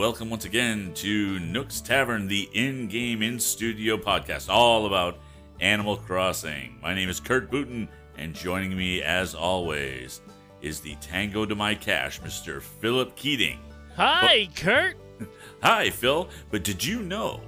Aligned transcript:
welcome 0.00 0.30
once 0.30 0.46
again 0.46 0.90
to 0.94 1.38
Nook's 1.40 1.82
Tavern, 1.82 2.26
the 2.26 2.48
in 2.54 2.88
game, 2.88 3.20
in 3.20 3.38
studio 3.38 3.98
podcast, 3.98 4.48
all 4.48 4.86
about 4.86 5.18
Animal 5.60 5.98
Crossing. 5.98 6.78
My 6.80 6.94
name 6.94 7.10
is 7.10 7.20
Kurt 7.20 7.50
Booten, 7.50 7.86
and 8.16 8.34
joining 8.34 8.74
me, 8.74 9.02
as 9.02 9.34
always, 9.34 10.22
is 10.62 10.80
the 10.80 10.94
tango 11.02 11.44
to 11.44 11.54
my 11.54 11.74
cash, 11.74 12.18
Mr. 12.22 12.62
Philip 12.62 13.14
Keating. 13.14 13.58
Hi, 13.94 14.48
Kurt. 14.56 14.96
Hi, 15.62 15.90
Phil. 15.90 16.30
But 16.50 16.64
did 16.64 16.82
you 16.82 17.02
know 17.02 17.42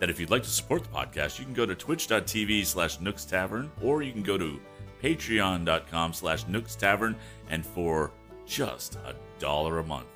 that 0.00 0.10
if 0.10 0.18
you'd 0.18 0.30
like 0.30 0.42
to 0.42 0.50
support 0.50 0.82
the 0.82 0.88
podcast, 0.88 1.38
you 1.38 1.44
can 1.44 1.54
go 1.54 1.64
to 1.64 1.76
twitch.tv 1.76 2.66
slash 2.66 2.98
Nooks 2.98 3.24
Tavern, 3.24 3.70
or 3.80 4.02
you 4.02 4.10
can 4.10 4.24
go 4.24 4.36
to 4.36 4.60
patreon.com 5.00 6.12
slash 6.12 6.48
Nooks 6.48 6.74
Tavern, 6.74 7.14
and 7.50 7.64
for 7.64 8.10
just 8.46 8.96
a 8.96 9.14
dollar 9.38 9.78
a 9.78 9.84
month, 9.84 10.08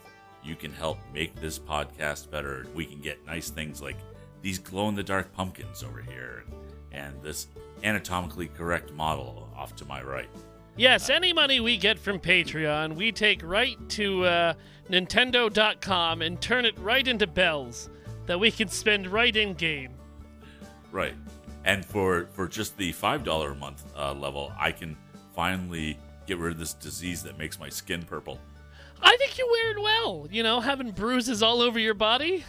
you 0.44 0.56
can 0.56 0.72
help 0.72 0.98
make 1.12 1.34
this 1.36 1.58
podcast 1.58 2.30
better. 2.30 2.66
We 2.74 2.84
can 2.84 3.00
get 3.00 3.24
nice 3.26 3.50
things 3.50 3.80
like 3.80 3.96
these 4.42 4.58
glow 4.58 4.88
in 4.88 4.94
the 4.94 5.02
dark 5.02 5.32
pumpkins 5.32 5.82
over 5.82 6.02
here 6.02 6.44
and 6.92 7.20
this 7.22 7.48
anatomically 7.82 8.48
correct 8.48 8.92
model 8.92 9.48
off 9.56 9.74
to 9.76 9.84
my 9.84 10.02
right. 10.02 10.28
Yes, 10.76 11.08
any 11.08 11.32
money 11.32 11.60
we 11.60 11.76
get 11.76 11.98
from 11.98 12.18
Patreon, 12.18 12.96
we 12.96 13.12
take 13.12 13.42
right 13.44 13.76
to 13.90 14.24
uh, 14.24 14.54
Nintendo.com 14.90 16.22
and 16.22 16.40
turn 16.40 16.64
it 16.64 16.76
right 16.78 17.06
into 17.06 17.26
bells 17.26 17.88
that 18.26 18.38
we 18.38 18.50
can 18.50 18.68
spend 18.68 19.06
right 19.06 19.34
in 19.34 19.54
game. 19.54 19.92
Right. 20.90 21.14
And 21.64 21.84
for 21.84 22.26
for 22.32 22.46
just 22.46 22.76
the 22.76 22.92
five 22.92 23.24
dollar 23.24 23.52
a 23.52 23.54
month 23.54 23.84
uh, 23.96 24.12
level, 24.12 24.52
I 24.58 24.72
can 24.72 24.96
finally 25.34 25.98
get 26.26 26.38
rid 26.38 26.52
of 26.52 26.58
this 26.58 26.74
disease 26.74 27.22
that 27.22 27.38
makes 27.38 27.58
my 27.58 27.68
skin 27.68 28.02
purple. 28.02 28.38
I 29.04 29.16
think 29.18 29.38
you're 29.38 29.50
wearing 29.50 29.82
well. 29.82 30.26
You 30.30 30.42
know, 30.42 30.60
having 30.60 30.90
bruises 30.90 31.42
all 31.42 31.60
over 31.60 31.78
your 31.78 31.94
body. 31.94 32.44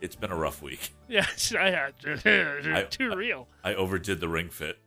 It's 0.00 0.16
been 0.16 0.30
a 0.30 0.36
rough 0.36 0.60
week. 0.62 0.92
Yeah, 1.08 1.26
I 1.58 1.70
had 1.70 2.90
too 2.90 3.14
real. 3.14 3.48
I 3.64 3.74
overdid 3.74 4.20
the 4.20 4.28
ring 4.28 4.50
fit. 4.50 4.78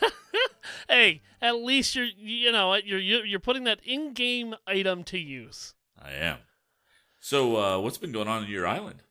hey, 0.88 1.22
at 1.40 1.56
least 1.56 1.94
you're 1.94 2.08
you 2.16 2.52
know 2.52 2.74
you're 2.74 2.98
you're 2.98 3.24
you're 3.24 3.40
putting 3.40 3.64
that 3.64 3.80
in-game 3.84 4.54
item 4.66 5.04
to 5.04 5.18
use. 5.18 5.74
I 6.00 6.12
am. 6.12 6.38
So, 7.20 7.56
uh, 7.56 7.78
what's 7.80 7.98
been 7.98 8.12
going 8.12 8.28
on 8.28 8.44
in 8.44 8.50
your 8.50 8.66
island? 8.66 9.02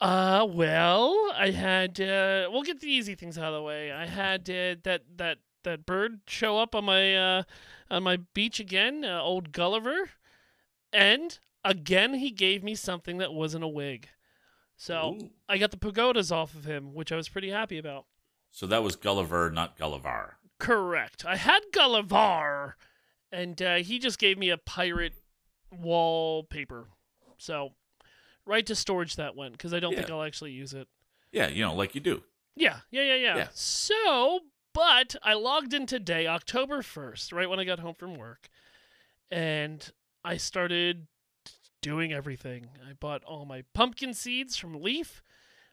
Uh, 0.00 0.46
well, 0.48 1.32
I 1.34 1.50
had 1.50 2.00
uh, 2.00 2.48
we'll 2.50 2.62
get 2.62 2.80
the 2.80 2.90
easy 2.90 3.14
things 3.14 3.38
out 3.38 3.52
of 3.52 3.54
the 3.54 3.62
way. 3.62 3.90
I 3.92 4.06
had 4.06 4.42
uh, 4.50 4.76
that 4.84 5.02
that 5.16 5.38
that 5.62 5.86
bird 5.86 6.20
show 6.26 6.58
up 6.58 6.74
on 6.74 6.84
my 6.84 7.16
uh 7.16 7.42
on 7.90 8.02
my 8.02 8.18
beach 8.34 8.60
again, 8.60 9.04
uh, 9.04 9.20
old 9.22 9.52
Gulliver, 9.52 10.10
and 10.94 11.38
again 11.64 12.14
he 12.14 12.30
gave 12.30 12.62
me 12.62 12.74
something 12.74 13.18
that 13.18 13.34
wasn't 13.34 13.64
a 13.64 13.68
wig. 13.68 14.08
So 14.76 15.18
Ooh. 15.20 15.30
I 15.48 15.58
got 15.58 15.70
the 15.70 15.76
pagodas 15.76 16.32
off 16.32 16.54
of 16.54 16.64
him, 16.64 16.94
which 16.94 17.12
I 17.12 17.16
was 17.16 17.28
pretty 17.28 17.50
happy 17.50 17.78
about. 17.78 18.06
So 18.50 18.66
that 18.66 18.82
was 18.82 18.96
Gulliver, 18.96 19.50
not 19.50 19.76
Gullivarrr. 19.76 20.32
Correct. 20.58 21.24
I 21.26 21.36
had 21.36 21.60
Gullivarrr, 21.72 22.74
and 23.32 23.60
uh, 23.60 23.76
he 23.76 23.98
just 23.98 24.18
gave 24.18 24.38
me 24.38 24.50
a 24.50 24.56
pirate 24.56 25.14
wallpaper. 25.72 26.86
So 27.38 27.72
right 28.46 28.64
to 28.66 28.74
storage 28.74 29.16
that 29.16 29.36
went 29.36 29.52
because 29.52 29.74
I 29.74 29.80
don't 29.80 29.94
think 29.94 30.10
I'll 30.10 30.22
actually 30.22 30.52
use 30.52 30.72
it. 30.72 30.88
Yeah, 31.32 31.48
you 31.48 31.62
know, 31.62 31.74
like 31.74 31.94
you 31.94 32.00
do. 32.00 32.22
Yeah, 32.54 32.78
yeah, 32.90 33.02
yeah, 33.02 33.16
yeah, 33.16 33.36
Yeah. 33.36 33.48
So, 33.52 34.40
but 34.72 35.16
I 35.22 35.34
logged 35.34 35.74
in 35.74 35.86
today, 35.86 36.28
October 36.28 36.82
1st, 36.82 37.32
right 37.32 37.50
when 37.50 37.58
I 37.58 37.64
got 37.64 37.80
home 37.80 37.94
from 37.94 38.14
work, 38.14 38.48
and 39.30 39.90
I 40.24 40.36
started 40.36 41.06
doing 41.82 42.12
everything. 42.12 42.68
I 42.88 42.94
bought 42.94 43.24
all 43.24 43.44
my 43.44 43.64
pumpkin 43.74 44.14
seeds 44.14 44.56
from 44.56 44.80
Leaf. 44.80 45.22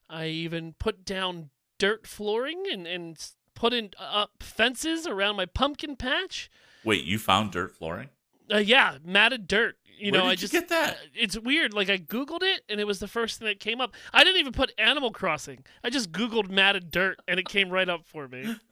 I 0.10 0.26
even 0.28 0.74
put 0.78 1.06
down 1.06 1.50
dirt 1.80 2.06
flooring 2.06 2.64
and, 2.72 2.86
and 2.86 3.18
put 3.56 3.74
in 3.74 3.92
up 3.98 4.32
fences 4.42 5.08
around 5.08 5.38
my 5.38 5.46
pumpkin 5.46 5.96
patch. 5.96 6.50
Wait, 6.84 7.04
you 7.06 7.18
found 7.18 7.52
dirt 7.52 7.72
flooring? 7.76 8.10
Uh, 8.52 8.58
yeah, 8.58 8.98
matted 9.06 9.48
dirt. 9.48 9.78
You 9.98 10.12
Where 10.12 10.20
know, 10.22 10.26
did 10.26 10.30
I 10.30 10.32
you 10.32 10.38
just 10.38 10.52
get 10.54 10.68
that? 10.70 10.94
uh, 10.96 10.98
It's 11.14 11.38
weird. 11.40 11.74
Like 11.74 11.90
I 11.90 11.98
googled 11.98 12.42
it, 12.42 12.64
and 12.68 12.80
it 12.82 12.88
was 12.88 13.00
the 13.00 13.08
first 13.08 13.40
thing 13.40 13.48
that 13.48 13.60
came 13.60 13.80
up. 13.80 13.94
I 14.12 14.24
didn't 14.24 14.40
even 14.40 14.52
put 14.52 14.74
Animal 14.78 15.12
Crossing. 15.12 15.64
I 15.84 15.90
just 15.92 16.12
googled 16.12 16.50
matted 16.50 16.92
dirt, 16.92 17.20
and 17.28 17.40
it 17.40 17.48
came 17.48 17.70
right 17.70 17.88
up 17.88 18.06
for 18.06 18.28
me. 18.28 18.56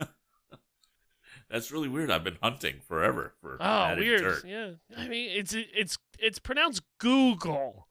That's 1.49 1.71
really 1.71 1.87
weird. 1.87 2.11
I've 2.11 2.23
been 2.23 2.37
hunting 2.43 2.75
forever 2.87 3.33
for 3.41 3.57
Oh, 3.59 3.95
weird. 3.97 4.21
dirt. 4.21 4.45
Yeah, 4.45 4.71
I 4.97 5.07
mean, 5.07 5.29
it's 5.31 5.53
it's 5.55 5.97
it's 6.19 6.39
pronounced 6.39 6.81
Google. 6.99 7.87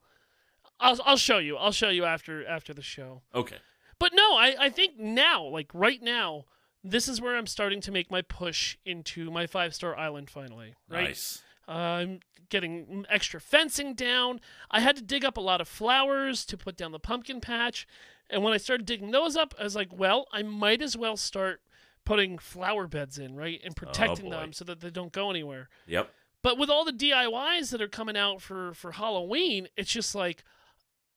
I'll 0.79 0.97
I'll 1.05 1.17
show 1.17 1.37
you. 1.39 1.57
I'll 1.57 1.71
show 1.73 1.89
you 1.89 2.05
after 2.05 2.45
after 2.47 2.73
the 2.73 2.81
show. 2.81 3.21
Okay. 3.35 3.57
But 3.99 4.13
no, 4.13 4.37
I 4.37 4.55
I 4.59 4.69
think 4.69 4.97
now, 4.97 5.43
like 5.43 5.69
right 5.73 6.01
now, 6.01 6.45
this 6.83 7.07
is 7.09 7.19
where 7.19 7.35
I'm 7.35 7.47
starting 7.47 7.81
to 7.81 7.91
make 7.91 8.09
my 8.09 8.21
push 8.21 8.77
into 8.85 9.29
my 9.29 9.45
five 9.45 9.75
star 9.75 9.95
island 9.97 10.29
finally. 10.29 10.75
Right. 10.89 11.09
Nice. 11.09 11.41
I'm 11.67 12.21
getting 12.49 13.05
extra 13.09 13.39
fencing 13.39 13.93
down. 13.93 14.39
I 14.71 14.79
had 14.79 14.95
to 14.95 15.03
dig 15.03 15.23
up 15.23 15.37
a 15.37 15.41
lot 15.41 15.61
of 15.61 15.67
flowers 15.67 16.43
to 16.45 16.57
put 16.57 16.75
down 16.77 16.91
the 16.93 16.99
pumpkin 16.99 17.41
patch. 17.41 17.85
And 18.31 18.43
when 18.43 18.53
I 18.53 18.57
started 18.57 18.85
digging 18.87 19.11
those 19.11 19.35
up, 19.35 19.53
I 19.59 19.63
was 19.63 19.75
like, 19.75 19.89
well, 19.91 20.27
I 20.31 20.41
might 20.43 20.81
as 20.81 20.95
well 20.97 21.15
start 21.17 21.61
putting 22.05 22.37
flower 22.37 22.87
beds 22.87 23.17
in, 23.17 23.35
right? 23.35 23.59
And 23.63 23.73
oh, 23.73 23.85
protecting 23.85 24.27
Oh, 24.27 24.37
them 24.39 24.53
so 24.53 24.65
that 24.65 24.79
they 24.81 24.89
don't 24.89 25.11
go 25.11 25.29
anywhere. 25.29 25.69
Yep. 25.87 26.09
But 26.41 26.57
with 26.57 26.69
all 26.69 26.85
the 26.85 26.93
DIYs 26.93 27.71
that 27.71 27.81
are 27.81 27.87
coming 27.87 28.15
out 28.15 28.41
for, 28.41 28.73
for 28.73 28.93
Halloween, 28.93 29.67
it's 29.75 29.91
just 29.91 30.15
like 30.15 30.43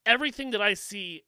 everything 0.04 0.50
that 0.50 0.60
I 0.60 0.74
see, 0.74 1.22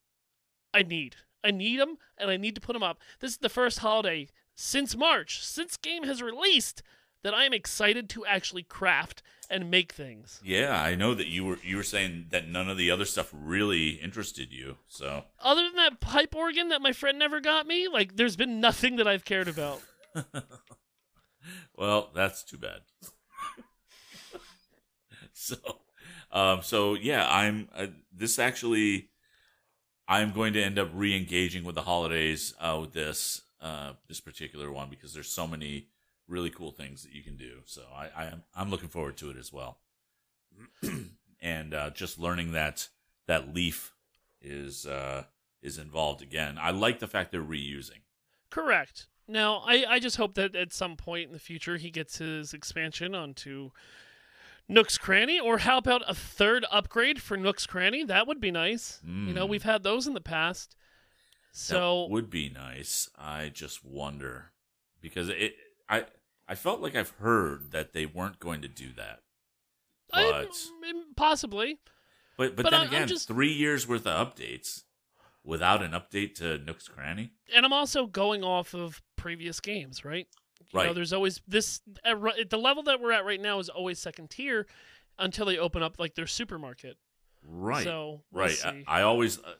I 0.72 0.82
need. 0.82 1.16
I 1.44 1.50
need 1.50 1.78
them 1.78 1.98
and 2.18 2.30
I 2.30 2.36
need 2.36 2.54
to 2.54 2.60
put 2.60 2.72
them 2.72 2.82
up. 2.82 2.98
This 3.20 3.32
is 3.32 3.38
the 3.38 3.48
first 3.48 3.80
holiday 3.80 4.28
since 4.56 4.96
March, 4.96 5.44
since 5.44 5.76
game 5.76 6.04
has 6.04 6.22
released, 6.22 6.82
that 7.24 7.34
I 7.34 7.44
am 7.44 7.52
excited 7.52 8.08
to 8.10 8.24
actually 8.24 8.62
craft 8.62 9.22
and 9.50 9.70
make 9.70 9.92
things. 9.92 10.40
Yeah, 10.44 10.80
I 10.80 10.94
know 10.94 11.14
that 11.14 11.26
you 11.26 11.44
were 11.44 11.58
you 11.64 11.76
were 11.76 11.82
saying 11.82 12.26
that 12.30 12.48
none 12.48 12.70
of 12.70 12.76
the 12.76 12.92
other 12.92 13.04
stuff 13.04 13.30
really 13.32 13.90
interested 13.90 14.52
you. 14.52 14.76
So 14.86 15.24
Other 15.40 15.62
than 15.62 15.76
that 15.76 16.00
pipe 16.00 16.36
organ 16.36 16.68
that 16.68 16.80
my 16.80 16.92
friend 16.92 17.18
never 17.18 17.40
got 17.40 17.66
me, 17.66 17.88
like 17.88 18.14
there's 18.14 18.36
been 18.36 18.60
nothing 18.60 18.94
that 18.96 19.08
I've 19.08 19.24
cared 19.24 19.48
about. 19.48 19.82
Well, 21.76 22.10
that's 22.14 22.42
too 22.44 22.58
bad. 22.58 22.80
so, 25.32 25.56
um, 26.30 26.62
so 26.62 26.94
yeah, 26.94 27.26
I'm. 27.28 27.68
Uh, 27.74 27.86
this 28.12 28.38
actually, 28.38 29.10
I'm 30.06 30.32
going 30.32 30.52
to 30.52 30.62
end 30.62 30.78
up 30.78 30.90
re-engaging 30.94 31.64
with 31.64 31.74
the 31.74 31.82
holidays 31.82 32.54
uh, 32.60 32.78
with 32.80 32.92
this 32.92 33.42
uh, 33.60 33.92
this 34.08 34.20
particular 34.20 34.70
one 34.70 34.88
because 34.88 35.12
there's 35.14 35.30
so 35.30 35.46
many 35.46 35.88
really 36.28 36.50
cool 36.50 36.70
things 36.70 37.02
that 37.02 37.12
you 37.12 37.22
can 37.22 37.36
do. 37.36 37.58
So 37.64 37.82
I, 37.94 38.08
I 38.16 38.24
am 38.26 38.42
I'm 38.54 38.70
looking 38.70 38.88
forward 38.88 39.16
to 39.18 39.30
it 39.30 39.36
as 39.36 39.52
well. 39.52 39.78
and 41.40 41.74
uh, 41.74 41.90
just 41.90 42.18
learning 42.18 42.52
that 42.52 42.88
that 43.26 43.54
leaf 43.54 43.92
is 44.40 44.86
uh, 44.86 45.24
is 45.62 45.78
involved 45.78 46.22
again. 46.22 46.58
I 46.60 46.70
like 46.70 46.98
the 46.98 47.06
fact 47.08 47.32
they're 47.32 47.42
reusing. 47.42 48.02
Correct. 48.50 49.06
Now, 49.26 49.62
I, 49.66 49.84
I 49.88 49.98
just 50.00 50.16
hope 50.18 50.34
that 50.34 50.54
at 50.54 50.72
some 50.72 50.96
point 50.96 51.28
in 51.28 51.32
the 51.32 51.38
future 51.38 51.78
he 51.78 51.90
gets 51.90 52.18
his 52.18 52.52
expansion 52.52 53.14
onto 53.14 53.70
Nook's 54.68 54.98
Cranny, 54.98 55.40
or 55.40 55.58
how 55.58 55.78
about 55.78 56.02
a 56.06 56.14
third 56.14 56.66
upgrade 56.70 57.22
for 57.22 57.36
Nook's 57.36 57.66
Cranny? 57.66 58.04
That 58.04 58.26
would 58.26 58.40
be 58.40 58.50
nice. 58.50 59.00
You 59.04 59.32
know, 59.32 59.46
Mm. 59.46 59.50
we've 59.50 59.62
had 59.62 59.82
those 59.82 60.06
in 60.06 60.12
the 60.14 60.20
past. 60.20 60.76
So 61.52 62.02
that 62.02 62.10
would 62.12 62.30
be 62.30 62.50
nice. 62.50 63.08
I 63.16 63.48
just 63.48 63.84
wonder 63.84 64.52
because 65.00 65.28
it 65.30 65.54
I 65.88 66.06
I 66.48 66.54
felt 66.54 66.80
like 66.80 66.94
I've 66.94 67.10
heard 67.10 67.70
that 67.72 67.92
they 67.92 68.06
weren't 68.06 68.38
going 68.38 68.62
to 68.62 68.68
do 68.68 68.92
that. 68.96 69.20
But 70.10 70.50
mm, 70.50 71.02
possibly. 71.16 71.78
but 72.36 72.56
but, 72.56 72.64
but 72.64 72.70
then 72.70 72.80
I- 72.82 72.84
again, 72.84 73.08
just- 73.08 73.28
three 73.28 73.52
years 73.52 73.86
worth 73.88 74.06
of 74.06 74.34
updates 74.34 74.84
without 75.42 75.82
an 75.82 75.90
update 75.92 76.34
to 76.36 76.58
Nook's 76.58 76.88
Cranny. 76.88 77.32
And 77.54 77.66
I'm 77.66 77.72
also 77.72 78.06
going 78.06 78.42
off 78.42 78.74
of 78.74 79.02
previous 79.16 79.60
games, 79.60 80.04
right? 80.04 80.26
You 80.72 80.78
know, 80.78 80.84
Right. 80.86 80.94
there's 80.94 81.12
always 81.12 81.40
this 81.46 81.80
at 82.04 82.50
the 82.50 82.56
level 82.58 82.82
that 82.84 83.00
we're 83.00 83.12
at 83.12 83.24
right 83.24 83.40
now 83.40 83.58
is 83.58 83.68
always 83.68 83.98
second 83.98 84.30
tier 84.30 84.66
until 85.18 85.46
they 85.46 85.58
open 85.58 85.82
up 85.82 85.98
like 85.98 86.14
their 86.14 86.26
supermarket. 86.26 86.96
Right. 87.42 87.84
So 87.84 88.22
right. 88.32 88.56
I. 88.64 88.84
I 88.86 89.02
always 89.02 89.38
uh, 89.38 89.54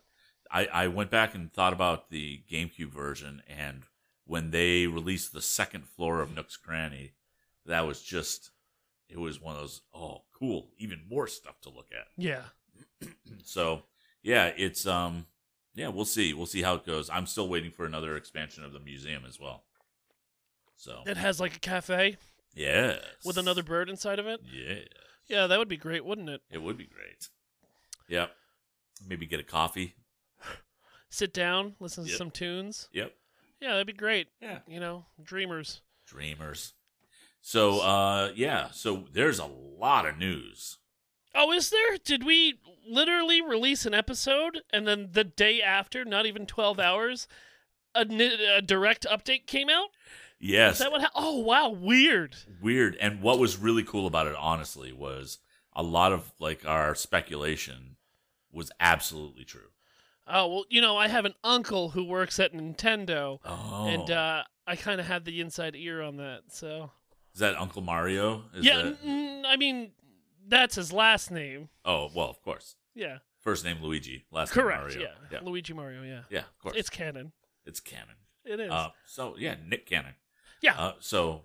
I 0.51 0.67
I 0.67 0.89
went 0.89 1.11
back 1.11 1.35
and 1.35 1.53
thought 1.53 1.73
about 1.75 2.09
the 2.11 2.43
GameCube 2.51 2.91
version 2.93 3.43
and 3.47 3.83
when 4.27 4.51
they 4.51 4.87
released 4.87 5.33
the 5.33 5.43
second 5.43 5.87
floor 5.89 6.21
of 6.21 6.35
Nook's 6.35 6.57
Cranny, 6.57 7.13
that 7.67 7.87
was 7.87 8.03
just 8.03 8.51
it 9.09 9.19
was 9.19 9.41
one 9.41 9.55
of 9.55 9.61
those 9.61 9.83
oh 9.95 10.23
cool, 10.39 10.71
even 10.79 11.03
more 11.09 11.27
stuff 11.27 11.61
to 11.63 11.71
look 11.71 11.89
at. 11.93 12.07
yeah. 12.17 12.43
So 13.45 13.83
yeah, 14.23 14.47
it's 14.57 14.87
um 14.87 15.27
yeah, 15.75 15.89
we'll 15.89 16.05
see. 16.05 16.33
We'll 16.35 16.47
see 16.47 16.63
how 16.63 16.75
it 16.75 16.87
goes. 16.87 17.11
I'm 17.11 17.27
still 17.27 17.49
waiting 17.49 17.71
for 17.73 17.85
another 17.85 18.17
expansion 18.17 18.65
of 18.65 18.73
the 18.73 18.79
museum 18.81 19.25
as 19.27 19.39
well. 19.41 19.65
So 20.77 21.03
It 21.07 21.17
has 21.17 21.41
like 21.41 21.57
a 21.57 21.61
cafe 21.61 22.17
yes, 22.55 23.01
with 23.25 23.39
another 23.39 23.63
bird 23.63 23.89
inside 23.91 24.19
of 24.19 24.27
it. 24.27 24.41
Yeah, 24.45 24.79
Yeah, 25.29 25.47
that 25.49 25.59
would 25.59 25.69
be 25.69 25.77
great, 25.77 26.05
wouldn't 26.05 26.29
it? 26.29 26.43
it 26.51 26.59
would 26.63 26.77
be 26.79 26.87
great. 26.87 27.29
Yep. 28.09 28.31
Maybe 29.07 29.27
get 29.27 29.41
a 29.41 29.45
coffee. 29.45 29.95
Sit 31.11 31.33
down, 31.35 31.75
listen 31.81 32.05
to 32.05 32.11
Yep. 32.11 32.19
some 32.19 32.31
tunes. 32.31 32.89
Yep. 32.93 33.15
Yeah, 33.61 33.73
that'd 33.73 33.87
be 33.87 33.93
great. 33.93 34.29
Yeah. 34.41 34.59
You 34.67 34.81
know, 34.81 35.07
dreamers. 35.23 35.81
Dreamers. 36.07 36.75
So 37.41 37.81
uh 37.81 38.31
yeah, 38.35 38.71
so 38.73 39.05
there's 39.13 39.39
a 39.39 39.47
lot 39.47 40.07
of 40.07 40.17
news. 40.19 40.79
Oh, 41.35 41.53
is 41.53 41.71
there? 41.71 41.99
Did 42.05 42.25
we 42.25 42.59
literally 42.89 43.43
release 43.43 43.87
an 43.87 43.95
episode 43.95 44.61
and 44.73 44.87
then 44.87 45.09
the 45.13 45.25
day 45.25 45.61
after, 45.61 46.05
not 46.05 46.27
even 46.27 46.47
12 46.47 46.79
hours, 46.79 47.27
a, 47.95 48.03
a 48.57 48.63
direct 48.63 49.05
update 49.11 49.47
came 49.47 49.69
out? 49.69 49.89
Yes. 50.39 50.75
Is 50.75 50.79
that 50.81 50.93
what 50.93 51.01
ha- 51.01 51.11
Oh, 51.15 51.39
wow, 51.39 51.71
weird. 51.71 52.37
weird. 52.63 52.97
And 53.01 53.21
what 53.21 53.39
was 53.41 53.57
really 53.59 53.83
cool 53.83 54.07
about 54.07 54.27
it, 54.29 54.37
honestly, 54.39 54.93
was 54.93 55.39
a 55.75 55.83
lot 55.83 56.13
of 56.13 56.33
like 56.39 56.65
our 56.67 56.95
speculation 56.95 57.97
was 58.53 58.71
absolutely 58.79 59.45
true. 59.45 59.71
Oh, 60.27 60.49
well, 60.49 60.65
you 60.71 60.81
know, 60.81 60.97
I 60.97 61.09
have 61.09 61.25
an 61.27 61.35
uncle 61.45 61.91
who 61.91 62.05
works 62.05 62.41
at 62.41 62.53
Nintendo 62.55 63.39
Oh, 63.45 63.87
and 63.89 64.11
uh 64.11 64.43
I 64.67 64.77
kind 64.77 64.99
of 65.01 65.07
had 65.07 65.25
the 65.27 65.41
inside 65.41 65.77
ear 65.77 66.01
on 66.01 66.17
that. 66.17 66.43
So, 66.49 66.91
is 67.35 67.41
that 67.41 67.61
Uncle 67.61 67.83
Mario? 67.83 68.45
Is 68.55 68.65
yeah, 68.65 68.83
that- 68.83 69.05
mm, 69.05 69.43
I 69.47 69.57
mean, 69.57 69.93
that's 70.49 70.77
his 70.77 70.93
last 70.93 71.31
name. 71.31 71.69
oh, 71.85 72.11
well, 72.15 72.31
of 72.31 72.43
course. 72.43 72.77
Yeah. 72.95 73.19
First 73.41 73.65
name 73.65 73.79
Luigi, 73.83 74.25
last 74.31 74.53
Correct. 74.53 74.79
name 74.95 74.99
Mario. 75.03 75.09
Yeah. 75.31 75.39
yeah, 75.39 75.47
Luigi 75.47 75.75
Mario, 75.75 76.03
yeah. 76.03 76.21
yeah, 76.31 76.39
of 76.41 76.59
course. 76.59 76.77
It's 76.79 76.89
canon. 76.89 77.33
it's 77.67 77.81
canon. 77.81 78.15
It 78.47 78.59
is. 78.61 78.71
Uh, 78.71 78.89
so 79.07 79.35
yeah, 79.39 79.57
Nick 79.67 79.85
Cannon. 79.87 80.15
Yeah. 80.63 80.75
Uh, 80.79 80.93
so, 81.01 81.43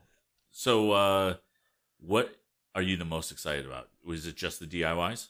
so 0.51 0.91
uh, 0.91 1.33
what 1.99 2.35
are 2.75 2.81
you 2.81 2.95
the 2.95 3.03
most 3.05 3.31
excited 3.31 3.65
about? 3.65 3.89
Was 4.05 4.25
it 4.27 4.35
just 4.37 4.59
the 4.61 4.65
DIYs? 4.65 5.27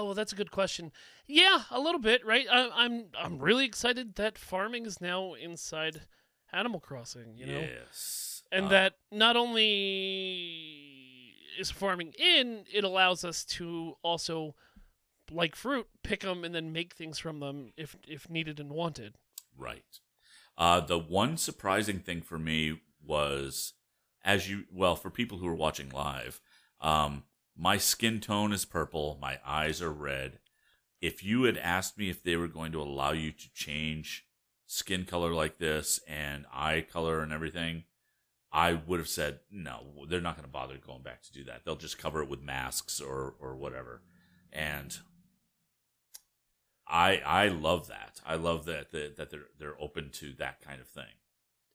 Ah, 0.00 0.04
well, 0.04 0.14
that's 0.14 0.32
a 0.32 0.36
good 0.36 0.50
question. 0.50 0.92
Yeah, 1.26 1.64
a 1.70 1.78
little 1.78 2.00
bit, 2.00 2.24
right? 2.24 2.46
I, 2.50 2.70
I'm 2.72 3.06
I'm 3.18 3.38
really 3.38 3.66
excited 3.66 4.14
that 4.14 4.38
farming 4.38 4.86
is 4.86 5.00
now 5.00 5.34
inside 5.34 6.02
Animal 6.52 6.80
Crossing. 6.80 7.36
You 7.36 7.46
know, 7.46 7.60
Yes. 7.60 8.42
and 8.50 8.66
Uh, 8.66 8.68
that 8.70 8.94
not 9.12 9.36
only 9.36 11.34
is 11.58 11.70
farming 11.70 12.14
in, 12.18 12.64
it 12.72 12.84
allows 12.84 13.24
us 13.24 13.44
to 13.44 13.96
also, 14.02 14.54
like 15.30 15.54
fruit, 15.54 15.86
pick 16.02 16.20
them 16.20 16.44
and 16.44 16.54
then 16.54 16.72
make 16.72 16.94
things 16.94 17.18
from 17.18 17.40
them 17.40 17.72
if 17.76 17.96
if 18.06 18.30
needed 18.30 18.58
and 18.58 18.70
wanted. 18.70 19.16
Right. 19.56 20.00
Uh, 20.56 20.80
the 20.80 20.98
one 20.98 21.36
surprising 21.36 22.00
thing 22.00 22.22
for 22.22 22.38
me 22.38 22.80
was, 23.04 23.74
as 24.24 24.48
you 24.48 24.64
well, 24.72 24.96
for 24.96 25.10
people 25.10 25.38
who 25.38 25.46
are 25.46 25.54
watching 25.54 25.90
live, 25.90 26.40
um, 26.80 27.24
my 27.60 27.76
skin 27.76 28.20
tone 28.20 28.52
is 28.54 28.64
purple, 28.64 29.18
my 29.20 29.38
eyes 29.44 29.82
are 29.82 29.92
red. 29.92 30.38
If 31.02 31.22
you 31.22 31.42
had 31.42 31.58
asked 31.58 31.98
me 31.98 32.08
if 32.08 32.22
they 32.22 32.36
were 32.36 32.48
going 32.48 32.72
to 32.72 32.80
allow 32.80 33.12
you 33.12 33.32
to 33.32 33.52
change 33.52 34.24
skin 34.66 35.04
color 35.04 35.34
like 35.34 35.58
this 35.58 36.00
and 36.08 36.46
eye 36.50 36.86
color 36.90 37.20
and 37.20 37.32
everything, 37.32 37.84
I 38.50 38.72
would 38.72 38.98
have 38.98 39.08
said 39.08 39.40
no. 39.50 40.06
They're 40.08 40.22
not 40.22 40.36
going 40.36 40.46
to 40.46 40.52
bother 40.52 40.78
going 40.78 41.02
back 41.02 41.22
to 41.24 41.32
do 41.32 41.44
that. 41.44 41.64
They'll 41.64 41.76
just 41.76 41.98
cover 41.98 42.22
it 42.22 42.30
with 42.30 42.40
masks 42.40 42.98
or 42.98 43.34
or 43.38 43.54
whatever. 43.56 44.00
And 44.50 44.98
I 46.88 47.18
I 47.18 47.48
love 47.48 47.88
that. 47.88 48.20
I 48.24 48.36
love 48.36 48.64
that 48.64 48.90
that, 48.92 49.16
that 49.16 49.30
they're 49.30 49.48
they're 49.58 49.80
open 49.80 50.08
to 50.14 50.32
that 50.38 50.62
kind 50.62 50.80
of 50.80 50.88
thing. 50.88 51.12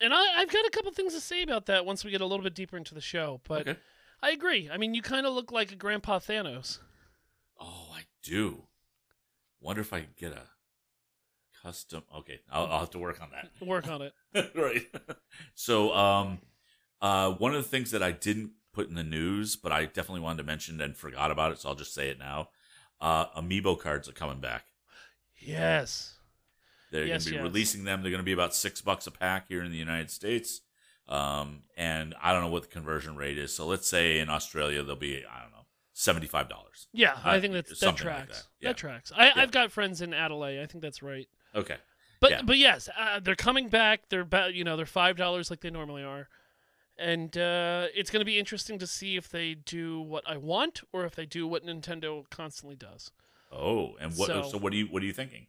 And 0.01 0.13
I, 0.13 0.41
I've 0.41 0.51
got 0.51 0.65
a 0.65 0.71
couple 0.71 0.91
things 0.91 1.13
to 1.13 1.21
say 1.21 1.43
about 1.43 1.67
that 1.67 1.85
once 1.85 2.03
we 2.03 2.09
get 2.09 2.21
a 2.21 2.25
little 2.25 2.43
bit 2.43 2.55
deeper 2.55 2.75
into 2.75 2.95
the 2.95 3.01
show. 3.01 3.39
But 3.47 3.67
okay. 3.67 3.79
I 4.25 4.31
agree. 4.31 4.71
I 4.71 4.77
mean, 4.77 4.95
you 4.95 5.03
kind 5.03 5.27
of 5.27 5.35
look 5.35 5.51
like 5.51 5.71
a 5.71 5.75
Grandpa 5.75 6.17
Thanos. 6.17 6.79
Oh, 7.59 7.89
I 7.93 8.01
do. 8.23 8.63
Wonder 9.61 9.81
if 9.81 9.93
I 9.93 9.99
could 9.99 10.15
get 10.17 10.31
a 10.33 10.41
custom. 11.61 12.01
Okay, 12.17 12.39
I'll, 12.51 12.65
I'll 12.65 12.79
have 12.79 12.89
to 12.91 12.97
work 12.97 13.21
on 13.21 13.29
that. 13.31 13.51
Work 13.67 13.87
on 13.87 14.01
it. 14.01 14.13
right. 14.55 14.81
So, 15.53 15.93
um, 15.93 16.39
uh, 17.01 17.33
one 17.33 17.53
of 17.53 17.61
the 17.63 17.69
things 17.69 17.91
that 17.91 18.01
I 18.01 18.11
didn't 18.13 18.53
put 18.73 18.89
in 18.89 18.95
the 18.95 19.03
news, 19.03 19.55
but 19.55 19.71
I 19.71 19.85
definitely 19.85 20.21
wanted 20.21 20.37
to 20.39 20.43
mention 20.47 20.81
and 20.81 20.97
forgot 20.97 21.29
about 21.29 21.51
it, 21.51 21.59
so 21.59 21.69
I'll 21.69 21.75
just 21.75 21.93
say 21.93 22.09
it 22.09 22.17
now. 22.17 22.49
Uh, 22.99 23.27
amiibo 23.39 23.79
cards 23.79 24.09
are 24.09 24.13
coming 24.13 24.39
back. 24.39 24.65
Yes. 25.37 26.15
They're 26.91 27.05
Yes, 27.05 27.25
going 27.25 27.25
to 27.25 27.29
be 27.29 27.35
yes. 27.35 27.43
releasing 27.43 27.83
them. 27.83 28.01
They're 28.01 28.11
going 28.11 28.23
to 28.23 28.25
be 28.25 28.31
about 28.31 28.55
six 28.55 28.81
bucks 28.81 29.05
a 29.05 29.11
pack 29.11 29.49
here 29.49 29.63
in 29.63 29.71
the 29.71 29.77
United 29.77 30.09
States. 30.09 30.61
Um, 31.07 31.63
and 31.77 32.15
I 32.21 32.31
don't 32.33 32.41
know 32.41 32.49
what 32.49 32.63
the 32.63 32.67
conversion 32.69 33.15
rate 33.15 33.37
is. 33.37 33.53
So 33.53 33.67
let's 33.67 33.87
say 33.87 34.19
in 34.19 34.29
Australia 34.29 34.81
they'll 34.83 34.95
be 34.95 35.23
I 35.25 35.41
don't 35.41 35.51
know 35.51 35.65
seventy 35.93 36.27
five 36.27 36.49
dollars. 36.49 36.87
Yeah, 36.93 37.17
I 37.23 37.37
Uh, 37.37 37.41
think 37.41 37.53
that's, 37.53 37.69
that 37.69 37.75
something 37.77 38.07
like 38.07 38.15
tracks. 38.27 38.41
that. 38.41 38.47
Yeah. 38.67 38.73
tracks. 38.73 39.11
I, 39.15 39.27
Yeah. 39.27 39.33
I've 39.37 39.51
got 39.51 39.71
friends 39.71 40.01
in 40.01 40.13
Adelaide. 40.13 40.61
I 40.61 40.65
think 40.65 40.81
that's 40.81 41.03
right. 41.03 41.27
Okay. 41.53 41.77
But 42.19 42.31
Yeah. 42.31 42.41
but 42.43 42.57
yes, 42.57 42.89
uh, 42.97 43.19
they're 43.19 43.35
coming 43.35 43.69
back. 43.69 44.09
They're 44.09 44.21
about 44.21 44.53
you 44.55 44.63
know 44.63 44.75
they're 44.77 44.85
five 44.87 45.15
dollars 45.15 45.49
like 45.51 45.61
they 45.61 45.69
normally 45.69 46.01
are, 46.03 46.27
and 46.97 47.37
uh, 47.37 47.87
it's 47.93 48.09
going 48.09 48.21
to 48.21 48.25
be 48.25 48.39
interesting 48.39 48.79
to 48.79 48.87
see 48.87 49.15
if 49.15 49.29
they 49.29 49.53
do 49.53 49.99
what 50.01 50.23
I 50.27 50.37
want 50.37 50.81
or 50.91 51.05
if 51.05 51.13
they 51.15 51.25
do 51.27 51.45
what 51.47 51.63
Nintendo 51.65 52.27
constantly 52.31 52.75
does. 52.75 53.11
Oh, 53.51 53.95
and 54.01 54.13
what? 54.17 54.27
So, 54.27 54.41
So- 54.43 54.57
what 54.57 54.73
are 54.73 54.77
you 54.77 54.87
what 54.87 55.03
are 55.03 55.05
you 55.05 55.13
thinking? 55.13 55.47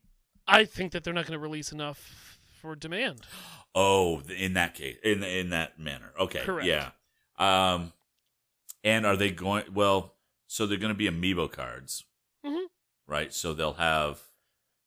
I 0.49 0.65
think 0.65 0.93
that 0.93 1.03
they're 1.03 1.15
not 1.15 1.25
going 1.27 1.33
to 1.39 1.43
release 1.43 1.73
enough 1.73 2.36
for 2.61 2.75
demand. 2.77 3.21
Oh, 3.75 4.23
in 4.37 4.55
that 4.55 4.75
case, 4.75 4.97
in 5.05 5.23
in 5.23 5.51
that 5.51 5.79
manner. 5.79 6.13
Okay. 6.19 6.41
Correct. 6.41 6.67
Yeah. 6.67 6.91
Um, 7.39 7.93
and 8.83 9.05
are 9.05 9.17
they 9.17 9.31
going? 9.31 9.65
Well, 9.75 10.15
so 10.47 10.67
they're 10.67 10.79
going 10.79 10.93
to 10.93 10.99
be 10.99 11.09
amiibo 11.11 11.51
cards, 11.51 12.05
Mhm. 12.45 12.67
right? 13.07 13.33
So 13.35 13.53
they'll 13.53 13.75
have 13.75 14.21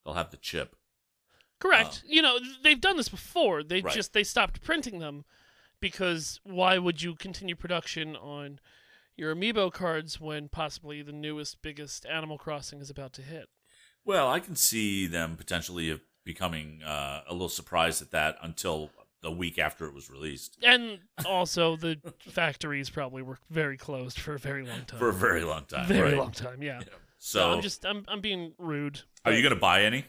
they'll 0.04 0.16
have 0.16 0.32
the 0.32 0.38
chip. 0.38 0.76
Correct. 1.60 2.04
you 2.08 2.22
know 2.22 2.40
they've 2.64 2.80
done 2.80 2.98
this 2.98 3.10
before. 3.10 3.64
They. 3.64 3.82
Right. 3.82 3.94
just 3.94 4.14
they 4.14 4.24
stopped 4.24 4.62
printing 4.64 5.00
them 5.00 5.26
because 5.82 6.40
why 6.44 6.78
would 6.78 7.02
you 7.02 7.16
continue 7.16 7.56
production 7.56 8.16
on 8.16 8.60
your 9.18 9.36
amiibo 9.36 9.72
cards 9.72 10.20
when 10.22 10.48
possibly 10.48 11.02
the 11.02 11.12
newest 11.12 11.62
biggest 11.62 12.06
Animal 12.06 12.38
Crossing 12.38 12.80
is 12.80 12.90
about 12.90 13.12
to 13.14 13.22
hit? 13.22 13.50
Well, 14.06 14.30
I 14.30 14.40
can 14.40 14.56
see 14.56 15.06
them 15.06 15.36
potentially 15.36 16.00
becoming 16.34 16.84
uh, 16.84 17.22
a 17.28 17.34
little 17.34 17.50
surprised 17.50 18.02
at 18.04 18.12
that 18.12 18.38
until 18.44 18.92
the 19.22 19.32
week 19.32 19.58
after 19.58 19.86
it 19.88 19.94
was 19.96 20.10
released 20.12 20.58
And 20.64 21.00
also, 21.26 21.76
the 21.76 21.98
factories 22.20 22.90
probably 22.90 23.24
were 23.24 23.40
very 23.50 23.78
closed 23.78 24.20
for 24.20 24.36
a 24.36 24.40
very 24.40 24.64
long 24.64 24.86
time. 24.86 25.00
for 25.00 25.10
a 25.10 25.14
very 25.14 25.44
long 25.44 25.66
time. 25.66 25.88
very 25.88 26.10
right? 26.12 26.18
long 26.18 26.32
time, 26.32 26.62
yeah. 26.62 26.82
So, 26.82 27.40
So 27.40 27.52
I'm 27.54 27.62
just, 27.62 27.84
I'm, 27.86 28.06
I'm 28.08 28.22
being 28.22 28.54
rude. 28.60 29.02
are 29.26 29.32
you 29.34 29.42
going 29.42 29.56
to 29.56 29.60
buy 29.60 29.84
any? 29.84 30.06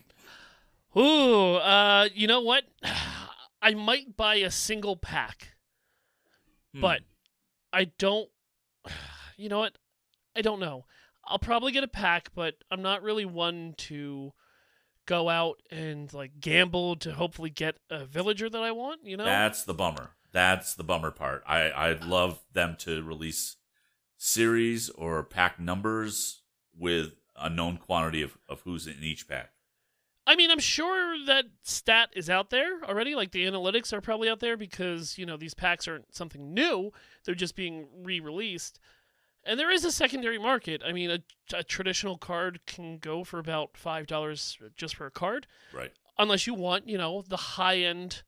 Ooh, 0.96 1.54
uh, 1.56 2.08
you 2.14 2.26
know 2.26 2.40
what? 2.42 2.64
I 3.62 3.74
might 3.74 4.16
buy 4.16 4.36
a 4.36 4.50
single 4.50 4.96
pack, 4.96 5.54
Hmm. 6.74 6.80
but 6.82 7.00
I 7.72 7.84
don't. 7.98 8.28
You 9.36 9.48
know 9.48 9.60
what? 9.60 9.78
I 10.36 10.42
don't 10.42 10.60
know. 10.60 10.84
I'll 11.24 11.38
probably 11.38 11.72
get 11.72 11.82
a 11.82 11.88
pack, 11.88 12.28
but 12.34 12.56
I'm 12.70 12.82
not 12.82 13.02
really 13.02 13.24
one 13.24 13.72
to 13.88 14.34
go 15.10 15.28
out 15.28 15.60
and 15.72 16.12
like 16.14 16.38
gamble 16.38 16.94
to 16.94 17.12
hopefully 17.12 17.50
get 17.50 17.76
a 17.90 18.04
villager 18.04 18.48
that 18.48 18.62
I 18.62 18.70
want. 18.70 19.04
You 19.04 19.16
know? 19.16 19.24
That's 19.24 19.64
the 19.64 19.74
bummer. 19.74 20.10
That's 20.32 20.74
the 20.74 20.84
bummer 20.84 21.10
part. 21.10 21.42
I 21.46 21.72
I'd 21.72 22.04
love 22.04 22.38
them 22.52 22.76
to 22.80 23.02
release 23.02 23.56
series 24.16 24.88
or 24.90 25.24
pack 25.24 25.58
numbers 25.58 26.42
with 26.78 27.14
a 27.36 27.50
known 27.50 27.76
quantity 27.76 28.22
of, 28.22 28.38
of 28.48 28.60
who's 28.60 28.86
in 28.86 29.02
each 29.02 29.26
pack. 29.26 29.50
I 30.26 30.36
mean, 30.36 30.50
I'm 30.50 30.60
sure 30.60 31.16
that 31.26 31.46
stat 31.62 32.10
is 32.14 32.30
out 32.30 32.50
there 32.50 32.84
already. 32.84 33.16
Like 33.16 33.32
the 33.32 33.44
analytics 33.46 33.92
are 33.92 34.00
probably 34.00 34.28
out 34.28 34.38
there 34.38 34.56
because 34.56 35.18
you 35.18 35.26
know 35.26 35.36
these 35.36 35.54
packs 35.54 35.88
aren't 35.88 36.14
something 36.14 36.54
new; 36.54 36.92
they're 37.24 37.34
just 37.34 37.56
being 37.56 37.88
re-released. 38.04 38.78
And 39.44 39.58
there 39.58 39.70
is 39.70 39.84
a 39.84 39.92
secondary 39.92 40.38
market. 40.38 40.82
I 40.84 40.92
mean, 40.92 41.10
a, 41.10 41.18
a 41.56 41.62
traditional 41.64 42.18
card 42.18 42.60
can 42.66 42.98
go 42.98 43.24
for 43.24 43.38
about 43.38 43.76
five 43.76 44.06
dollars 44.06 44.58
just 44.76 44.94
for 44.96 45.06
a 45.06 45.10
card, 45.10 45.46
Right. 45.72 45.92
unless 46.18 46.46
you 46.46 46.54
want, 46.54 46.88
you 46.88 46.98
know, 46.98 47.22
the 47.26 47.36
high-end 47.36 48.22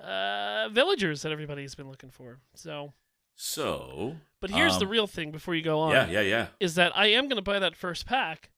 uh, 0.00 0.68
villagers 0.70 1.22
that 1.22 1.32
everybody's 1.32 1.74
been 1.74 1.88
looking 1.88 2.10
for. 2.10 2.38
So, 2.54 2.92
So, 3.36 4.16
but 4.40 4.50
here's 4.50 4.78
the 4.78 4.84
Um, 4.84 4.90
real 4.90 5.06
thing 5.06 5.30
before 5.30 5.54
you 5.54 5.62
go 5.62 5.78
on: 5.80 5.92
yeah, 5.92 6.08
yeah, 6.10 6.20
yeah. 6.22 6.46
is 6.60 6.74
that 6.74 6.96
I 6.96 7.06
am 7.06 7.24
going 7.28 7.36
to 7.36 7.42
buy 7.42 7.58
that 7.60 7.76
first 7.76 8.04
pack, 8.06 8.50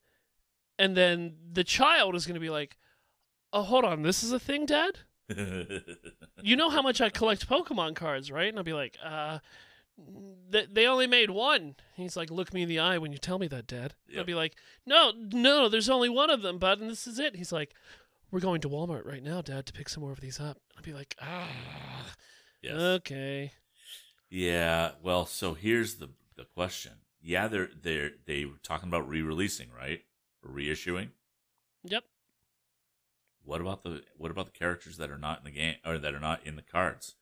and 0.79 0.97
then 0.97 1.37
the 1.53 1.65
child 1.65 2.15
is 2.15 2.25
going 2.27 2.35
to 2.35 2.41
be 2.41 2.51
like, 2.51 2.79
"Oh, 3.53 3.63
hold 3.63 3.85
on, 3.85 4.03
this 4.03 4.23
is 4.23 4.33
a 4.33 4.39
thing, 4.41 4.65
Dad." 4.67 5.01
you 6.43 6.57
know 6.57 6.71
how 6.71 6.83
much 6.83 7.01
I 7.01 7.09
collect 7.11 7.49
Pokemon 7.49 7.95
cards, 7.95 8.31
right? 8.31 8.49
And 8.49 8.59
I'll 8.59 8.65
be 8.65 8.73
like, 8.73 8.97
uh, 9.05 9.39
they 10.51 10.87
only 10.87 11.07
made 11.07 11.31
one. 11.31 11.77
He's 11.95 12.17
like, 12.17 12.31
look 12.31 12.53
me 12.53 12.63
in 12.63 12.69
the 12.69 12.79
eye 12.79 12.99
when 12.99 13.13
you 13.13 13.19
tell 13.19 13.39
me 13.39 13.47
that, 13.49 13.67
Dad. 13.67 13.95
Yep. 14.09 14.27
be 14.27 14.35
like, 14.35 14.57
no, 14.85 15.13
no, 15.17 15.69
there's 15.69 15.89
only 15.89 16.09
one 16.09 16.31
of 16.31 16.43
them, 16.43 16.59
bud, 16.59 16.81
and 16.81 16.91
this 16.91 17.07
is 17.07 17.19
it. 17.19 17.37
He's 17.37 17.53
like, 17.53 17.75
we're 18.31 18.41
going 18.41 18.61
to 18.63 18.69
Walmart 18.69 19.07
right 19.07 19.23
now, 19.23 19.43
Dad, 19.43 19.67
to 19.67 19.73
pick 19.73 19.89
some 19.89 20.03
more 20.03 20.13
of 20.13 20.21
these 20.21 20.41
up. 20.41 20.59
I'll 20.77 20.83
be 20.83 20.93
like, 20.93 21.17
ah, 21.21 22.15
yes. 22.63 22.75
okay. 22.75 23.53
Yeah. 24.29 24.93
Well, 25.03 25.27
so 25.27 25.55
here's 25.55 25.97
the 25.97 26.11
the 26.37 26.45
question. 26.45 26.93
yeah, 27.23 27.49
they're 27.49 27.69
they're 27.83 28.13
they 28.27 28.45
were 28.45 28.59
talking 28.63 28.89
about 28.89 29.09
re-releasing, 29.09 29.69
right? 29.77 30.01
Reissuing. 30.47 31.11
Yep. 31.85 32.05
What 33.45 33.61
about 33.61 33.83
the 33.83 34.03
what 34.17 34.31
about 34.31 34.47
the 34.47 34.59
characters 34.59 34.97
that 34.99 35.11
are 35.11 35.19
not 35.19 35.39
in 35.39 35.45
the 35.45 35.51
game 35.51 35.77
or 35.85 35.99
that 35.99 36.15
are 36.15 36.21
not 36.21 36.47
in 36.47 36.57
the 36.57 36.63
cards? 36.63 37.17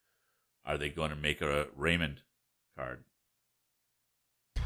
Are 0.64 0.76
they 0.76 0.90
going 0.90 1.10
to 1.10 1.16
make 1.16 1.40
a 1.40 1.68
Raymond 1.74 2.22
card? 2.78 3.04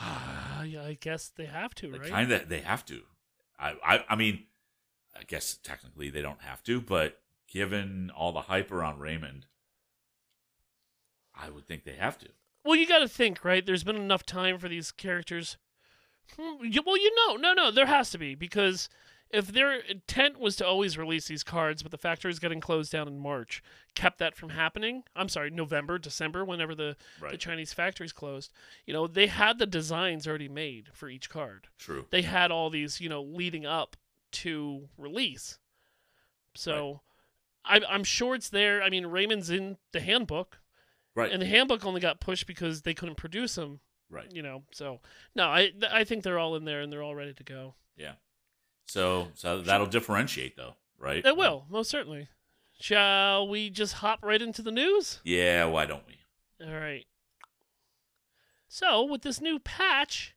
I 0.00 0.96
guess 1.00 1.28
they 1.28 1.46
have 1.46 1.74
to, 1.76 1.90
right? 1.90 2.10
Kind 2.10 2.32
of, 2.32 2.48
they 2.48 2.60
have 2.60 2.84
to. 2.86 3.02
I, 3.58 3.74
I, 3.84 4.04
I 4.10 4.16
mean, 4.16 4.44
I 5.18 5.22
guess 5.24 5.58
technically 5.62 6.10
they 6.10 6.22
don't 6.22 6.42
have 6.42 6.62
to, 6.64 6.80
but 6.80 7.20
given 7.48 8.10
all 8.16 8.32
the 8.32 8.42
hype 8.42 8.70
around 8.70 9.00
Raymond, 9.00 9.46
I 11.34 11.50
would 11.50 11.66
think 11.66 11.84
they 11.84 11.94
have 11.94 12.18
to. 12.18 12.28
Well, 12.64 12.76
you 12.76 12.86
got 12.86 13.00
to 13.00 13.08
think, 13.08 13.44
right? 13.44 13.64
There's 13.64 13.84
been 13.84 13.96
enough 13.96 14.24
time 14.24 14.58
for 14.58 14.68
these 14.68 14.90
characters. 14.90 15.56
Hmm, 16.38 16.66
Well, 16.84 16.98
you 16.98 17.14
know, 17.26 17.36
no, 17.36 17.52
no, 17.54 17.70
there 17.70 17.86
has 17.86 18.10
to 18.10 18.18
be 18.18 18.34
because 18.34 18.88
if 19.30 19.48
their 19.48 19.74
intent 19.74 20.38
was 20.40 20.56
to 20.56 20.66
always 20.66 20.96
release 20.96 21.28
these 21.28 21.42
cards, 21.44 21.82
but 21.82 21.90
the 21.92 21.98
factory's 21.98 22.38
getting 22.38 22.60
closed 22.60 22.90
down 22.90 23.06
in 23.08 23.18
March, 23.18 23.62
kept 23.94 24.18
that 24.18 24.34
from 24.34 24.50
happening. 24.50 25.02
I'm 25.14 25.28
sorry, 25.28 25.50
November, 25.50 25.98
December, 25.98 26.44
whenever 26.44 26.74
the 26.74 26.96
the 27.32 27.36
Chinese 27.38 27.72
factories 27.72 28.12
closed. 28.12 28.52
You 28.86 28.94
know, 28.94 29.06
they 29.06 29.26
had 29.26 29.58
the 29.58 29.66
designs 29.66 30.26
already 30.26 30.48
made 30.48 30.88
for 30.94 31.08
each 31.08 31.28
card. 31.28 31.68
True. 31.78 32.06
They 32.10 32.22
had 32.22 32.50
all 32.50 32.70
these, 32.70 33.00
you 33.00 33.08
know, 33.08 33.22
leading 33.22 33.66
up 33.66 33.96
to 34.32 34.88
release. 34.96 35.58
So, 36.54 37.00
I'm 37.64 37.84
I'm 37.88 38.04
sure 38.04 38.34
it's 38.34 38.48
there. 38.48 38.82
I 38.82 38.88
mean, 38.90 39.06
Raymond's 39.06 39.50
in 39.50 39.76
the 39.92 40.00
handbook 40.00 40.58
Right. 41.14 41.32
and 41.32 41.42
the 41.42 41.46
handbook 41.46 41.84
only 41.84 42.00
got 42.00 42.20
pushed 42.20 42.46
because 42.46 42.82
they 42.82 42.94
couldn't 42.94 43.16
produce 43.16 43.56
them 43.56 43.80
right. 44.08 44.32
you 44.32 44.40
know 44.40 44.62
so 44.70 45.00
no 45.34 45.48
i 45.48 45.72
i 45.90 46.04
think 46.04 46.22
they're 46.22 46.38
all 46.38 46.54
in 46.54 46.64
there 46.64 46.80
and 46.80 46.92
they're 46.92 47.02
all 47.02 47.16
ready 47.16 47.34
to 47.34 47.42
go 47.42 47.74
Yeah. 47.96 48.12
So, 48.88 49.28
so 49.34 49.60
that'll 49.60 49.86
differentiate, 49.86 50.56
though, 50.56 50.74
right? 50.98 51.24
it 51.24 51.36
will 51.36 51.66
most 51.68 51.90
certainly 51.90 52.28
shall 52.80 53.46
we 53.48 53.70
just 53.70 53.94
hop 53.94 54.20
right 54.22 54.40
into 54.40 54.62
the 54.62 54.70
news 54.70 55.20
Yeah. 55.24 55.64
Why 55.66 55.84
don't 55.86 56.04
we? 56.06 56.14
all 56.66 56.72
right 56.74 57.06
so 58.68 59.04
with 59.04 59.22
this 59.22 59.40
new 59.40 59.58
patch 59.58 60.34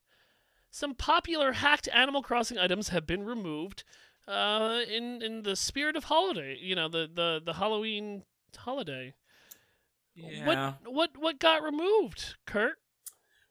some 0.70 0.94
popular 0.96 1.52
hacked 1.54 1.90
animal 1.94 2.22
crossing 2.22 2.58
items 2.58 2.90
have 2.90 3.06
been 3.06 3.24
removed 3.26 3.84
uh 4.28 4.82
in 4.88 5.22
in 5.22 5.44
the 5.44 5.56
spirit 5.56 5.96
of 5.96 6.06
holiday 6.06 6.56
you 6.60 6.76
know 6.76 6.88
the 6.88 7.10
the 7.14 7.42
the 7.44 7.54
halloween 7.54 8.24
holiday 8.58 9.14
Yeah. 10.16 10.46
what 10.46 10.92
what 10.94 11.10
what 11.18 11.40
got 11.40 11.64
removed 11.64 12.36
kurt 12.46 12.78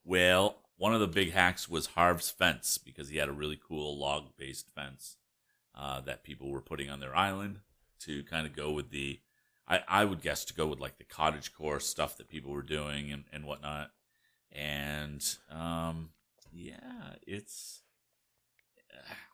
Well, 0.04 0.57
one 0.81 0.95
of 0.95 1.01
the 1.01 1.07
big 1.07 1.33
hacks 1.33 1.69
was 1.69 1.89
Harv's 1.89 2.31
fence 2.31 2.79
because 2.79 3.11
he 3.11 3.19
had 3.19 3.29
a 3.29 3.33
really 3.33 3.61
cool 3.69 3.99
log 3.99 4.35
based 4.39 4.71
fence 4.75 5.17
uh, 5.75 6.01
that 6.01 6.25
people 6.25 6.51
were 6.51 6.63
putting 6.63 6.89
on 6.89 7.01
their 7.01 7.15
island 7.15 7.59
to 7.99 8.25
kind 8.25 8.47
of 8.47 8.57
go 8.57 8.71
with 8.71 8.89
the, 8.89 9.21
I, 9.69 9.83
I 9.87 10.05
would 10.07 10.23
guess 10.23 10.43
to 10.47 10.55
go 10.55 10.67
with 10.67 10.81
like 10.81 10.97
the 10.97 11.05
cottage 11.05 11.53
core 11.53 11.81
stuff 11.81 12.17
that 12.17 12.31
people 12.31 12.51
were 12.51 12.63
doing 12.63 13.13
and, 13.13 13.25
and 13.31 13.45
whatnot. 13.45 13.91
And 14.53 15.23
um, 15.51 16.13
yeah, 16.51 17.13
it's, 17.27 17.83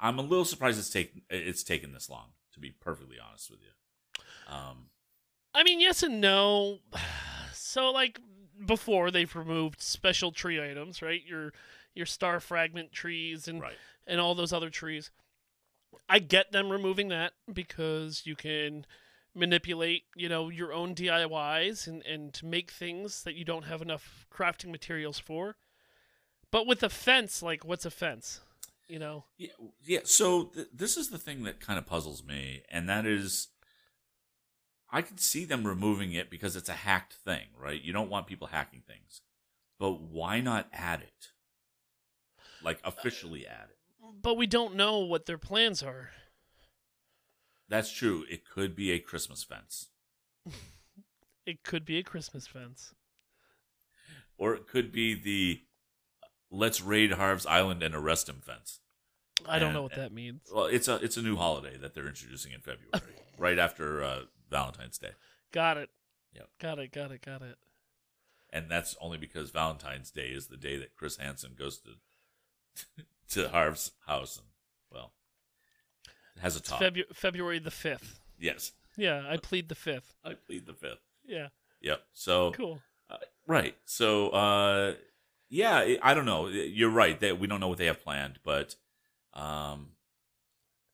I'm 0.01 0.19
a 0.19 0.23
little 0.23 0.45
surprised 0.45 0.81
it's 0.81 0.91
taken 0.91 1.23
it's 1.31 1.63
taken 1.63 1.93
this 1.93 2.11
long 2.11 2.31
to 2.55 2.59
be 2.61 2.71
perfectly 2.71 3.19
honest 3.25 3.53
with 3.53 3.61
you. 3.61 4.53
Um, 4.53 4.87
I 5.55 5.63
mean, 5.63 5.81
yes 5.81 6.03
and 6.03 6.21
no. 6.21 6.81
So, 7.59 7.91
like 7.91 8.21
before, 8.65 9.11
they've 9.11 9.35
removed 9.35 9.81
special 9.81 10.33
tree 10.33 10.63
items, 10.63 11.03
right? 11.03 11.23
Your 11.25 11.53
your 11.95 12.07
star 12.07 12.41
fragment 12.41 12.93
trees 12.93 13.49
and 13.49 13.61
right. 13.61 13.77
and 14.07 14.21
all 14.21 14.35
those 14.35 14.53
other 14.53 14.71
trees. 14.71 15.11
I 16.09 16.19
get 16.19 16.53
them 16.53 16.71
removing 16.71 17.09
that 17.09 17.33
because 17.53 18.23
you 18.25 18.37
can 18.37 18.87
manipulate, 19.35 20.05
you 20.15 20.29
know, 20.29 20.49
your 20.49 20.73
own 20.73 20.95
DIYs 20.95 21.87
and 21.87 22.05
and 22.07 22.33
to 22.35 22.47
make 22.47 22.71
things 22.71 23.23
that 23.25 23.35
you 23.35 23.45
don't 23.45 23.65
have 23.65 23.83
enough 23.83 24.27
crafting 24.33 24.71
materials 24.71 25.19
for. 25.19 25.57
But 26.51 26.67
with 26.67 26.83
a 26.83 26.89
fence, 26.89 27.43
like 27.43 27.65
what's 27.65 27.85
a 27.85 27.91
fence? 27.91 28.41
You 28.89 28.99
know. 28.99 29.25
Yeah, 29.37 29.49
yeah. 29.85 30.01
So 30.05 30.45
th- 30.45 30.69
this 30.73 30.97
is 30.97 31.11
the 31.11 31.19
thing 31.19 31.43
that 31.43 31.61
kind 31.61 31.79
of 31.79 31.87
puzzles 31.87 32.23
me, 32.25 32.63
and 32.71 32.89
that 32.89 33.05
is, 33.05 33.49
I 34.91 35.03
can 35.03 35.19
see 35.19 35.45
them 35.45 35.67
removing 35.67 36.13
it 36.13 36.31
because 36.31 36.55
it's 36.57 36.69
a 36.69 36.73
hacked 36.75 37.15
thing, 37.15 37.47
right? 37.59 37.83
You 37.83 37.93
don't 37.93 38.11
want 38.11 38.27
people 38.27 38.49
hacking 38.49 38.83
things, 38.87 39.21
but 39.79 40.01
why 40.01 40.41
not 40.41 40.69
add 40.73 41.01
it? 41.03 41.29
Like 42.63 42.81
officially 42.85 43.47
add 43.47 43.69
it. 43.71 43.79
But 44.23 44.37
we 44.37 44.47
don't 44.47 44.77
know 44.77 45.01
what 45.01 45.27
their 45.27 45.39
plans 45.39 45.83
are. 45.83 46.11
That's 47.69 47.91
true. 47.93 48.25
It 48.31 48.49
could 48.49 48.77
be 48.77 48.93
a 48.93 48.99
Christmas 49.01 49.43
fence, 49.43 49.89
It 51.47 51.63
could 51.65 51.85
be 51.85 51.99
a 51.99 52.03
Christmas 52.03 52.47
fence. 52.47 52.93
or 54.39 54.55
it 54.55 54.67
could 54.69 54.93
be 54.93 55.15
the 55.15 55.63
"Let's 56.51 56.81
raid 56.81 57.13
Harv's 57.13 57.47
Island 57.47 57.83
and 57.83 57.95
arrest 57.95 58.29
him" 58.29 58.41
fence. 58.41 58.81
I 59.47 59.59
don't 59.59 59.69
And- 59.69 59.75
know 59.75 59.83
what 59.83 59.95
that 59.97 60.13
means. 60.13 60.43
Well, 60.53 60.67
it's 60.67 60.87
a 60.89 60.97
it's 60.97 61.17
a 61.17 61.23
new 61.23 61.37
holiday 61.37 61.77
that 61.79 61.95
they're 61.95 62.07
introducing 62.09 62.53
in 62.53 62.61
February, 62.61 62.91
right 63.39 63.59
after 63.59 64.03
uh, 64.03 64.23
Valentine's 64.51 64.99
Day. 64.99 65.13
Got 65.53 65.77
it. 65.77 65.91
Yep. 66.35 66.49
Got 66.61 66.79
it. 66.79 66.93
Got 66.93 67.11
it. 67.13 67.23
Got 67.25 67.43
it. 67.43 67.57
and 68.51 68.71
that's 68.71 68.97
only 69.01 69.19
because 69.19 69.51
Valentine's 69.51 70.11
Day 70.11 70.29
is 70.29 70.47
the 70.47 70.57
day 70.57 70.77
that 70.79 70.95
Chris 70.95 71.17
Hansen 71.17 71.53
goes 71.59 71.79
to 71.79 73.05
to 73.31 73.49
Harv's 73.49 73.93
house 74.07 74.37
and 74.39 74.47
well 74.93 75.13
it 76.37 76.41
has 76.43 76.57
a 76.57 76.61
top. 76.61 76.81
Febu- 76.81 77.15
February 77.15 77.59
the 77.59 77.71
fifth. 77.71 78.21
yes, 78.39 78.73
Yeah, 78.97 79.25
I 79.29 79.37
plead 79.39 79.69
the 79.69 79.75
fifth. 79.75 80.15
I 80.25 80.35
plead 80.35 80.67
the 80.67 80.75
fifth. 80.75 81.01
Yeah, 81.25 81.49
Yep. 81.81 82.03
So 82.13 82.53
cool. 82.53 82.81
uh, 83.11 83.17
right. 83.47 83.75
So 83.87 84.29
uh, 84.31 84.95
yeah, 85.49 85.77
I- 85.79 85.99
I 86.03 86.15
don't 86.15 86.27
know. 86.27 86.49
You're 86.49 86.91
right 86.91 87.19
that 87.21 87.39
we 87.41 87.47
don't 87.47 87.61
know 87.61 87.69
what 87.69 87.79
they 87.79 87.87
have 87.87 88.03
planned, 88.03 88.39
but 88.45 88.77
um, 89.33 89.93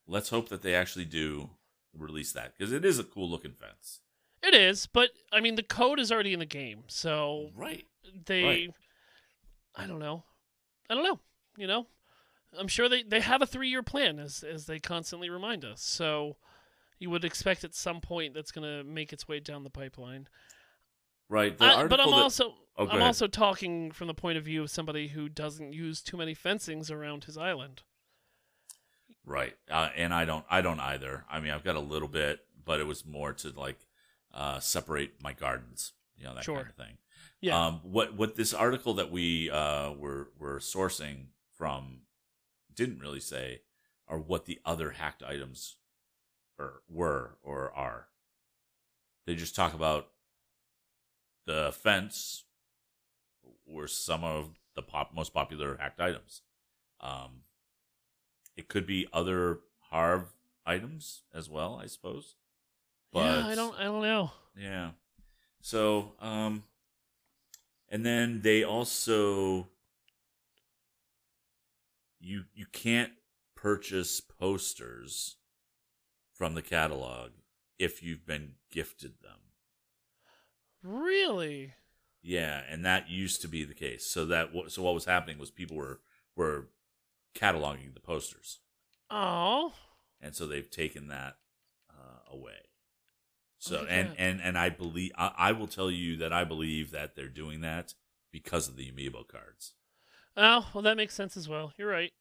let's 0.07 0.29
hope 0.29 0.49
that 0.49 0.61
they 0.61 0.73
actually 0.75 1.05
do 1.05 1.49
release 1.97 2.31
that 2.33 2.53
because 2.57 2.71
it 2.71 2.83
is 2.85 2.99
a 2.99 3.03
cool 3.03 3.29
looking 3.29 3.53
fence. 3.53 4.01
It 4.41 4.53
is, 4.53 4.87
but 4.87 5.11
I 5.31 5.39
mean, 5.39 5.55
the 5.55 5.63
code 5.63 5.99
is 5.99 6.11
already 6.11 6.33
in 6.33 6.39
the 6.39 6.45
game, 6.45 6.83
so 6.87 7.51
Right. 7.55 7.85
they. 8.25 8.43
Right. 8.43 8.69
I 9.75 9.87
don't 9.87 9.99
know. 9.99 10.23
I 10.89 10.95
don't 10.95 11.03
know. 11.03 11.19
You 11.57 11.67
know, 11.67 11.87
I'm 12.57 12.67
sure 12.67 12.89
they 12.89 13.03
they 13.03 13.21
have 13.21 13.41
a 13.41 13.45
three 13.47 13.69
year 13.69 13.83
plan 13.83 14.19
as 14.19 14.43
as 14.43 14.65
they 14.65 14.79
constantly 14.79 15.29
remind 15.29 15.63
us. 15.63 15.81
So 15.81 16.37
you 16.99 17.09
would 17.09 17.23
expect 17.25 17.63
at 17.63 17.73
some 17.75 18.01
point 18.01 18.33
that's 18.33 18.51
going 18.51 18.63
to 18.67 18.83
make 18.83 19.11
its 19.13 19.27
way 19.27 19.39
down 19.39 19.63
the 19.63 19.69
pipeline. 19.69 20.27
Right. 21.29 21.57
The 21.57 21.65
I- 21.65 21.87
but 21.87 21.99
I'm 21.99 22.11
that- 22.11 22.15
also 22.17 22.55
Oh, 22.75 22.83
I'm 22.85 22.89
ahead. 22.89 23.01
also 23.03 23.27
talking 23.27 23.91
from 23.91 24.07
the 24.07 24.13
point 24.15 24.37
of 24.37 24.45
view 24.45 24.63
of 24.63 24.71
somebody 24.71 25.09
who 25.09 25.29
doesn't 25.29 25.73
use 25.73 26.01
too 26.01 26.17
many 26.17 26.33
fencings 26.33 26.89
around 26.89 27.25
his 27.25 27.37
island. 27.37 27.83
Right. 29.25 29.55
Uh, 29.69 29.89
and 29.95 30.13
I 30.13 30.25
don't 30.25 30.45
I 30.49 30.61
don't 30.61 30.79
either. 30.79 31.25
I 31.29 31.39
mean, 31.39 31.51
I've 31.51 31.63
got 31.63 31.75
a 31.75 31.79
little 31.79 32.07
bit, 32.07 32.41
but 32.65 32.79
it 32.79 32.87
was 32.87 33.05
more 33.05 33.33
to 33.33 33.49
like 33.51 33.79
uh, 34.33 34.59
separate 34.59 35.21
my 35.21 35.33
gardens, 35.33 35.93
you 36.17 36.25
know, 36.25 36.35
that 36.35 36.43
Sure. 36.43 36.57
kind 36.57 36.69
of 36.69 36.75
thing. 36.75 36.97
Yeah. 37.39 37.65
Um, 37.67 37.79
what 37.83 38.13
what 38.15 38.35
this 38.35 38.53
article 38.53 38.93
that 38.95 39.11
we 39.11 39.49
uh, 39.49 39.91
were 39.93 40.29
were 40.37 40.59
sourcing 40.59 41.27
from 41.57 42.01
didn't 42.73 42.99
really 42.99 43.19
say 43.19 43.61
are 44.07 44.19
what 44.19 44.45
the 44.45 44.59
other 44.65 44.91
hacked 44.91 45.23
items 45.23 45.77
or 46.59 46.81
were 46.89 47.37
or 47.43 47.71
are. 47.73 48.07
They 49.25 49.35
just 49.35 49.55
talk 49.55 49.73
about 49.73 50.09
the 51.45 51.71
fence 51.73 52.43
were 53.65 53.87
some 53.87 54.23
of 54.23 54.49
the 54.75 54.81
pop 54.81 55.13
most 55.13 55.33
popular 55.33 55.77
hacked 55.77 56.01
items. 56.01 56.41
Um, 56.99 57.43
it 58.55 58.67
could 58.67 58.85
be 58.85 59.07
other 59.11 59.59
Harv 59.89 60.33
items 60.65 61.21
as 61.33 61.49
well, 61.49 61.79
I 61.81 61.87
suppose. 61.87 62.35
yeah, 63.13 63.45
I 63.47 63.55
don't 63.55 63.79
I 63.79 63.83
don't 63.83 64.01
know. 64.01 64.31
Yeah. 64.57 64.91
So, 65.61 66.13
um, 66.19 66.63
and 67.89 68.05
then 68.05 68.41
they 68.41 68.63
also 68.63 69.67
you 72.19 72.43
you 72.53 72.65
can't 72.71 73.11
purchase 73.55 74.19
posters 74.19 75.35
from 76.33 76.55
the 76.55 76.61
catalog 76.61 77.31
if 77.77 78.01
you've 78.01 78.25
been 78.25 78.53
gifted 78.71 79.13
them. 79.21 79.39
Really? 80.81 81.73
Yeah, 82.21 82.61
and 82.69 82.85
that 82.85 83.09
used 83.09 83.41
to 83.41 83.47
be 83.47 83.63
the 83.63 83.73
case. 83.73 84.05
So 84.05 84.25
that 84.25 84.49
so 84.67 84.81
what 84.81 84.93
was 84.93 85.05
happening 85.05 85.37
was 85.37 85.51
people 85.51 85.77
were 85.77 85.99
were 86.35 86.67
cataloging 87.33 87.93
the 87.93 87.99
posters, 87.99 88.59
Oh, 89.09 89.73
and 90.21 90.35
so 90.35 90.47
they've 90.47 90.69
taken 90.69 91.07
that 91.07 91.37
uh, 91.89 92.31
away. 92.31 92.69
So 93.57 93.81
Oh 93.81 93.85
and 93.89 94.11
and 94.17 94.41
and 94.41 94.57
I 94.57 94.69
believe 94.69 95.11
I, 95.17 95.31
I 95.37 95.51
will 95.53 95.67
tell 95.67 95.89
you 95.89 96.17
that 96.17 96.33
I 96.33 96.43
believe 96.43 96.91
that 96.91 97.15
they're 97.15 97.27
doing 97.27 97.61
that 97.61 97.93
because 98.31 98.67
of 98.67 98.75
the 98.75 98.91
amiibo 98.91 99.27
cards. 99.27 99.73
Oh, 100.35 100.67
well, 100.73 100.81
that 100.81 100.97
makes 100.97 101.13
sense 101.13 101.37
as 101.37 101.47
well. 101.47 101.71
You're 101.77 101.89
right. 101.89 102.11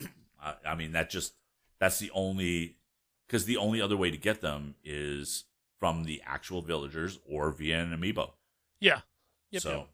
I, 0.40 0.54
I 0.64 0.74
mean, 0.74 0.92
that 0.92 1.10
just 1.10 1.34
that's 1.78 1.98
the 1.98 2.10
only 2.14 2.76
because 3.26 3.44
the 3.44 3.56
only 3.56 3.80
other 3.80 3.96
way 3.96 4.10
to 4.10 4.16
get 4.16 4.40
them 4.40 4.76
is 4.84 5.44
from 5.78 6.04
the 6.04 6.22
actual 6.24 6.62
villagers 6.62 7.18
or 7.28 7.50
via 7.50 7.80
an 7.82 7.90
amiibo. 7.90 8.30
Yeah. 8.80 9.00
Yep, 9.50 9.62
so, 9.62 9.70
yep. 9.70 9.88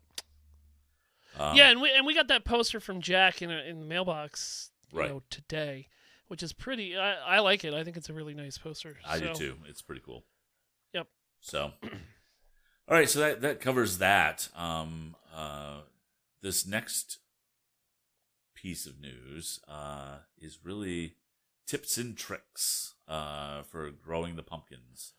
Um, 1.39 1.57
yeah, 1.57 1.71
and 1.71 1.81
we 1.81 1.91
and 1.91 2.07
we 2.07 2.15
got 2.15 2.29
that 2.29 2.45
poster 2.45 2.81
from 2.81 3.01
Jack 3.01 3.43
in 3.43 3.51
a, 3.51 3.59
in 3.59 3.81
the 3.81 3.87
mailbox, 3.87 4.71
you 4.93 4.99
Right. 5.01 5.11
know, 5.11 5.23
today, 5.31 5.89
which 6.29 6.43
is 6.43 6.53
pretty. 6.53 6.97
I, 6.97 7.37
I 7.37 7.39
like 7.41 7.65
it. 7.65 7.75
I 7.75 7.85
think 7.85 7.97
it's 7.97 8.09
a 8.09 8.13
really 8.13 8.35
nice 8.35 8.59
poster. 8.59 8.97
I 9.07 9.19
do 9.19 9.33
too. 9.35 9.57
It's 9.67 9.83
pretty 9.83 10.03
cool. 10.05 10.25
Yep. 10.93 11.07
So, 11.41 11.73
all 11.83 11.91
right. 12.89 13.09
So 13.09 13.21
that 13.21 13.41
that 13.43 13.61
covers 13.61 13.99
that. 13.99 14.49
Um, 14.57 15.17
uh, 15.35 15.81
this 16.43 16.67
next 16.67 17.19
piece 18.55 18.87
of 18.87 19.01
news 19.01 19.61
uh, 19.69 20.19
is 20.39 20.59
really 20.65 21.15
tips 21.67 21.97
and 21.97 22.17
tricks 22.17 22.95
uh, 23.09 23.63
for 23.63 23.91
growing 23.91 24.37
the 24.37 24.43
pumpkins. 24.43 25.13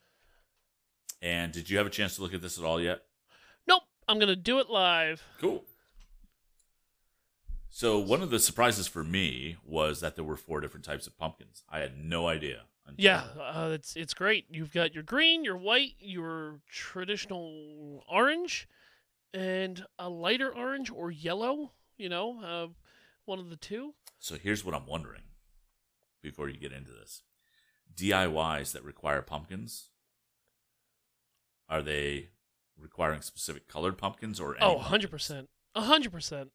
And 1.21 1.51
did 1.53 1.69
you 1.69 1.77
have 1.77 1.87
a 1.87 1.89
chance 1.89 2.15
to 2.17 2.21
look 2.21 2.33
at 2.33 2.41
this 2.41 2.57
at 2.57 2.63
all 2.65 2.79
yet? 2.81 3.01
Nope. 3.67 3.83
I'm 4.07 4.19
gonna 4.19 4.35
do 4.35 4.59
it 4.59 4.69
live. 4.69 5.23
Cool. 5.39 5.63
So 7.75 7.97
one 7.97 8.21
of 8.21 8.29
the 8.29 8.37
surprises 8.37 8.87
for 8.87 9.03
me 9.03 9.57
was 9.65 9.99
that 9.99 10.15
there 10.15 10.23
were 10.23 10.37
four 10.37 10.61
different 10.61 10.85
types 10.85 11.07
of 11.07 11.17
pumpkins. 11.17 11.63
I 11.67 11.79
had 11.79 11.97
no 11.97 12.27
idea. 12.27 12.65
until- 12.85 13.03
Yeah, 13.03 13.23
uh, 13.41 13.71
it's 13.73 13.95
it's 13.95 14.13
great. 14.13 14.45
You've 14.51 14.71
got 14.71 14.93
your 14.93 15.01
green, 15.01 15.43
your 15.43 15.57
white, 15.57 15.95
your 15.97 16.59
traditional 16.69 18.03
orange, 18.07 18.67
and 19.33 19.83
a 19.97 20.07
lighter 20.07 20.53
orange 20.53 20.91
or 20.91 21.09
yellow. 21.09 21.71
You 21.97 22.09
know, 22.09 22.43
uh, 22.43 22.67
one 23.25 23.39
of 23.39 23.49
the 23.49 23.55
two. 23.55 23.95
So 24.19 24.35
here's 24.35 24.63
what 24.63 24.75
I'm 24.75 24.85
wondering 24.85 25.23
before 26.21 26.49
you 26.49 26.57
get 26.57 26.73
into 26.73 26.91
this. 26.91 27.23
DIYs 27.95 28.71
that 28.73 28.83
require 28.83 29.21
pumpkins, 29.23 29.89
are 31.69 31.81
they 31.81 32.29
requiring 32.77 33.21
specific 33.21 33.67
colored 33.67 33.97
pumpkins 33.97 34.39
or 34.39 34.55
any 34.57 34.63
Oh, 34.63 34.73
pumpkins? 34.75 34.83
100 34.83 35.09
percent, 35.11 35.49
hundred 35.75 36.11
percent. 36.11 36.51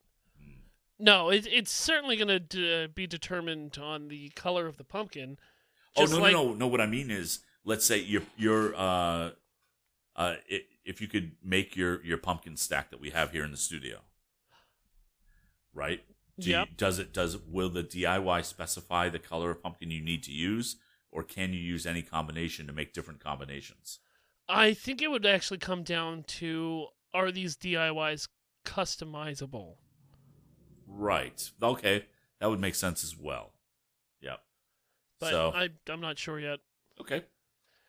No, 0.98 1.30
it, 1.30 1.46
it's 1.46 1.70
certainly 1.70 2.16
going 2.16 2.28
to 2.28 2.40
d- 2.40 2.86
be 2.92 3.06
determined 3.06 3.78
on 3.78 4.08
the 4.08 4.30
color 4.30 4.66
of 4.66 4.76
the 4.76 4.84
pumpkin. 4.84 5.38
Oh 5.96 6.04
no, 6.04 6.18
like- 6.18 6.32
no, 6.32 6.48
no, 6.48 6.54
no. 6.54 6.66
What 6.66 6.80
I 6.80 6.86
mean 6.86 7.10
is, 7.10 7.40
let's 7.64 7.84
say 7.86 7.98
you're 7.98 8.22
you're 8.36 8.74
uh, 8.74 9.30
uh, 10.16 10.34
i 10.50 10.60
if 10.84 11.00
you 11.00 11.06
could 11.06 11.32
make 11.44 11.76
your 11.76 12.02
your 12.04 12.18
pumpkin 12.18 12.56
stack 12.56 12.90
that 12.90 13.00
we 13.00 13.10
have 13.10 13.30
here 13.32 13.44
in 13.44 13.50
the 13.50 13.56
studio, 13.56 13.98
right? 15.74 16.02
Do 16.38 16.50
you- 16.50 16.64
does 16.76 16.98
it 16.98 17.12
does 17.12 17.36
will 17.36 17.68
the 17.68 17.82
DIY 17.84 18.44
specify 18.44 19.08
the 19.08 19.18
color 19.18 19.50
of 19.50 19.62
pumpkin 19.62 19.90
you 19.90 20.00
need 20.02 20.22
to 20.24 20.32
use, 20.32 20.76
or 21.10 21.22
can 21.22 21.52
you 21.52 21.60
use 21.60 21.86
any 21.86 22.02
combination 22.02 22.66
to 22.66 22.72
make 22.72 22.92
different 22.92 23.20
combinations? 23.20 23.98
I 24.48 24.72
think 24.72 25.02
it 25.02 25.10
would 25.10 25.26
actually 25.26 25.58
come 25.58 25.82
down 25.82 26.22
to 26.24 26.86
are 27.12 27.30
these 27.30 27.56
DIYs 27.56 28.28
customizable? 28.64 29.76
Right. 30.88 31.50
Okay, 31.62 32.06
that 32.40 32.48
would 32.48 32.60
make 32.60 32.74
sense 32.74 33.04
as 33.04 33.16
well. 33.16 33.52
Yep. 34.20 34.40
But 35.20 35.30
so 35.30 35.52
I 35.54 35.68
I'm 35.88 36.00
not 36.00 36.18
sure 36.18 36.40
yet. 36.40 36.60
okay. 37.00 37.24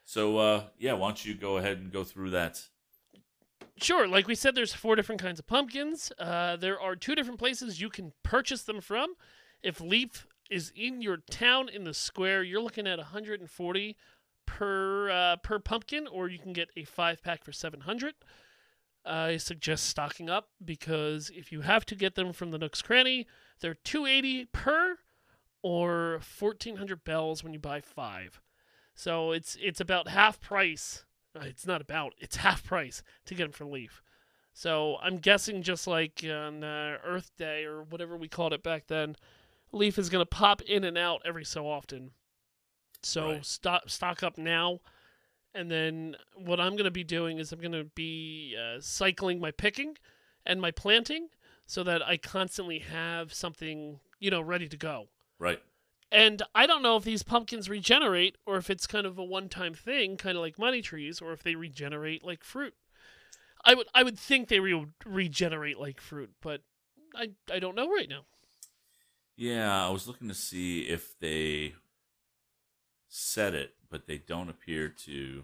So 0.05 0.37
uh, 0.37 0.63
yeah, 0.77 0.93
why 0.93 1.09
don't 1.09 1.25
you 1.25 1.35
go 1.35 1.57
ahead 1.57 1.77
and 1.77 1.91
go 1.91 2.03
through 2.03 2.31
that? 2.31 2.63
Sure, 3.77 4.07
like 4.07 4.27
we 4.27 4.35
said, 4.35 4.55
there's 4.55 4.73
four 4.73 4.95
different 4.95 5.21
kinds 5.21 5.39
of 5.39 5.47
pumpkins. 5.47 6.11
Uh, 6.19 6.57
there 6.57 6.79
are 6.79 6.95
two 6.95 7.15
different 7.15 7.39
places 7.39 7.79
you 7.79 7.89
can 7.89 8.11
purchase 8.23 8.63
them 8.63 8.81
from. 8.81 9.13
If 9.63 9.79
Leaf 9.79 10.27
is 10.49 10.71
in 10.75 11.01
your 11.01 11.17
town 11.29 11.69
in 11.69 11.83
the 11.85 11.93
square, 11.93 12.43
you're 12.43 12.61
looking 12.61 12.87
at 12.87 12.97
140 12.97 13.95
per 14.45 15.09
uh, 15.09 15.35
per 15.37 15.59
pumpkin, 15.59 16.07
or 16.07 16.27
you 16.27 16.39
can 16.39 16.53
get 16.53 16.69
a 16.75 16.83
five 16.83 17.21
pack 17.21 17.43
for 17.45 17.51
700. 17.51 18.15
I 19.09 19.37
suggest 19.37 19.85
stocking 19.87 20.29
up 20.29 20.49
because 20.63 21.31
if 21.33 21.51
you 21.51 21.61
have 21.61 21.85
to 21.87 21.95
get 21.95 22.15
them 22.15 22.31
from 22.33 22.51
the 22.51 22.57
Nook's 22.57 22.81
Cranny, 22.81 23.27
they're 23.59 23.73
280 23.73 24.45
per 24.45 24.97
or 25.61 26.21
1400 26.39 27.03
bells 27.03 27.43
when 27.43 27.53
you 27.53 27.59
buy 27.59 27.81
five. 27.81 28.39
So 28.95 29.31
it's 29.31 29.57
it's 29.61 29.81
about 29.81 30.07
half 30.09 30.39
price. 30.39 31.05
Uh, 31.35 31.43
It's 31.45 31.65
not 31.65 31.81
about. 31.81 32.13
It's 32.19 32.37
half 32.37 32.63
price 32.63 33.01
to 33.25 33.33
get 33.35 33.43
them 33.43 33.51
from 33.51 33.71
Leaf. 33.71 34.01
So 34.53 34.97
I'm 35.01 35.17
guessing 35.17 35.61
just 35.63 35.87
like 35.87 36.23
on 36.23 36.63
uh, 36.63 36.97
Earth 37.03 37.31
Day 37.37 37.63
or 37.65 37.83
whatever 37.83 38.17
we 38.17 38.27
called 38.27 38.51
it 38.53 38.63
back 38.63 38.87
then, 38.87 39.15
Leaf 39.71 39.97
is 39.97 40.09
going 40.09 40.21
to 40.21 40.25
pop 40.29 40.61
in 40.63 40.83
and 40.83 40.97
out 40.97 41.21
every 41.25 41.45
so 41.45 41.69
often. 41.69 42.11
So 43.03 43.29
Right. 43.31 43.45
stock 43.45 43.89
stock 43.89 44.23
up 44.23 44.37
now, 44.37 44.79
and 45.53 45.69
then 45.69 46.15
what 46.35 46.59
I'm 46.59 46.73
going 46.73 46.85
to 46.85 46.91
be 46.91 47.03
doing 47.03 47.39
is 47.39 47.51
I'm 47.51 47.59
going 47.59 47.71
to 47.71 47.85
be 47.95 48.55
uh, 48.57 48.79
cycling 48.79 49.39
my 49.39 49.51
picking 49.51 49.97
and 50.45 50.61
my 50.61 50.71
planting 50.71 51.29
so 51.65 51.83
that 51.83 52.01
I 52.01 52.17
constantly 52.17 52.79
have 52.79 53.33
something 53.33 53.99
you 54.19 54.31
know 54.31 54.41
ready 54.41 54.67
to 54.67 54.77
go. 54.77 55.07
Right. 55.37 55.61
And 56.11 56.41
I 56.55 56.65
don't 56.65 56.81
know 56.81 56.97
if 56.97 57.03
these 57.03 57.21
pumpkins 57.21 57.69
regenerate 57.69 58.35
or 58.45 58.57
if 58.57 58.69
it's 58.69 58.87
kind 58.87 59.05
of 59.05 59.19
a 59.19 59.23
one-time 59.23 59.75
thing, 59.75 60.17
kind 60.17 60.35
of 60.35 60.41
like 60.41 60.57
money 60.57 60.81
trees, 60.81 61.21
or 61.21 61.33
if 61.33 61.43
they 61.43 61.53
regenerate 61.55 62.25
like 62.25 62.43
fruit. 62.43 62.73
I 63.63 63.73
would 63.73 63.87
I 63.93 64.03
would 64.03 64.17
think 64.17 64.47
they 64.47 64.59
re- 64.59 64.87
regenerate 65.05 65.79
like 65.79 66.01
fruit, 66.01 66.31
but 66.41 66.61
I 67.15 67.31
I 67.51 67.59
don't 67.59 67.75
know 67.75 67.89
right 67.89 68.09
now. 68.09 68.21
Yeah, 69.35 69.87
I 69.87 69.89
was 69.89 70.07
looking 70.07 70.27
to 70.27 70.33
see 70.33 70.81
if 70.81 71.17
they 71.19 71.75
said 73.07 73.53
it, 73.53 73.73
but 73.89 74.07
they 74.07 74.17
don't 74.17 74.49
appear 74.49 74.89
to 74.89 75.43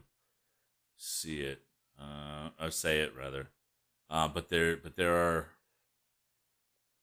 see 0.97 1.41
it, 1.41 1.61
uh, 1.99 2.49
or 2.59 2.71
say 2.71 2.99
it 2.99 3.13
rather. 3.17 3.49
Uh, 4.09 4.27
but 4.27 4.49
there, 4.49 4.77
but 4.77 4.95
there 4.95 5.15
are 5.15 5.47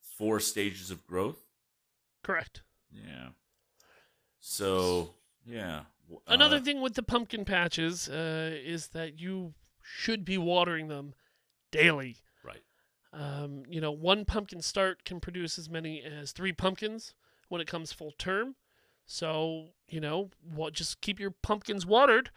four 0.01 0.41
stages 0.41 0.91
of 0.91 1.07
growth. 1.07 1.45
Correct. 2.23 2.63
Yeah. 2.91 3.29
So 4.39 5.11
yeah. 5.45 5.83
Another 6.27 6.57
uh, 6.57 6.61
thing 6.61 6.81
with 6.81 6.95
the 6.95 7.03
pumpkin 7.03 7.45
patches 7.45 8.09
uh, 8.09 8.55
is 8.65 8.89
that 8.89 9.19
you 9.19 9.55
should 9.81 10.25
be 10.25 10.39
watering 10.39 10.89
them 10.89 11.15
daily. 11.71 12.17
Right. 12.45 12.63
Um, 13.13 13.63
you 13.69 13.81
know, 13.81 13.93
one 13.93 14.25
pumpkin 14.25 14.61
start 14.61 15.05
can 15.05 15.21
produce 15.21 15.59
as 15.59 15.69
many 15.69 16.03
as 16.03 16.33
three 16.33 16.53
pumpkins 16.53 17.15
when 17.49 17.61
it 17.61 17.67
comes 17.67 17.93
full 17.93 18.13
term. 18.19 18.57
So, 19.13 19.67
you 19.91 20.01
know, 20.01 20.31
what 20.55 20.73
just 20.73 21.03
keep 21.03 21.21
your 21.21 21.31
pumpkins 21.31 21.85
watered, 21.85 22.31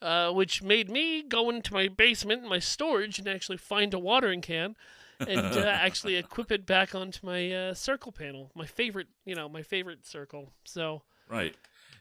uh, 0.00 0.30
which 0.30 0.62
made 0.62 0.88
me 0.88 1.24
go 1.24 1.50
into 1.50 1.74
my 1.74 1.88
basement, 1.88 2.44
my 2.44 2.60
storage, 2.60 3.18
and 3.18 3.26
actually 3.26 3.56
find 3.56 3.92
a 3.92 3.98
watering 3.98 4.40
can 4.40 4.76
and 5.18 5.40
uh, 5.40 5.58
actually 5.66 6.14
equip 6.14 6.52
it 6.52 6.66
back 6.66 6.94
onto 6.94 7.26
my 7.26 7.50
uh, 7.52 7.74
circle 7.74 8.12
panel. 8.12 8.52
My 8.54 8.64
favorite, 8.64 9.08
you 9.24 9.34
know, 9.34 9.48
my 9.48 9.62
favorite 9.62 10.06
circle. 10.06 10.52
So, 10.64 11.02
Right. 11.28 11.56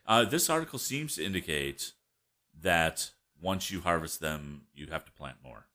Uh, 0.06 0.26
this 0.26 0.48
article 0.48 0.78
seems 0.78 1.16
to 1.16 1.26
indicate 1.26 1.94
that 2.62 3.10
once 3.42 3.72
you 3.72 3.82
harvest 3.82 4.20
them, 4.20 4.66
you 4.76 4.88
have 4.92 5.06
to 5.06 5.12
plant 5.12 5.38
more. 5.44 5.66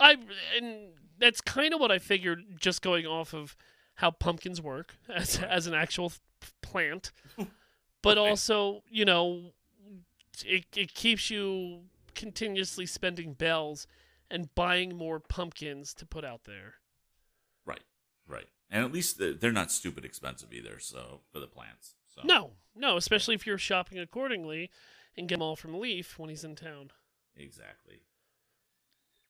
I 0.00 0.16
and 0.56 0.94
that's 1.18 1.40
kind 1.40 1.72
of 1.72 1.78
what 1.78 1.92
I 1.92 2.00
figured 2.00 2.58
just 2.58 2.82
going 2.82 3.06
off 3.06 3.32
of 3.32 3.54
how 3.94 4.10
pumpkins 4.10 4.60
work 4.60 4.96
as 5.08 5.38
as 5.38 5.68
an 5.68 5.74
actual 5.74 6.12
plant. 6.62 7.12
But 8.02 8.16
Right. 8.18 8.28
also, 8.28 8.82
you 8.88 9.04
know, 9.04 9.52
it 10.44 10.64
it 10.76 10.94
keeps 10.94 11.30
you 11.30 11.88
continuously 12.14 12.84
spending 12.86 13.32
bells 13.34 13.86
and 14.30 14.54
buying 14.54 14.96
more 14.96 15.20
pumpkins 15.20 15.94
to 15.94 16.06
put 16.06 16.24
out 16.24 16.44
there. 16.44 16.74
Right. 17.64 17.82
Right. 18.26 18.48
And 18.70 18.84
at 18.84 18.92
least 18.92 19.18
they're 19.18 19.34
they're 19.34 19.52
not 19.52 19.70
stupid 19.70 20.04
expensive 20.04 20.52
either. 20.52 20.78
So 20.78 21.20
for 21.32 21.38
the 21.38 21.46
plants. 21.46 21.94
So. 22.14 22.22
No, 22.24 22.52
no, 22.74 22.96
especially 22.98 23.34
if 23.34 23.46
you're 23.46 23.56
shopping 23.56 23.98
accordingly 23.98 24.70
and 25.16 25.28
get 25.28 25.36
them 25.36 25.42
all 25.42 25.56
from 25.56 25.78
Leaf 25.80 26.18
when 26.18 26.28
he's 26.28 26.44
in 26.44 26.56
town. 26.56 26.90
Exactly. 27.36 28.00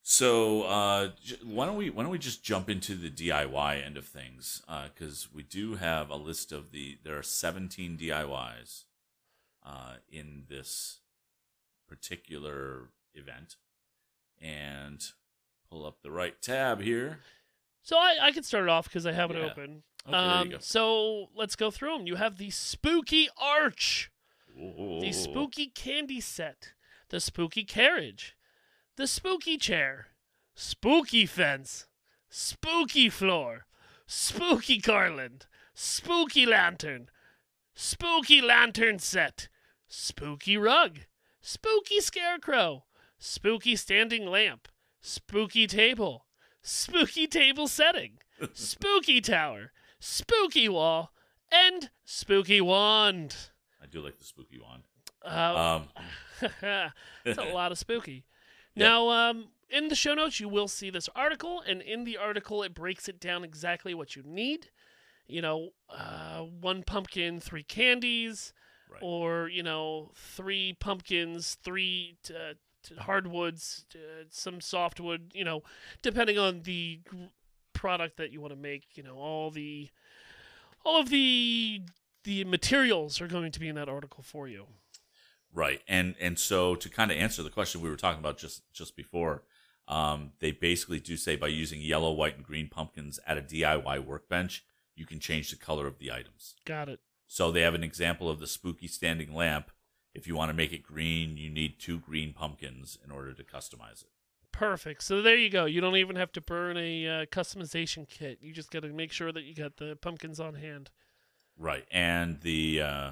So 0.05 0.63
uh, 0.63 1.11
why 1.45 1.67
don't 1.67 1.77
we 1.77 1.89
why 1.91 2.03
don't 2.03 2.11
we 2.11 2.19
just 2.19 2.43
jump 2.43 2.69
into 2.69 2.95
the 2.97 3.09
DIY 3.11 3.87
end 3.87 3.97
of 3.97 4.05
things? 4.05 4.63
Because 4.93 5.29
we 5.33 5.43
do 5.45 5.77
have 5.77 6.11
a 6.11 6.17
list 6.17 6.51
of 6.51 6.73
the 6.73 6.99
there 7.05 7.17
are 7.17 7.23
17 7.23 7.97
DIYs 7.99 8.85
uh, 9.65 9.95
in 10.11 10.45
this 10.49 10.99
particular 11.89 12.89
event, 13.15 13.57
and 14.41 15.05
pull 15.71 15.87
up 15.87 16.03
the 16.03 16.11
right 16.11 16.41
tab 16.43 16.81
here. 16.81 17.21
So 17.83 17.97
I, 17.97 18.17
I 18.23 18.33
can 18.33 18.43
start 18.43 18.65
it 18.65 18.71
off 18.71 18.85
because 18.89 19.07
I 19.07 19.13
have 19.13 19.31
it 19.31 19.37
Yeah. 19.37 19.51
open. 19.51 19.83
Okay, 20.09 20.17
um, 20.17 20.29
there 20.31 20.45
you 20.47 20.51
go. 20.53 20.59
So 20.61 21.27
let's 21.37 21.55
go 21.55 21.71
through 21.71 21.99
them. 21.99 22.07
You 22.09 22.17
have 22.17 22.39
the 22.39 22.51
Spooky 22.51 23.29
Arch. 23.41 24.11
Ooh. 24.59 24.99
the 25.01 25.13
spooky 25.13 25.69
candy 25.69 26.21
set, 26.21 26.75
the 27.09 27.21
spooky 27.21 27.65
carriage, 27.65 28.37
the 28.97 29.07
spooky 29.07 29.57
chair, 29.57 30.09
spooky 30.55 31.27
fence, 31.27 31.87
spooky 32.29 33.09
floor, 33.09 33.67
spooky 34.07 34.79
garland, 34.79 35.47
spooky 35.75 36.47
lantern, 36.47 37.09
spooky 37.75 38.41
lantern 38.41 38.99
set, 38.99 39.49
spooky 39.89 40.57
rug, 40.57 41.01
spooky 41.41 42.01
scarecrow, 42.01 42.85
spooky 43.19 43.77
standing 43.77 44.27
lamp, 44.27 44.69
spooky 45.01 45.67
table, 45.67 46.27
spooky 46.63 47.27
table 47.27 47.67
setting, 47.69 48.19
spooky 48.53 49.21
tower, 49.21 49.73
spooky 50.01 50.69
wall, 50.69 51.13
and 51.51 51.91
spooky 52.05 52.61
wand. 52.61 53.37
I 53.83 53.87
do 53.87 54.01
like 54.01 54.19
the 54.19 54.25
spooky 54.25 54.59
wand. 54.59 54.85
Uh, 55.25 55.81
Um, 56.43 56.91
It's 57.25 57.39
a 57.39 57.45
lot 57.45 57.73
of 57.73 57.79
spooky. 57.79 58.25
Now, 58.75 59.09
um, 59.11 59.49
in 59.71 59.89
the 59.89 59.95
show 59.95 60.15
notes, 60.15 60.41
you 60.41 60.49
will 60.49 60.69
see 60.69 60.91
this 60.91 61.09
article, 61.15 61.63
and 61.67 61.83
in 61.83 62.05
the 62.05 62.17
article, 62.17 62.63
it 62.63 62.75
breaks 62.75 63.09
it 63.09 63.21
down 63.21 63.45
exactly 63.45 63.95
what 63.95 64.17
you 64.17 64.23
need. 64.25 64.71
You 65.27 65.43
know, 65.43 65.71
uh, 65.91 66.41
one 66.41 66.83
pumpkin, 66.83 67.41
three 67.41 67.63
candies, 67.63 68.53
Right. 68.89 69.01
or 69.03 69.49
you 69.49 69.63
know, 69.63 70.11
three 70.15 70.75
pumpkins, 70.79 71.57
three 71.63 72.17
t- 72.23 72.35
uh, 72.35 72.55
t- 72.83 72.95
hardwoods, 72.97 73.87
uh, 73.95 74.25
some 74.31 74.61
softwood. 74.61 75.31
You 75.35 75.45
know, 75.45 75.63
depending 76.03 76.39
on 76.39 76.63
the 76.63 77.01
product 77.73 78.17
that 78.19 78.33
you 78.33 78.41
want 78.41 78.53
to 78.53 78.59
make. 78.59 78.97
You 78.97 79.03
know, 79.03 79.17
all 79.17 79.51
the 79.51 79.89
all 80.85 81.01
of 81.01 81.09
the 81.09 81.83
the 82.25 82.45
materials 82.45 83.21
are 83.21 83.27
going 83.29 83.53
to 83.53 83.61
be 83.61 83.69
in 83.69 83.75
that 83.77 83.89
article 83.89 84.23
for 84.23 84.47
you. 84.49 84.67
Right, 85.55 85.83
and 85.87 86.15
and 86.21 86.39
so 86.39 86.75
to 86.75 86.89
kind 86.89 87.11
of 87.11 87.19
answer 87.19 87.43
the 87.43 87.51
question 87.51 87.81
we 87.81 87.91
were 87.91 87.97
talking 87.97 88.21
about 88.21 88.39
just 88.39 88.73
just 88.73 88.97
before, 88.97 89.43
um, 89.87 90.33
they 90.41 90.51
basically 90.51 91.01
do 91.01 91.17
say 91.17 91.37
by 91.37 91.49
using 91.49 91.81
yellow, 91.81 92.13
white, 92.13 92.37
and 92.37 92.45
green 92.45 92.69
pumpkins 92.69 93.21
at 93.27 93.37
a 93.37 93.43
DIY 93.43 94.05
workbench, 94.05 94.65
you 94.95 95.05
can 95.05 95.21
change 95.21 95.51
the 95.51 95.57
color 95.57 95.87
of 95.87 95.99
the 95.99 96.11
items. 96.11 96.55
Got 96.65 96.89
it. 96.89 97.01
So 97.27 97.51
they 97.51 97.63
have 97.63 97.75
an 97.75 97.85
example 97.85 98.31
of 98.31 98.41
the 98.41 98.47
spooky 98.47 98.87
standing 98.87 99.35
lamp. 99.35 99.71
If 100.15 100.27
you 100.27 100.37
want 100.37 100.51
to 100.51 100.55
make 100.55 100.73
it 100.73 100.83
green, 100.83 101.37
you 101.37 101.51
need 101.51 101.79
two 101.79 101.99
green 101.99 102.33
pumpkins 102.33 102.99
in 103.05 103.11
order 103.11 103.33
to 103.33 103.43
customize 103.43 104.03
it. 104.03 104.11
Perfect. 104.53 105.03
So 105.03 105.23
there 105.23 105.37
you 105.37 105.49
go. 105.49 105.65
You 105.65 105.81
don't 105.81 105.97
even 105.97 106.17
have 106.17 106.33
to 106.33 106.43
burn 106.43 106.77
a 106.77 107.07
uh, 107.07 107.27
customization 107.27 108.07
kit. 108.07 108.39
You 108.43 108.53
just 108.53 108.71
got 108.71 108.83
to 108.83 108.89
make 108.89 109.13
sure 109.13 109.33
that 109.33 109.45
you 109.45 109.55
got 109.55 109.79
the 109.79 109.97
pumpkins 109.97 110.39
on 110.41 110.55
hand. 110.55 110.91
Right, 111.59 111.87
and 111.91 112.41
the 112.41 112.83
uh, 112.83 113.11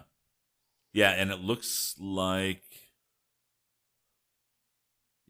yeah, 0.93 1.11
and 1.11 1.31
it 1.31 1.41
looks 1.41 1.95
like 1.99 2.63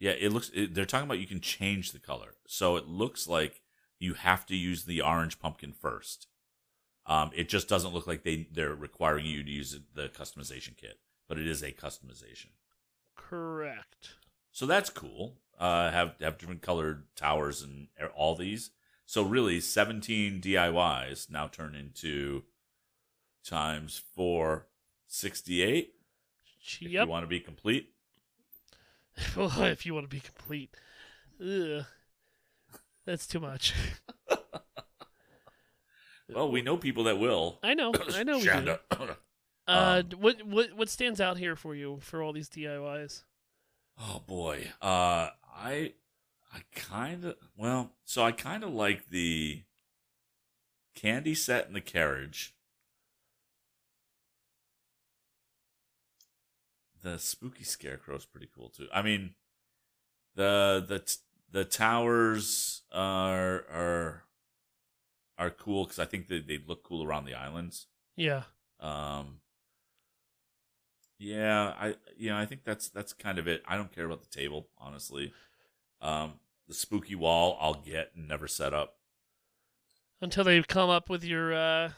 yeah, 0.00 0.12
it 0.12 0.32
looks. 0.32 0.50
It, 0.54 0.74
they're 0.74 0.86
talking 0.86 1.04
about 1.04 1.18
you 1.18 1.26
can 1.26 1.40
change 1.40 1.92
the 1.92 1.98
color, 1.98 2.34
so 2.46 2.76
it 2.76 2.88
looks 2.88 3.28
like 3.28 3.60
you 3.98 4.14
have 4.14 4.46
to 4.46 4.56
use 4.56 4.84
the 4.84 5.02
orange 5.02 5.38
pumpkin 5.38 5.72
first. 5.72 6.26
Um, 7.06 7.30
it 7.34 7.50
just 7.50 7.68
doesn't 7.68 7.92
look 7.92 8.06
like 8.06 8.24
they 8.24 8.48
they're 8.50 8.74
requiring 8.74 9.26
you 9.26 9.44
to 9.44 9.50
use 9.50 9.78
the 9.94 10.08
customization 10.08 10.74
kit, 10.74 10.98
but 11.28 11.38
it 11.38 11.46
is 11.46 11.62
a 11.62 11.72
customization. 11.72 12.48
Correct. 13.14 14.14
So 14.50 14.64
that's 14.64 14.88
cool. 14.88 15.36
Uh, 15.58 15.90
have 15.90 16.14
have 16.20 16.38
different 16.38 16.62
colored 16.62 17.04
towers 17.14 17.62
and 17.62 17.88
all 18.16 18.34
these. 18.34 18.70
So 19.04 19.22
really, 19.22 19.60
seventeen 19.60 20.40
DIYs 20.40 21.30
now 21.30 21.46
turn 21.46 21.74
into 21.74 22.44
times 23.44 24.00
four 24.14 24.66
sixty 25.12 25.62
eight. 25.62 25.94
If 26.62 26.80
you 26.82 27.06
want 27.06 27.24
to 27.24 27.28
be 27.28 27.40
complete. 27.40 27.90
Well, 29.36 29.52
if 29.64 29.84
you 29.84 29.92
want 29.92 30.04
to 30.08 30.16
be 30.16 30.20
complete. 30.20 30.74
Ugh. 31.42 31.84
That's 33.04 33.26
too 33.26 33.40
much. 33.40 33.74
Well, 36.32 36.50
we 36.50 36.62
know 36.62 36.76
people 36.76 37.04
that 37.04 37.18
will. 37.18 37.58
I 37.62 37.74
know. 37.74 37.92
I 38.14 38.22
know 38.22 38.38
we 38.38 38.44
do. 38.44 38.76
Uh, 39.68 40.02
Um, 40.12 40.20
what 40.20 40.42
what 40.46 40.72
what 40.74 40.88
stands 40.88 41.20
out 41.20 41.38
here 41.38 41.54
for 41.54 41.74
you 41.76 41.98
for 42.00 42.22
all 42.22 42.32
these 42.32 42.48
DIYs? 42.48 43.22
oh 44.00 44.22
boy. 44.26 44.68
Uh, 44.80 45.30
I 45.54 45.92
I 46.52 46.62
kind 46.74 47.24
of 47.24 47.36
well, 47.56 47.92
so 48.04 48.22
I 48.24 48.32
kind 48.32 48.64
of 48.64 48.70
like 48.70 49.10
the 49.10 49.62
candy 50.94 51.34
set 51.34 51.66
in 51.68 51.74
the 51.74 51.80
carriage. 51.80 52.54
The 57.02 57.18
spooky 57.18 57.64
scarecrow 57.64 58.16
is 58.16 58.26
pretty 58.26 58.48
cool 58.54 58.68
too. 58.68 58.88
I 58.92 59.02
mean, 59.02 59.34
the 60.34 60.84
the 60.86 61.16
the 61.50 61.64
towers 61.64 62.82
are 62.92 63.64
are 63.70 64.24
are 65.38 65.50
cool 65.50 65.84
because 65.84 65.98
I 65.98 66.04
think 66.04 66.28
they 66.28 66.40
they 66.40 66.58
look 66.64 66.84
cool 66.84 67.04
around 67.04 67.24
the 67.24 67.34
islands. 67.34 67.86
Yeah. 68.16 68.42
Um, 68.80 69.40
yeah, 71.18 71.74
I 71.78 71.94
you 72.16 72.30
know 72.30 72.36
I 72.36 72.46
think 72.46 72.64
that's 72.64 72.88
that's 72.88 73.12
kind 73.12 73.38
of 73.38 73.48
it. 73.48 73.62
I 73.66 73.76
don't 73.76 73.94
care 73.94 74.04
about 74.04 74.22
the 74.22 74.28
table, 74.28 74.68
honestly. 74.78 75.32
Um, 76.00 76.34
the 76.68 76.74
spooky 76.74 77.14
wall 77.14 77.58
I'll 77.60 77.74
get 77.74 78.12
and 78.14 78.28
never 78.28 78.46
set 78.46 78.72
up. 78.72 78.96
Until 80.20 80.44
they 80.44 80.62
come 80.62 80.90
up 80.90 81.08
with 81.08 81.24
your 81.24 81.52
uh, 81.54 81.90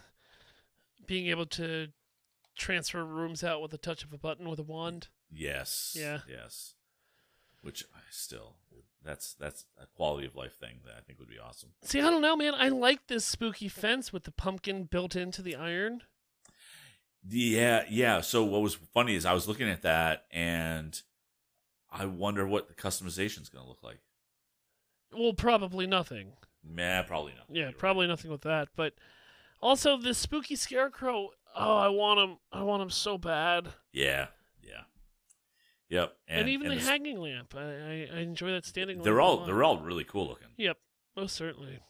being 1.06 1.26
able 1.26 1.46
to 1.46 1.88
transfer 2.56 3.04
rooms 3.04 3.42
out 3.42 3.62
with 3.62 3.72
a 3.72 3.78
touch 3.78 4.04
of 4.04 4.12
a 4.12 4.18
button 4.18 4.48
with 4.48 4.58
a 4.58 4.64
wand. 4.64 5.08
Yes. 5.30 5.96
Yeah. 5.98 6.20
Yes. 6.28 6.74
Which 7.60 7.84
I 7.94 8.00
still 8.10 8.56
that's 9.04 9.34
that's 9.34 9.64
a 9.80 9.86
quality 9.86 10.26
of 10.26 10.36
life 10.36 10.56
thing 10.58 10.80
that 10.84 10.94
I 10.96 11.00
think 11.00 11.18
would 11.18 11.28
be 11.28 11.38
awesome. 11.38 11.70
See, 11.82 12.00
I 12.00 12.10
don't 12.10 12.22
know, 12.22 12.36
man. 12.36 12.54
I 12.54 12.68
like 12.68 13.06
this 13.06 13.24
spooky 13.24 13.68
fence 13.68 14.12
with 14.12 14.24
the 14.24 14.30
pumpkin 14.30 14.84
built 14.84 15.16
into 15.16 15.42
the 15.42 15.56
iron. 15.56 16.02
Yeah, 17.28 17.84
yeah. 17.88 18.20
So 18.20 18.44
what 18.44 18.62
was 18.62 18.74
funny 18.74 19.14
is 19.14 19.24
I 19.24 19.32
was 19.32 19.46
looking 19.46 19.68
at 19.68 19.82
that 19.82 20.24
and 20.30 21.00
I 21.90 22.06
wonder 22.06 22.46
what 22.46 22.68
the 22.68 22.74
customization 22.74 23.42
is 23.42 23.48
going 23.48 23.64
to 23.64 23.68
look 23.68 23.82
like. 23.82 23.98
Well, 25.12 25.34
probably 25.34 25.86
nothing. 25.86 26.32
Nah, 26.64 27.02
probably 27.02 27.32
not. 27.36 27.46
Yeah, 27.48 27.58
You're 27.60 27.66
right. 27.68 27.78
probably 27.78 28.06
nothing 28.06 28.30
with 28.30 28.42
that. 28.42 28.68
But 28.76 28.94
also, 29.60 29.96
this 29.96 30.18
spooky 30.18 30.56
scarecrow. 30.56 31.30
Oh, 31.54 31.76
I 31.76 31.88
want 31.88 32.20
him. 32.20 32.36
I 32.52 32.62
want 32.62 32.82
him 32.82 32.90
so 32.90 33.18
bad. 33.18 33.68
Yeah, 33.92 34.28
yeah, 34.62 34.82
yep. 35.88 36.16
And, 36.28 36.48
even 36.48 36.68
the 36.68 36.76
s- 36.76 36.86
hanging 36.88 37.18
lamp. 37.18 37.54
I, 37.56 37.60
I, 37.60 38.08
I 38.14 38.18
enjoy 38.20 38.50
that 38.52 38.64
standing 38.64 38.96
lamp. 38.96 39.04
they're 39.04 39.20
all 39.20 39.44
they're 39.44 39.62
all 39.62 39.78
really 39.78 40.04
cool 40.04 40.28
looking. 40.28 40.48
Yep, 40.56 40.78
most 41.16 41.34
certainly. 41.36 41.80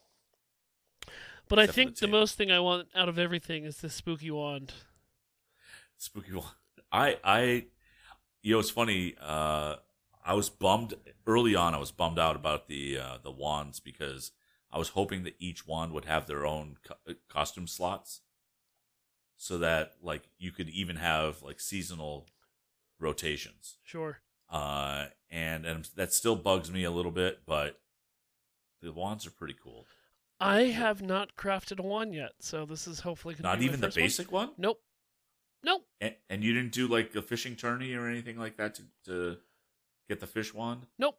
But 1.49 1.59
I 1.59 1.63
Except 1.65 1.75
for 1.75 1.81
think 1.81 1.95
the 1.97 2.07
the 2.07 2.13
most 2.13 2.37
thing 2.37 2.51
I 2.51 2.61
want 2.61 2.89
out 2.95 3.09
of 3.09 3.19
everything 3.19 3.65
is 3.65 3.79
the 3.79 3.91
spooky 3.91 4.31
wand. 4.31 4.73
Spooky 5.99 6.33
wand. 6.33 6.47
I 6.91 7.19
I 7.23 7.67
you 8.43 8.55
know 8.55 8.59
it's 8.61 8.71
funny. 8.71 9.15
Uh, 9.21 9.77
I 10.25 10.35
was 10.35 10.51
bummed 10.51 10.95
early 11.27 11.55
on. 11.55 11.75
I 11.75 11.79
was 11.79 11.93
bummed 11.93 12.19
out 12.19 12.37
about 12.37 12.69
the 12.69 12.99
uh, 12.99 13.19
the 13.23 13.31
wands 13.31 13.81
because 13.81 14.33
I 14.73 14.79
was 14.79 14.91
hoping 14.91 15.25
that 15.25 15.35
each 15.39 15.67
wand 15.67 15.93
would 15.93 16.07
have 16.07 16.27
their 16.27 16.47
own 16.47 16.77
co- 16.85 17.15
costume 17.29 17.67
slots, 17.67 18.23
so 19.43 19.59
that 19.59 19.95
like 20.01 20.23
you 20.39 20.53
could 20.53 20.69
even 20.69 20.95
have 20.95 21.43
like 21.43 21.59
seasonal 21.59 22.29
rotations. 23.01 23.77
Sure. 23.83 24.21
Uh, 24.49 25.07
and 25.33 25.67
and 25.67 25.89
that 25.97 26.13
still 26.13 26.37
bugs 26.37 26.71
me 26.71 26.85
a 26.85 26.93
little 26.93 27.11
bit, 27.11 27.41
but 27.45 27.81
the 28.81 28.93
wands 28.93 29.27
are 29.27 29.33
pretty 29.33 29.57
cool. 29.61 29.85
I 30.39 30.67
have 30.67 31.03
not 31.03 31.35
crafted 31.37 31.81
a 31.81 31.83
wand 31.83 32.15
yet, 32.15 32.33
so 32.39 32.65
this 32.65 32.87
is 32.87 33.01
hopefully 33.01 33.35
going 33.35 33.43
to 33.43 33.49
Not 33.49 33.63
even 33.63 33.81
the 33.81 33.89
one. 33.89 33.95
basic 33.97 34.31
one. 34.31 34.51
Nope. 34.57 34.81
Nope. 35.65 35.83
And, 36.01 36.15
and 36.31 36.45
you 36.45 36.53
didn't 36.53 36.73
do 36.73 36.87
like 36.87 37.13
a 37.17 37.23
fishing 37.23 37.57
tourney 37.57 37.95
or 37.95 38.07
anything 38.07 38.39
like 38.39 38.57
that 38.59 38.77
to, 38.77 38.83
to 39.07 39.37
get 40.09 40.21
the 40.21 40.27
fish 40.29 40.55
wand? 40.55 40.87
Nope. 41.01 41.19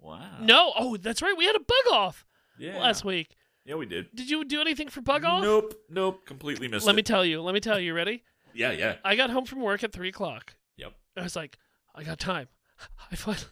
Wow. 0.00 0.38
No. 0.40 0.72
Oh, 0.78 0.96
that's 0.96 1.20
right. 1.20 1.36
We 1.36 1.44
had 1.44 1.56
a 1.56 1.60
bug 1.60 1.92
off 1.92 2.24
Yeah. 2.58 2.78
last 2.78 3.04
week. 3.04 3.36
Yeah, 3.64 3.76
we 3.76 3.86
did. 3.86 4.14
Did 4.14 4.28
you 4.28 4.44
do 4.44 4.60
anything 4.60 4.88
for 4.88 5.00
bug 5.00 5.24
off? 5.24 5.42
Nope. 5.42 5.74
Nope. 5.88 6.26
Completely 6.26 6.68
missed 6.68 6.84
it. 6.84 6.86
Let 6.86 6.94
it. 6.94 6.96
me 6.96 7.02
tell 7.02 7.24
you. 7.24 7.40
Let 7.40 7.54
me 7.54 7.60
tell 7.60 7.80
you. 7.80 7.94
Ready? 7.94 8.22
yeah, 8.52 8.72
yeah. 8.72 8.96
I 9.04 9.16
got 9.16 9.30
home 9.30 9.44
from 9.46 9.60
work 9.60 9.82
at 9.82 9.92
three 9.92 10.10
o'clock. 10.10 10.54
Yep. 10.76 10.92
I 11.16 11.22
was 11.22 11.36
like, 11.36 11.58
I 11.94 12.04
got 12.04 12.18
time. 12.18 12.48
I 13.10 13.16
find, 13.16 13.44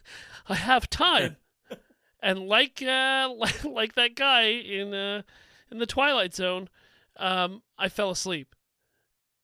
I 0.47 0.55
have 0.55 0.89
time. 0.89 1.37
and 2.21 2.47
like 2.47 2.81
uh, 2.81 3.29
like, 3.37 3.63
like 3.63 3.95
that 3.95 4.15
guy 4.15 4.43
in 4.43 4.93
uh, 4.93 5.23
in 5.71 5.79
the 5.79 5.85
Twilight 5.85 6.33
Zone, 6.33 6.69
um, 7.17 7.63
I 7.77 7.89
fell 7.89 8.11
asleep, 8.11 8.55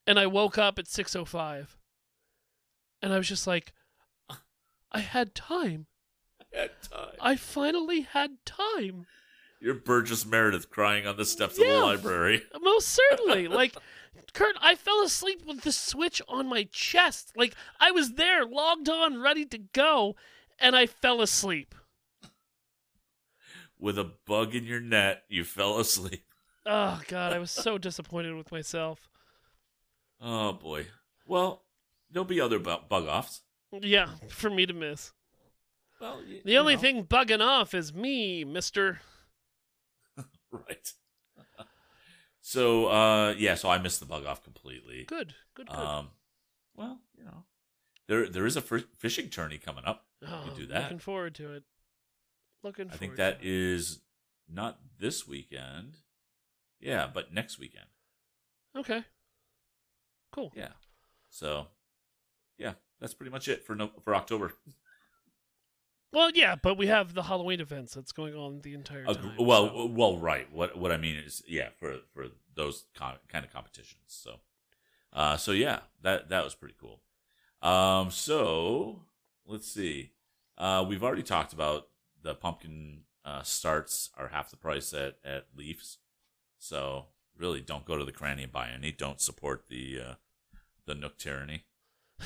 and 0.06 0.20
I 0.20 0.28
woke 0.28 0.58
up 0.58 0.78
at 0.78 0.88
six 0.88 1.16
o 1.16 1.26
five, 1.26 1.78
and 3.02 3.12
I 3.12 3.18
was 3.18 3.28
just 3.28 3.48
like, 3.48 3.74
I 4.92 5.00
had 5.00 5.34
time. 5.34 5.88
Had 6.54 6.72
time. 6.82 7.16
I 7.20 7.36
finally 7.36 8.02
had 8.02 8.38
time. 8.46 9.06
You're 9.60 9.76
Burgess 9.76 10.26
Meredith 10.26 10.70
crying 10.70 11.06
on 11.06 11.18
the 11.18 11.26
steps 11.26 11.58
of 11.60 11.66
the 11.68 11.80
library. 11.80 12.44
Most 12.62 12.88
certainly. 12.90 13.48
like, 13.50 13.76
Kurt, 14.34 14.56
I 14.62 14.76
fell 14.76 15.02
asleep 15.02 15.44
with 15.46 15.62
the 15.62 15.72
switch 15.72 16.22
on 16.30 16.48
my 16.48 16.64
chest. 16.72 17.34
Like, 17.36 17.56
I 17.80 17.92
was 17.92 18.14
there, 18.14 18.46
logged 18.46 18.88
on, 18.90 19.22
ready 19.22 19.46
to 19.46 19.58
go, 19.58 20.16
and 20.60 20.76
I 20.76 20.86
fell 20.86 21.22
asleep. 21.22 21.76
With 23.78 23.98
a 23.98 24.12
bug 24.26 24.56
in 24.56 24.66
your 24.66 24.82
net, 24.82 25.24
you 25.30 25.44
fell 25.44 25.80
asleep. 25.80 26.24
Oh 26.66 27.02
god, 27.08 27.34
I 27.34 27.40
was 27.40 27.50
so 27.50 27.80
disappointed 27.80 28.36
with 28.36 28.52
myself. 28.52 29.10
Oh 30.22 30.54
boy. 30.54 30.86
Well, 31.26 31.64
there'll 32.12 32.26
be 32.26 32.42
other 32.42 32.60
bu- 32.60 32.84
bug 32.88 33.08
offs. 33.08 33.42
Yeah, 33.72 34.10
for 34.28 34.52
me 34.52 34.68
to 34.68 34.74
miss. 34.74 35.14
Well, 36.00 36.22
y- 36.30 36.42
The 36.46 36.58
only 36.58 36.76
know, 36.76 36.82
thing 36.82 37.06
bugging 37.06 37.42
off 37.44 37.74
is 37.74 37.92
me, 37.94 38.44
Mister. 38.44 39.00
right. 40.68 40.94
so 42.42 42.88
uh, 42.88 43.34
yeah, 43.38 43.56
so 43.56 43.70
I 43.70 43.78
missed 43.78 44.00
the 44.00 44.06
bug 44.06 44.26
off 44.26 44.44
completely. 44.44 45.06
Good, 45.08 45.34
good, 45.56 45.68
good. 45.68 45.76
Um, 45.76 46.10
well, 46.76 47.00
you 47.18 47.26
know, 47.26 47.44
there 48.08 48.28
there 48.28 48.46
is 48.46 48.56
a 48.56 48.62
fishing 48.62 49.30
tourney 49.30 49.58
coming 49.58 49.86
up. 49.86 50.06
oh, 50.28 50.42
could 50.46 50.58
do 50.58 50.68
that. 50.68 50.84
Looking 50.84 51.00
forward 51.00 51.36
to 51.36 51.54
it. 51.54 51.64
Looking. 52.64 52.90
I 52.92 52.96
think 52.96 53.16
that 53.16 53.40
is 53.42 54.00
not 54.52 54.80
this 55.00 55.28
weekend. 55.28 55.98
Yeah, 56.80 57.08
but 57.14 57.34
next 57.34 57.60
weekend. 57.60 57.88
okay. 58.76 59.04
Cool. 60.32 60.54
Yeah. 60.56 60.70
So, 61.30 61.68
yeah, 62.58 62.74
that's 63.00 63.14
pretty 63.14 63.32
much 63.32 63.48
it 63.48 63.66
for 63.66 63.76
no 63.76 63.90
for 64.04 64.16
October. 64.16 64.54
Well, 66.12 66.32
yeah, 66.34 66.56
but 66.56 66.76
we 66.78 66.88
have 66.88 67.14
the 67.14 67.24
Halloween 67.24 67.60
events 67.62 67.94
that's 67.94 68.12
going 68.12 68.34
on 68.34 68.62
the 68.62 68.74
entire 68.74 69.06
Uh, 69.08 69.14
time. 69.14 69.36
well, 69.38 69.68
so- 69.70 69.86
well, 69.86 70.18
right. 70.18 70.52
What 70.52 70.76
what 70.78 70.92
I 70.92 70.98
mean 70.98 71.18
is, 71.18 71.44
yeah, 71.48 71.70
for 71.78 72.00
for 72.14 72.28
those 72.56 72.86
con- 72.96 73.20
kind 73.28 73.46
of 73.46 73.52
competitions. 73.52 74.02
So, 74.08 74.40
uh, 75.14 75.38
so 75.38 75.52
yeah, 75.52 75.82
that 76.02 76.30
that 76.30 76.44
was 76.44 76.56
pretty 76.56 76.76
cool. 76.80 77.02
Um, 77.62 78.10
so 78.10 79.06
let's 79.46 79.68
see. 79.68 80.14
Uh, 80.58 80.84
we've 80.88 81.04
already 81.04 81.24
talked 81.24 81.54
about 81.54 81.90
the 82.22 82.34
pumpkin 82.36 83.04
uh, 83.24 83.44
starts 83.44 84.10
are 84.18 84.30
half 84.30 84.50
the 84.50 84.58
price 84.58 84.94
at 84.94 85.20
at 85.24 85.48
Leafs. 85.56 86.00
So 86.58 87.08
really, 87.38 87.62
don't 87.62 87.86
go 87.86 87.98
to 87.98 88.04
the 88.06 88.12
cranny 88.12 88.44
and 88.44 88.52
buy 88.52 88.70
any. 88.70 88.92
Don't 88.92 89.22
support 89.22 89.68
the 89.70 90.02
uh, 90.02 90.14
the 90.86 90.96
Nook 90.96 91.18
tyranny, 91.20 91.66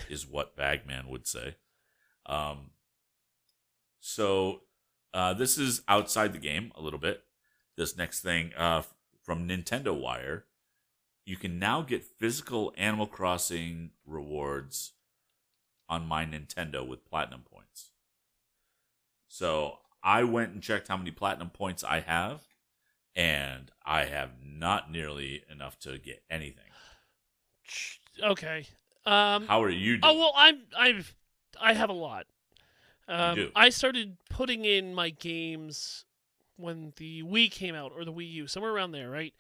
is 0.10 0.26
what 0.26 0.56
Bagman 0.56 1.10
would 1.10 1.28
say. 1.28 1.58
Um, 2.26 2.72
so 4.06 4.64
uh, 5.14 5.34
this 5.34 5.58
is 5.58 5.82
outside 5.88 6.34
the 6.34 6.38
game 6.38 6.74
a 6.76 6.82
little 6.82 7.00
bit. 7.00 7.24
This 7.78 7.96
next 7.96 8.20
thing 8.20 8.52
uh, 8.58 8.82
from 9.24 9.48
Nintendo 9.48 9.98
Wire, 9.98 10.44
you 11.26 11.38
can 11.38 11.58
now 11.58 11.82
get 11.82 12.04
physical 12.04 12.74
Animal 12.76 13.08
Crossing 13.08 13.92
rewards 14.06 14.92
on 15.88 16.06
my 16.06 16.26
Nintendo 16.26 16.86
with 16.86 17.06
platinum 17.06 17.44
points. 17.50 17.92
So 19.30 19.78
I 20.04 20.26
went 20.26 20.52
and 20.52 20.62
checked 20.62 20.90
how 20.90 20.98
many 20.98 21.12
platinum 21.12 21.50
points 21.50 21.82
I 21.82 22.02
have, 22.02 22.42
and 23.16 23.72
I 23.86 24.04
have 24.04 24.32
not 24.46 24.92
nearly 24.92 25.46
enough 25.50 25.80
to 25.80 25.98
get 25.98 26.24
anything. 26.30 26.66
okay. 28.22 28.68
Um. 29.06 29.48
How 29.48 29.64
are 29.64 29.70
you 29.70 29.98
doing? 29.98 30.02
Oh 30.04 30.18
well, 30.18 30.34
I'm 30.36 30.64
I've 30.78 31.16
I 31.60 31.74
have 31.74 31.90
a 31.90 31.94
lot. 31.94 32.26
Um. 33.08 33.52
I 33.56 33.70
started 33.70 34.18
putting 34.30 34.66
in 34.66 34.94
my 34.94 35.10
games 35.10 36.06
when 36.56 36.94
the 36.98 37.24
Wii 37.24 37.52
came 37.52 37.76
out 37.76 37.92
or 37.96 38.06
the 38.06 38.14
Wii 38.14 38.32
U, 38.32 38.48
somewhere 38.48 38.72
around 38.72 38.92
there, 38.92 39.10
right? 39.10 39.34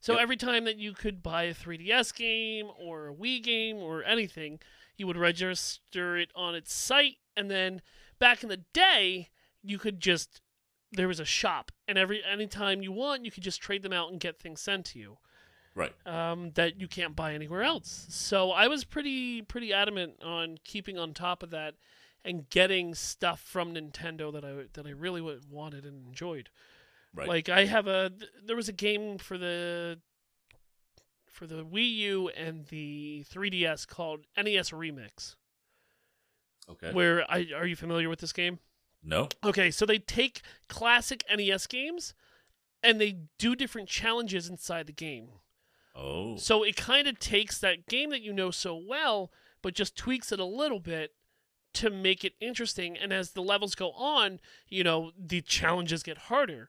So 0.00 0.14
Yep. 0.14 0.22
every 0.22 0.36
time 0.36 0.64
that 0.64 0.78
you 0.78 0.92
could 0.94 1.22
buy 1.22 1.42
a 1.44 1.54
3DS 1.54 2.14
game 2.14 2.70
or 2.78 3.08
a 3.08 3.14
Wii 3.14 3.42
game 3.42 3.76
or 3.76 4.02
anything, 4.04 4.58
you 4.96 5.06
would 5.06 5.16
register 5.18 6.16
it 6.16 6.30
on 6.34 6.54
its 6.54 6.72
site, 6.72 7.18
and 7.36 7.50
then 7.50 7.82
back 8.18 8.42
in 8.42 8.48
the 8.48 8.58
day, 8.72 9.28
you 9.62 9.78
could 9.78 10.00
just 10.00 10.40
there 10.92 11.06
was 11.06 11.20
a 11.20 11.24
shop, 11.24 11.70
and 11.86 11.96
every 11.96 12.22
anytime 12.24 12.82
you 12.82 12.90
want, 12.92 13.24
you 13.24 13.30
could 13.30 13.42
just 13.44 13.60
trade 13.60 13.82
them 13.82 13.92
out 13.92 14.10
and 14.10 14.18
get 14.20 14.40
things 14.40 14.60
sent 14.60 14.86
to 14.86 14.98
you 14.98 15.18
right. 15.74 15.92
um, 16.04 16.50
that 16.54 16.80
you 16.80 16.88
can't 16.88 17.14
buy 17.14 17.32
anywhere 17.32 17.62
else. 17.62 18.06
So 18.08 18.50
I 18.50 18.66
was 18.68 18.84
pretty 18.84 19.42
pretty 19.42 19.72
adamant 19.72 20.14
on 20.22 20.58
keeping 20.64 20.98
on 20.98 21.14
top 21.14 21.42
of 21.42 21.50
that 21.50 21.74
and 22.24 22.48
getting 22.50 22.94
stuff 22.94 23.40
from 23.40 23.74
Nintendo 23.74 24.32
that 24.32 24.44
I 24.44 24.66
that 24.74 24.86
I 24.86 24.90
really 24.90 25.22
wanted 25.50 25.84
and 25.84 26.06
enjoyed. 26.06 26.50
Right. 27.14 27.28
Like 27.28 27.48
I 27.48 27.64
have 27.64 27.86
a 27.86 28.12
there 28.44 28.56
was 28.56 28.68
a 28.68 28.72
game 28.72 29.18
for 29.18 29.38
the 29.38 29.98
for 31.26 31.46
the 31.46 31.64
Wii 31.64 31.96
U 31.96 32.28
and 32.28 32.66
the 32.66 33.24
3DS 33.32 33.86
called 33.86 34.26
NES 34.36 34.70
Remix. 34.70 35.36
okay. 36.70 36.92
Where 36.92 37.28
I 37.30 37.46
are 37.56 37.66
you 37.66 37.76
familiar 37.76 38.08
with 38.08 38.20
this 38.20 38.32
game? 38.32 38.58
no. 39.02 39.28
Okay, 39.42 39.70
so 39.70 39.86
they 39.86 39.98
take 39.98 40.42
classic 40.68 41.24
NES 41.34 41.66
games 41.66 42.14
and 42.82 43.00
they 43.00 43.16
do 43.38 43.56
different 43.56 43.88
challenges 43.88 44.48
inside 44.48 44.86
the 44.86 44.92
game. 44.92 45.28
Oh. 45.94 46.36
So 46.36 46.62
it 46.62 46.76
kind 46.76 47.06
of 47.06 47.18
takes 47.18 47.58
that 47.58 47.86
game 47.86 48.10
that 48.10 48.22
you 48.22 48.32
know 48.32 48.50
so 48.50 48.74
well, 48.74 49.32
but 49.62 49.74
just 49.74 49.96
tweaks 49.96 50.32
it 50.32 50.40
a 50.40 50.44
little 50.44 50.80
bit 50.80 51.12
to 51.74 51.90
make 51.90 52.24
it 52.24 52.34
interesting. 52.40 52.96
And 52.96 53.12
as 53.12 53.32
the 53.32 53.42
levels 53.42 53.74
go 53.74 53.92
on, 53.92 54.40
you 54.68 54.84
know, 54.84 55.12
the 55.18 55.40
challenges 55.40 56.02
get 56.02 56.18
harder. 56.18 56.68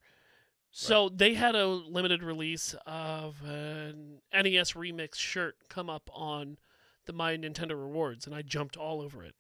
So 0.72 1.10
they 1.10 1.34
had 1.34 1.54
a 1.54 1.68
limited 1.68 2.24
release 2.24 2.76
of 2.86 3.42
an 3.44 4.22
NES 4.34 4.72
Remix 4.72 5.16
shirt 5.16 5.56
come 5.70 5.90
up 5.90 6.10
on 6.14 6.58
the 7.06 7.14
My 7.14 7.36
Nintendo 7.36 7.72
Rewards, 7.72 8.26
and 8.26 8.34
I 8.34 8.42
jumped 8.42 8.78
all 8.78 9.02
over 9.02 9.24
it. 9.24 9.36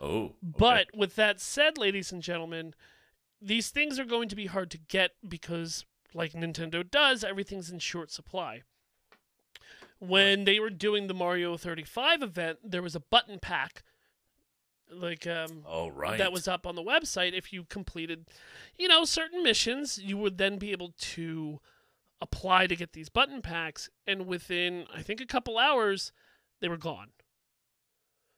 Oh. 0.00 0.24
okay. 0.24 0.34
But 0.42 0.86
with 0.94 1.16
that 1.16 1.40
said, 1.40 1.78
ladies 1.78 2.12
and 2.12 2.22
gentlemen, 2.22 2.74
these 3.40 3.70
things 3.70 3.98
are 3.98 4.04
going 4.04 4.28
to 4.28 4.36
be 4.36 4.46
hard 4.46 4.70
to 4.70 4.78
get 4.78 5.12
because, 5.26 5.84
like 6.14 6.32
Nintendo 6.32 6.88
does, 6.88 7.24
everything's 7.24 7.70
in 7.70 7.80
short 7.80 8.12
supply. 8.12 8.62
When 9.98 10.44
they 10.44 10.58
were 10.58 10.70
doing 10.70 11.06
the 11.06 11.14
Mario 11.14 11.56
35 11.56 12.22
event, 12.22 12.58
there 12.64 12.82
was 12.82 12.96
a 12.96 13.00
button 13.00 13.38
pack, 13.40 13.82
like 14.94 15.26
um, 15.26 15.64
Oh 15.66 15.88
right. 15.88 16.18
that 16.18 16.32
was 16.32 16.46
up 16.48 16.66
on 16.66 16.74
the 16.74 16.82
website. 16.82 17.32
If 17.32 17.52
you 17.52 17.64
completed, 17.64 18.26
you 18.78 18.88
know, 18.88 19.04
certain 19.04 19.42
missions, 19.42 19.98
you 19.98 20.16
would 20.18 20.38
then 20.38 20.58
be 20.58 20.72
able 20.72 20.94
to 20.98 21.60
apply 22.20 22.66
to 22.68 22.76
get 22.76 22.92
these 22.92 23.08
button 23.08 23.42
packs, 23.42 23.90
and 24.06 24.26
within 24.26 24.86
I 24.94 25.02
think 25.02 25.20
a 25.20 25.26
couple 25.26 25.58
hours, 25.58 26.12
they 26.60 26.68
were 26.68 26.76
gone. 26.76 27.08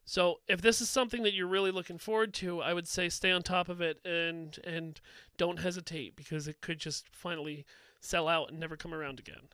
So 0.06 0.40
if 0.48 0.60
this 0.60 0.80
is 0.80 0.90
something 0.90 1.22
that 1.22 1.32
you're 1.32 1.46
really 1.46 1.70
looking 1.70 1.96
forward 1.98 2.34
to, 2.34 2.60
I 2.60 2.74
would 2.74 2.86
say 2.86 3.08
stay 3.08 3.30
on 3.30 3.42
top 3.42 3.68
of 3.68 3.80
it 3.80 3.98
and 4.04 4.58
and 4.64 5.00
don't 5.36 5.58
hesitate 5.60 6.14
because 6.16 6.46
it 6.46 6.60
could 6.60 6.78
just 6.78 7.08
finally 7.10 7.64
sell 8.00 8.28
out 8.28 8.50
and 8.50 8.60
never 8.60 8.76
come 8.76 8.92
around 8.92 9.18
again. 9.18 9.48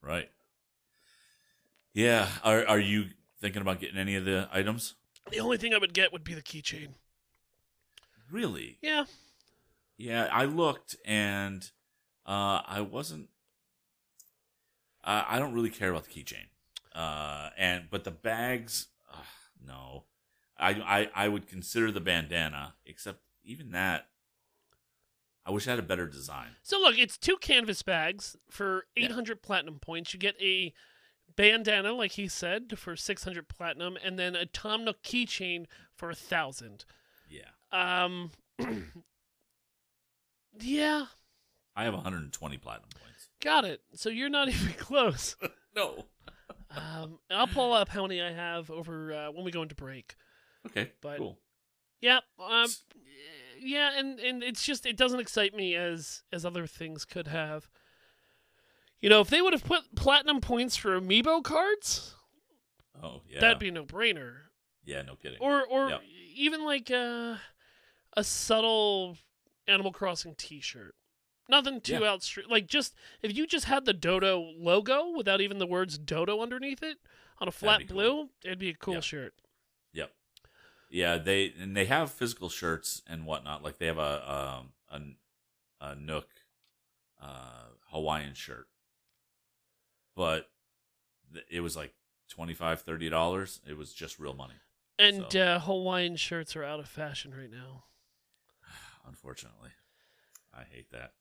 Right. 0.00 0.30
Yeah. 1.92 2.28
Are 2.44 2.66
Are 2.66 2.78
you 2.78 3.06
thinking 3.40 3.62
about 3.62 3.80
getting 3.80 3.98
any 3.98 4.14
of 4.14 4.24
the 4.24 4.48
items? 4.52 4.94
The 5.30 5.40
only 5.40 5.56
thing 5.56 5.74
I 5.74 5.78
would 5.78 5.94
get 5.94 6.12
would 6.12 6.24
be 6.24 6.34
the 6.34 6.42
keychain. 6.42 6.88
Really? 8.30 8.78
Yeah. 8.82 9.04
Yeah. 9.96 10.28
I 10.30 10.44
looked 10.44 10.96
and 11.04 11.70
uh, 12.26 12.62
I 12.66 12.80
wasn't. 12.80 13.28
Uh, 15.02 15.24
I 15.26 15.38
don't 15.38 15.54
really 15.54 15.70
care 15.70 15.90
about 15.90 16.04
the 16.04 16.10
keychain. 16.10 16.46
Uh, 16.94 17.50
and 17.56 17.84
but 17.90 18.04
the 18.04 18.10
bags, 18.10 18.88
uh, 19.12 19.16
no. 19.64 20.04
I, 20.58 20.70
I 21.14 21.24
I 21.24 21.28
would 21.28 21.46
consider 21.48 21.90
the 21.90 22.00
bandana, 22.00 22.74
except 22.84 23.20
even 23.44 23.70
that. 23.70 24.08
I 25.46 25.52
wish 25.52 25.66
I 25.66 25.70
had 25.70 25.78
a 25.78 25.82
better 25.82 26.06
design. 26.06 26.48
So 26.62 26.78
look, 26.78 26.98
it's 26.98 27.16
two 27.16 27.38
canvas 27.38 27.82
bags 27.82 28.36
for 28.50 28.84
Yeah. 28.94 29.06
800 29.06 29.42
platinum 29.42 29.78
points. 29.78 30.12
You 30.12 30.20
get 30.20 30.34
a 30.40 30.74
bandana, 31.36 31.92
like 31.92 32.12
he 32.12 32.28
said, 32.28 32.78
for 32.78 32.96
600 32.96 33.48
platinum, 33.48 33.96
and 34.04 34.18
then 34.18 34.34
a 34.36 34.46
Tom 34.46 34.84
Nook 34.84 35.02
keychain 35.02 35.66
for 35.94 36.10
a 36.10 36.14
thousand. 36.14 36.84
Yeah. 37.28 37.50
Um, 37.72 38.30
yeah, 40.60 41.06
I 41.76 41.84
have 41.84 41.94
120 41.94 42.56
platinum 42.58 42.88
points. 43.00 43.28
got 43.42 43.64
it. 43.64 43.80
So 43.94 44.08
you're 44.08 44.28
not 44.28 44.48
even 44.50 44.72
close. 44.74 45.36
No. 45.76 46.06
Um, 46.76 47.20
I'll 47.30 47.46
pull 47.46 47.72
up 47.72 47.88
how 47.90 48.02
many 48.02 48.20
I 48.20 48.32
have 48.32 48.72
over 48.72 49.12
uh, 49.12 49.30
when 49.30 49.44
we 49.44 49.52
go 49.52 49.62
into 49.62 49.76
break. 49.76 50.16
Okay. 50.66 50.90
But- 51.00 51.18
cool. 51.18 51.38
Yeah, 52.00 52.18
um, 52.44 52.66
yeah, 53.60 53.92
and 53.96 54.18
and 54.18 54.42
it's 54.42 54.64
just 54.64 54.86
it 54.86 54.96
doesn't 54.96 55.20
excite 55.20 55.54
me 55.54 55.76
as 55.76 56.22
as 56.32 56.44
other 56.44 56.66
things 56.66 57.04
could 57.04 57.28
have. 57.28 57.68
You 59.00 59.08
know, 59.08 59.20
if 59.20 59.28
they 59.30 59.40
would 59.40 59.52
have 59.54 59.64
put 59.64 59.94
platinum 59.94 60.40
points 60.40 60.76
for 60.76 61.00
amiibo 61.00 61.42
cards, 61.42 62.14
Oh 63.02 63.22
yeah. 63.28 63.40
that'd 63.40 63.58
be 63.58 63.68
a 63.68 63.72
no 63.72 63.84
brainer. 63.84 64.34
Yeah. 64.84 65.02
No 65.02 65.14
kidding. 65.16 65.38
Or 65.40 65.64
or 65.66 65.88
Yep. 65.90 66.02
even 66.34 66.64
like 66.64 66.90
a 66.90 67.40
a 68.16 68.24
subtle 68.24 69.16
Animal 69.66 69.92
Crossing 69.92 70.34
T-shirt. 70.34 70.94
Nothing 71.48 71.80
too 71.80 72.00
Yeah. 72.00 72.10
outstre 72.12 72.42
Like 72.48 72.66
just 72.66 72.94
if 73.22 73.34
you 73.36 73.46
just 73.46 73.64
had 73.66 73.84
the 73.86 73.92
Dodo 73.94 74.40
logo 74.56 75.10
without 75.16 75.40
even 75.40 75.58
the 75.58 75.66
words 75.66 75.96
Dodo 75.98 76.40
underneath 76.42 76.82
it 76.82 76.98
on 77.38 77.48
a 77.48 77.52
flat 77.52 77.80
be 77.80 77.84
cool. 77.86 77.94
blue, 77.94 78.30
it'd 78.44 78.58
be 78.58 78.68
a 78.70 78.74
cool 78.74 78.94
Yep. 78.94 79.02
shirt. 79.02 79.34
Yep. 79.92 80.14
Yeah, 80.90 81.16
they 81.16 81.54
and 81.58 81.74
they 81.76 81.86
have 81.86 82.10
physical 82.12 82.48
shirts 82.50 83.02
and 83.06 83.24
whatnot. 83.24 83.62
Like 83.62 83.78
they 83.78 83.86
have 83.86 83.98
a 83.98 84.30
um 84.30 84.72
a, 85.80 85.90
a 85.92 85.94
Nook 85.94 86.28
uh 87.18 87.68
Hawaiian 87.90 88.34
shirt 88.34 88.68
but 90.20 90.50
it 91.50 91.62
was 91.62 91.74
like 91.78 91.94
25 92.28 92.82
30 92.82 93.08
dollars. 93.08 93.60
It 93.66 93.74
was 93.78 93.94
just 93.94 94.18
real 94.18 94.34
money. 94.34 94.56
And 94.98 95.24
So- 95.32 95.40
uh, 95.40 95.58
Hawaiian 95.60 96.16
shirts 96.16 96.54
are 96.56 96.62
out 96.62 96.78
of 96.78 96.86
fashion 96.86 97.32
right 97.34 97.50
now. 97.50 97.84
Unfortunately, 99.08 99.70
I 100.52 100.64
hate 100.70 100.90
that. 100.90 101.14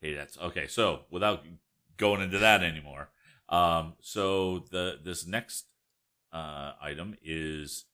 Hate 0.00 0.14
that. 0.16 0.36
Okay, 0.42 0.66
so 0.66 1.04
without 1.12 1.44
going 1.96 2.22
into 2.22 2.40
that 2.40 2.64
anymore, 2.64 3.10
um, 3.48 3.94
so 4.00 4.64
the 4.72 4.98
this 5.00 5.24
next 5.24 5.66
uh, 6.32 6.72
item 6.82 7.16
is 7.22 7.84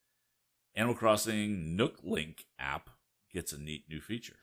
Animal 0.75 0.95
Crossing 0.95 1.77
Nook 1.77 1.99
Link 2.03 2.47
app 2.59 2.89
gets 3.31 3.53
a 3.53 3.61
neat 3.61 3.85
new 3.91 4.01
feature. 4.01 4.37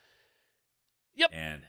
Yep. 1.15 1.31
And 1.33 1.63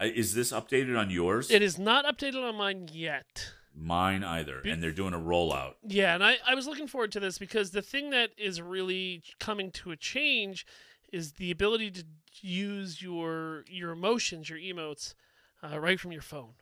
uh, 0.00 0.06
is 0.06 0.34
this 0.34 0.50
updated 0.50 0.98
on 0.98 1.10
yours? 1.10 1.50
It 1.50 1.60
is 1.60 1.78
not 1.78 2.06
updated 2.06 2.42
on 2.42 2.56
mine 2.56 2.88
yet. 2.90 3.52
Mine 3.78 4.24
either, 4.24 4.60
Be- 4.62 4.70
and 4.70 4.82
they're 4.82 4.90
doing 4.90 5.12
a 5.12 5.18
rollout. 5.18 5.74
Yeah, 5.86 6.14
and 6.14 6.24
I, 6.24 6.38
I 6.46 6.54
was 6.54 6.66
looking 6.66 6.86
forward 6.86 7.12
to 7.12 7.20
this 7.20 7.38
because 7.38 7.70
the 7.70 7.82
thing 7.82 8.10
that 8.10 8.30
is 8.38 8.62
really 8.62 9.22
coming 9.38 9.70
to 9.72 9.90
a 9.90 9.96
change 9.96 10.66
is 11.12 11.32
the 11.32 11.50
ability 11.50 11.90
to 11.92 12.04
use 12.40 13.02
your 13.02 13.64
your 13.68 13.90
emotions, 13.90 14.48
your 14.48 14.58
emotes, 14.58 15.14
uh, 15.62 15.78
right 15.78 16.00
from 16.00 16.12
your 16.12 16.22
phone. 16.22 16.54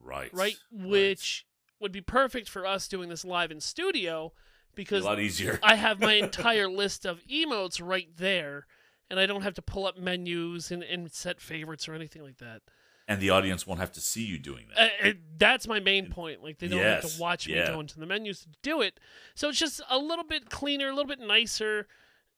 Right. 0.00 0.30
Right, 0.32 0.56
which 0.70 1.46
would 1.80 1.92
be 1.92 2.00
perfect 2.00 2.48
for 2.48 2.66
us 2.66 2.88
doing 2.88 3.08
this 3.08 3.24
live 3.24 3.50
in 3.50 3.60
studio 3.60 4.32
because 4.74 5.02
Be 5.02 5.06
a 5.06 5.10
lot 5.10 5.20
easier. 5.20 5.58
I 5.62 5.74
have 5.76 6.00
my 6.00 6.12
entire 6.14 6.68
list 6.68 7.04
of 7.04 7.20
emotes 7.26 7.80
right 7.82 8.08
there, 8.16 8.66
and 9.10 9.18
I 9.18 9.26
don't 9.26 9.42
have 9.42 9.54
to 9.54 9.62
pull 9.62 9.86
up 9.86 9.98
menus 9.98 10.70
and, 10.70 10.82
and 10.82 11.10
set 11.10 11.40
favorites 11.40 11.88
or 11.88 11.94
anything 11.94 12.22
like 12.22 12.38
that. 12.38 12.62
And 13.06 13.20
the 13.20 13.30
audience 13.30 13.66
won't 13.66 13.80
have 13.80 13.92
to 13.92 14.00
see 14.00 14.24
you 14.24 14.38
doing 14.38 14.66
that. 14.74 14.90
Uh, 15.02 15.12
that's 15.36 15.66
my 15.68 15.80
main 15.80 16.10
point. 16.10 16.42
Like 16.42 16.58
they 16.58 16.68
don't 16.68 16.80
have 16.80 17.02
to 17.02 17.20
watch 17.20 17.46
me 17.46 17.54
yeah. 17.54 17.68
go 17.68 17.80
into 17.80 17.98
the 17.98 18.06
menus 18.06 18.40
to 18.40 18.48
do 18.62 18.80
it. 18.80 18.98
So 19.34 19.48
it's 19.48 19.58
just 19.58 19.80
a 19.90 19.98
little 19.98 20.24
bit 20.24 20.50
cleaner, 20.50 20.88
a 20.88 20.94
little 20.94 21.08
bit 21.08 21.20
nicer. 21.20 21.86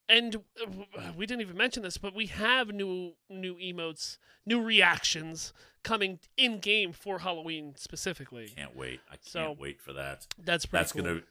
And 0.09 0.37
uh, 0.61 1.11
we 1.17 1.25
didn't 1.25 1.41
even 1.41 1.57
mention 1.57 1.83
this, 1.83 1.97
but 1.97 2.15
we 2.15 2.27
have 2.27 2.69
new 2.69 3.13
new 3.29 3.55
emotes, 3.55 4.17
new 4.45 4.61
reactions 4.61 5.53
coming 5.83 6.19
in 6.37 6.59
game 6.59 6.91
for 6.93 7.19
Halloween 7.19 7.73
specifically. 7.77 8.49
Can't 8.55 8.75
wait. 8.75 8.99
I 9.09 9.15
can't 9.15 9.25
So- 9.25 9.55
wait 9.57 9.81
for 9.81 9.93
that. 9.93 10.27
That's 10.43 10.65
pretty 10.65 10.81
That's 10.81 10.91
cool. 10.93 11.03
gonna, 11.03 11.21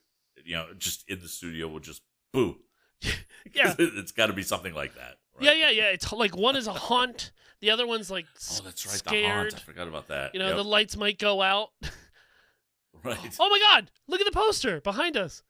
you 0.44 0.56
know, 0.56 0.66
just 0.78 1.08
in 1.08 1.20
the 1.20 1.28
studio, 1.28 1.68
we'll 1.68 1.80
just 1.80 2.02
boo. 2.32 2.58
Yeah. 3.54 3.74
it's 3.78 4.10
got 4.10 4.26
to 4.26 4.32
be 4.32 4.42
something 4.42 4.74
like 4.74 4.96
that. 4.96 5.18
Right? 5.36 5.44
Yeah, 5.44 5.52
yeah, 5.54 5.70
yeah. 5.70 5.84
It's 5.90 6.10
like 6.12 6.36
one 6.36 6.56
is 6.56 6.66
a 6.66 6.72
haunt, 6.72 7.30
the 7.60 7.70
other 7.70 7.86
one's 7.86 8.10
like 8.10 8.26
Oh, 8.52 8.60
that's 8.64 8.86
right. 8.86 8.94
scared. 8.96 9.24
The 9.24 9.28
haunt. 9.28 9.54
I 9.54 9.58
forgot 9.58 9.88
about 9.88 10.08
that. 10.08 10.34
You 10.34 10.40
know, 10.40 10.48
Yep. 10.48 10.56
the 10.56 10.64
lights 10.64 10.96
might 10.96 11.18
go 11.18 11.42
out. 11.42 11.70
right. 13.02 13.36
Oh 13.38 13.48
my 13.48 13.58
god! 13.58 13.90
Look 14.08 14.20
at 14.20 14.26
the 14.26 14.32
poster 14.32 14.80
behind 14.80 15.16
us. 15.16 15.42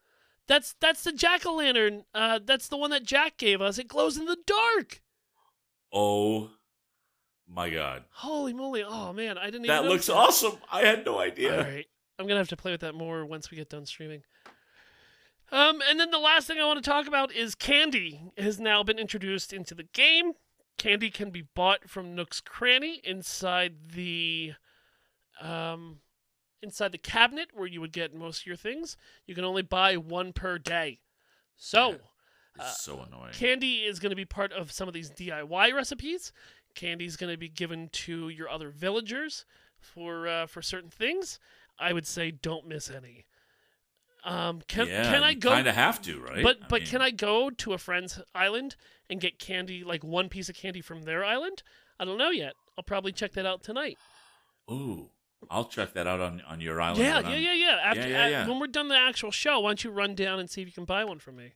That's 0.49 0.75
that's 0.81 1.03
the 1.05 1.13
jack 1.13 1.45
o' 1.47 1.55
lantern. 1.55 2.05
Uh, 2.15 2.39
that's 2.45 2.69
the 2.69 2.77
one 2.77 2.91
that 2.91 3.03
Jack 3.05 3.37
gave 3.37 3.61
us. 3.61 3.79
It 3.79 3.89
glows 3.89 4.17
in 4.17 4.27
the 4.27 4.37
dark. 4.47 5.03
Oh 5.93 6.51
my 7.49 7.71
god, 7.71 8.05
Holy 8.11 8.53
moly! 8.53 8.83
Oh 8.87 9.13
man, 9.13 9.39
I 9.39 9.47
didn't. 9.47 9.65
even 9.65 9.69
that 9.77 9.85
looks 9.89 10.09
awesome. 10.09 10.57
I 10.71 10.81
had 10.83 11.05
no 11.05 11.19
idea. 11.19 11.53
All 11.57 11.65
right, 11.65 11.87
I'm 12.19 12.27
gonna 12.27 12.39
have 12.39 12.49
to 12.49 12.57
play 12.57 12.73
with 12.73 12.81
that 12.83 12.95
more 12.95 13.25
once 13.25 13.51
we 13.51 13.57
get 13.57 13.69
done 13.71 13.87
streaming. 13.87 14.23
Um, 15.53 15.81
and 15.89 16.01
then 16.01 16.11
the 16.11 16.19
last 16.19 16.47
thing 16.47 16.59
I 16.59 16.65
want 16.65 16.83
to 16.83 16.91
talk 16.91 17.07
about 17.07 17.33
is 17.33 17.55
Candy 17.55 18.33
has 18.37 18.59
now 18.59 18.83
been 18.83 18.99
introduced 18.99 19.53
into 19.53 19.75
the 19.75 19.85
game. 19.85 20.33
Candy 20.79 21.11
can 21.11 21.31
be 21.31 21.43
bought 21.43 21.89
from 21.89 22.15
Nook's 22.15 22.41
Cranny 22.41 23.01
inside 23.05 23.91
the, 23.95 24.55
um, 25.41 26.01
inside 26.63 26.93
the 26.93 26.99
cabinet 26.99 27.51
where 27.55 27.67
you 27.67 27.81
would 27.81 27.93
get 27.93 28.15
most 28.15 28.41
of 28.41 28.47
your 28.47 28.57
things. 28.57 28.97
You 29.27 29.35
can 29.35 29.45
only 29.45 29.63
buy 29.63 29.97
one 29.97 30.33
per 30.33 30.59
day. 30.59 31.01
So. 31.57 31.97
Uh, 32.59 32.71
so 32.71 33.07
annoying. 33.07 33.33
Candy 33.33 33.85
is 33.85 33.99
going 33.99 34.11
to 34.11 34.17
be 34.17 34.25
part 34.25 34.53
of 34.53 34.73
some 34.73 34.89
of 34.89 34.95
these 34.95 35.11
DIY 35.11 35.75
recipes. 35.75 36.33
Candy 36.75 37.07
is 37.07 37.17
going 37.17 37.33
to 37.33 37.39
be 37.39 37.49
given 37.49 37.89
to 37.91 38.29
your 38.29 38.49
other 38.49 38.71
villagers 38.71 39.45
for 39.79 40.29
uh, 40.29 40.47
for 40.47 40.63
certain 40.63 40.91
things. 40.91 41.39
I 41.79 41.93
would 41.93 42.07
say 42.07 42.31
don't 42.31 42.67
miss 42.67 42.91
any. 42.91 43.27
Um, 44.25 44.61
can 44.67 44.89
yeah, 44.89 45.13
can 45.13 45.23
I 45.23 45.35
go? 45.35 45.51
Kind 45.51 45.69
of 45.69 45.75
have 45.75 46.03
to, 46.03 46.21
right? 46.21 46.43
But 46.43 46.69
but 46.69 46.85
can 46.85 47.01
I 47.01 47.11
go 47.11 47.51
to 47.51 47.73
a 47.73 47.79
friend's 47.79 48.21
island 48.35 48.75
and 49.09 49.21
get 49.21 49.39
candy 49.39 49.85
like 49.85 50.03
one 50.03 50.29
piece 50.29 50.49
of 50.49 50.57
candy 50.57 50.81
from 50.81 51.03
their 51.03 51.25
island? 51.25 51.63
I 52.01 52.05
don't 52.05 52.19
know 52.19 52.31
yet. 52.31 52.55
I'll 52.77 52.85
probably 52.85 53.13
check 53.13 53.33
that 53.35 53.47
out 53.47 53.63
tonight. 53.63 53.97
Ooh, 54.71 55.11
I'll 55.49 55.65
check 55.67 55.93
that 55.95 56.07
out 56.07 56.21
on 56.21 56.43
on 56.49 56.61
your 56.61 56.81
island. 56.81 56.99
yeah, 57.01 57.21
yeah, 57.21 57.29
I'm- 57.29 57.43
yeah, 57.43 57.53
yeah. 57.53 57.79
After 57.83 58.09
yeah, 58.09 58.25
at- 58.25 58.31
yeah. 58.31 58.49
when 58.49 58.59
we're 58.59 58.67
done 58.67 58.89
the 58.89 58.97
actual 58.99 59.31
show, 59.31 59.61
why 59.61 59.71
don't 59.71 59.85
you 59.85 59.91
run 59.91 60.15
down 60.15 60.41
and 60.41 60.51
see 60.51 60.61
if 60.63 60.67
you 60.67 60.73
can 60.73 60.85
buy 60.85 61.05
one 61.05 61.19
from 61.21 61.37
me? 61.37 61.53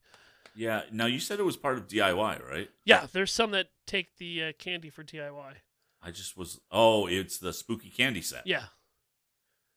Yeah. 0.54 0.82
Now 0.92 1.06
you 1.06 1.18
said 1.20 1.38
it 1.40 1.44
was 1.44 1.56
part 1.56 1.76
of 1.78 1.88
DIY, 1.88 2.48
right? 2.48 2.70
Yeah, 2.84 3.06
there's 3.12 3.32
some 3.32 3.50
that 3.52 3.68
take 3.86 4.16
the 4.18 4.44
uh, 4.44 4.52
candy 4.58 4.90
for 4.90 5.02
DIY. 5.02 5.54
I 6.02 6.10
just 6.10 6.36
was. 6.36 6.60
Oh, 6.70 7.06
it's 7.06 7.38
the 7.38 7.52
spooky 7.52 7.90
candy 7.90 8.22
set. 8.22 8.46
Yeah, 8.46 8.64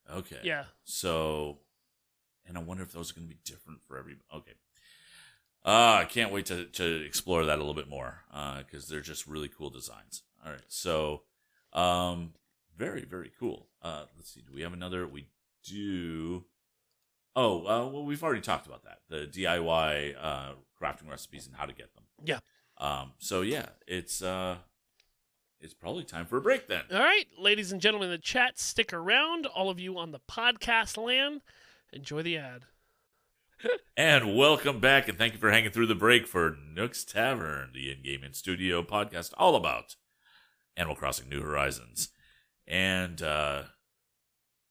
Okay. 0.10 0.39
yeah. 0.43 0.65
So, 0.84 1.60
and 2.47 2.58
I 2.58 2.62
wonder 2.62 2.84
if 2.84 2.91
those 2.91 3.12
are 3.12 3.13
going 3.15 3.27
to 3.27 3.34
be 3.34 3.39
different 3.45 3.82
for 3.84 3.97
every. 3.97 4.15
Okay. 4.34 4.53
Uh, 5.65 5.99
I 6.01 6.06
can't 6.06 6.32
wait 6.32 6.45
to, 6.47 6.65
to 6.65 7.06
explore 7.06 7.45
that 7.45 7.56
a 7.56 7.62
little 7.63 7.73
bit 7.73 7.88
more 7.88 8.23
because 8.60 8.88
they're 8.88 8.99
just 9.01 9.27
really 9.27 9.47
cool 9.47 9.69
designs. 9.69 10.23
All 10.45 10.51
right. 10.51 10.62
So, 10.67 11.21
um, 11.71 12.34
very, 12.77 13.06
very 13.06 13.32
cool. 13.39 13.69
Uh, 13.82 14.06
let's 14.17 14.34
see. 14.34 14.41
Do 14.41 14.53
we 14.53 14.62
have 14.62 14.73
another? 14.73 15.08
We 15.08 15.27
do. 15.65 16.43
Oh, 17.36 17.62
uh, 17.62 17.88
well, 17.88 18.03
we've 18.03 18.23
already 18.23 18.41
talked 18.41 18.67
about 18.67 18.84
that 18.84 18.99
the 19.10 19.25
DIY 19.25 20.15
uh, 20.21 20.51
crafting 20.79 21.10
recipes 21.10 21.47
and 21.47 21.56
how 21.56 21.65
to 21.65 21.73
get 21.73 21.93
them. 21.95 22.03
Yeah. 22.23 22.39
Um, 22.77 23.13
so, 23.19 23.41
yeah, 23.41 23.67
it's 23.88 24.21
uh, 24.21 24.58
it's 25.62 25.73
probably 25.73 26.03
time 26.03 26.25
for 26.25 26.38
a 26.38 26.41
break 26.41 26.67
then. 26.67 26.82
All 26.91 26.99
right, 26.99 27.25
ladies 27.38 27.71
and 27.71 27.79
gentlemen 27.79 28.10
in 28.10 28.12
the 28.12 28.17
chat, 28.17 28.60
stick 28.60 28.91
around. 28.91 29.45
All 29.45 29.69
of 29.69 29.79
you 29.79 29.97
on 29.97 30.12
the 30.12 30.19
podcast 30.29 31.01
land, 31.01 31.41
enjoy 31.93 32.21
the 32.23 32.38
ad. 32.38 32.65
And 33.95 34.36
welcome 34.36 34.79
back, 34.82 35.08
and 35.08 35.17
thank 35.17 35.34
you 35.34 35.39
for 35.39 35.49
hanging 35.51 35.71
through 35.71 35.88
the 35.88 35.95
break 35.95 36.27
for 36.27 36.58
Nook's 36.75 37.06
Tavern, 37.06 37.69
the 37.73 37.91
in-game 37.91 38.21
and 38.23 38.36
studio 38.36 38.84
podcast 38.84 39.34
all 39.38 39.56
about 39.56 39.95
Animal 40.75 40.97
Crossing: 40.97 41.29
New 41.29 41.41
Horizons. 41.41 42.10
And 42.67 43.21
uh, 43.21 43.63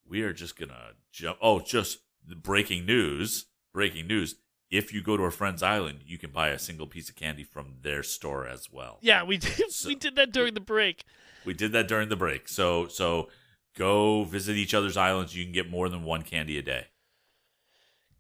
we 0.07 0.23
are 0.23 0.35
just 0.35 0.59
gonna 0.59 0.91
jump. 1.11 1.39
Oh, 1.41 1.61
just 1.61 2.01
the 2.27 2.37
breaking 2.37 2.85
news! 2.85 3.47
Breaking 3.73 4.07
news! 4.07 4.35
If 4.71 4.93
you 4.93 5.03
go 5.03 5.17
to 5.17 5.23
a 5.25 5.31
friend's 5.31 5.63
island, 5.63 6.01
you 6.05 6.19
can 6.19 6.31
buy 6.31 6.49
a 6.49 6.59
single 6.59 6.87
piece 6.87 7.09
of 7.09 7.17
candy 7.17 7.45
from 7.45 7.77
their 7.83 8.03
store 8.03 8.47
as 8.47 8.69
well. 8.71 8.99
Yeah, 9.01 9.23
we 9.23 9.37
did. 9.39 9.71
So- 9.71 9.89
we 9.89 9.95
did 9.95 10.17
that 10.17 10.33
during 10.33 10.53
the 10.55 10.61
break. 10.61 11.05
We 11.47 11.55
did 11.55 11.73
that 11.73 11.89
during 11.89 12.09
the 12.09 12.17
break. 12.17 12.47
So, 12.49 12.89
so 12.89 13.29
go 13.77 14.25
visit 14.25 14.57
each 14.57 14.75
other's 14.75 14.97
islands. 14.97 15.35
You 15.35 15.45
can 15.45 15.53
get 15.53 15.71
more 15.71 15.89
than 15.89 16.05
one 16.05 16.23
candy 16.23 16.57
a 16.59 16.63
day. 16.63 16.87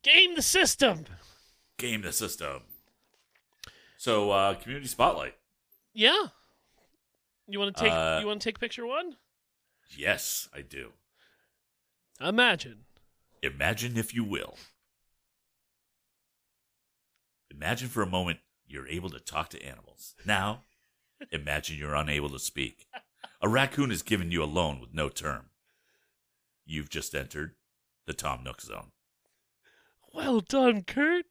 Game 0.03 0.35
the 0.35 0.43
system. 0.43 1.05
Game 1.79 2.03
the 2.03 2.13
system. 2.13 2.63
So, 3.97 4.31
uh, 4.33 4.55
community 4.55 4.89
spotlight. 4.89 5.35
Yeah. 5.95 6.27
You 7.47 7.59
want 7.59 7.77
to 7.77 7.83
take? 7.83 7.93
Uh, 7.93 8.19
you 8.21 8.27
want 8.27 8.41
to 8.41 8.45
take 8.45 8.59
picture 8.59 8.87
one? 8.87 9.17
Yes, 9.97 10.49
I 10.55 10.63
do. 10.63 10.93
Imagine. 12.21 12.85
Imagine 13.43 13.97
if 13.97 14.15
you 14.15 14.25
will. 14.25 14.57
Imagine 17.51 17.89
for 17.89 18.03
a 18.03 18.07
moment 18.07 18.39
you're 18.67 18.89
able 18.89 19.11
to 19.11 19.21
talk 19.21 19.51
to 19.51 19.63
animals. 19.63 20.15
Now, 20.25 20.63
imagine 21.31 21.79
you're 21.79 21.95
unable 21.95 22.31
to 22.31 22.39
speak. 22.39 22.87
A 23.41 23.49
raccoon 23.49 23.91
has 23.91 24.03
given 24.03 24.31
you 24.31 24.43
a 24.43 24.47
loan 24.47 24.81
with 24.81 24.95
no 24.95 25.09
term. 25.09 25.51
You've 26.65 26.89
just 26.89 27.15
entered 27.15 27.55
the 28.07 28.15
Tom 28.15 28.43
Nook 28.45 28.61
zone. 28.63 28.93
Well 30.13 30.41
done, 30.41 30.83
Kurt. 30.83 31.27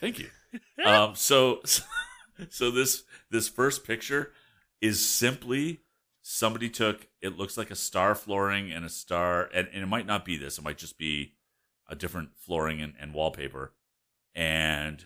Thank 0.00 0.18
you. 0.18 0.28
um, 0.84 1.14
so, 1.14 1.60
so 2.48 2.70
this 2.70 3.04
this 3.30 3.48
first 3.48 3.84
picture 3.84 4.32
is 4.80 5.04
simply 5.04 5.80
somebody 6.22 6.68
took. 6.68 7.08
It 7.20 7.36
looks 7.36 7.56
like 7.56 7.70
a 7.70 7.76
star 7.76 8.14
flooring 8.14 8.72
and 8.72 8.84
a 8.84 8.88
star, 8.88 9.48
and, 9.54 9.68
and 9.72 9.82
it 9.82 9.88
might 9.88 10.06
not 10.06 10.24
be 10.24 10.36
this. 10.36 10.58
It 10.58 10.64
might 10.64 10.78
just 10.78 10.98
be 10.98 11.34
a 11.88 11.94
different 11.94 12.30
flooring 12.36 12.80
and, 12.80 12.94
and 12.98 13.12
wallpaper, 13.12 13.74
and 14.34 15.04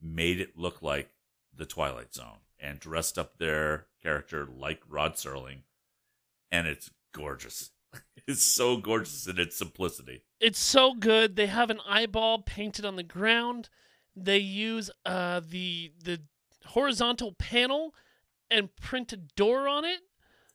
made 0.00 0.40
it 0.40 0.58
look 0.58 0.82
like 0.82 1.10
the 1.56 1.66
Twilight 1.66 2.14
Zone 2.14 2.38
and 2.58 2.80
dressed 2.80 3.18
up 3.18 3.38
their 3.38 3.86
character 4.02 4.46
like 4.46 4.80
Rod 4.88 5.14
Serling, 5.14 5.62
and 6.50 6.66
it's 6.66 6.90
gorgeous. 7.12 7.70
It's 8.26 8.42
so 8.42 8.78
gorgeous 8.78 9.26
in 9.26 9.38
its 9.38 9.58
simplicity. 9.58 10.22
It's 10.40 10.58
so 10.58 10.94
good. 10.94 11.36
They 11.36 11.46
have 11.46 11.68
an 11.68 11.80
eyeball 11.86 12.40
painted 12.40 12.86
on 12.86 12.96
the 12.96 13.02
ground. 13.02 13.68
They 14.16 14.38
use 14.38 14.90
uh, 15.04 15.42
the 15.46 15.92
the 16.02 16.22
horizontal 16.64 17.32
panel 17.32 17.94
and 18.50 18.74
print 18.76 19.12
a 19.12 19.18
door 19.18 19.68
on 19.68 19.84
it. 19.84 20.00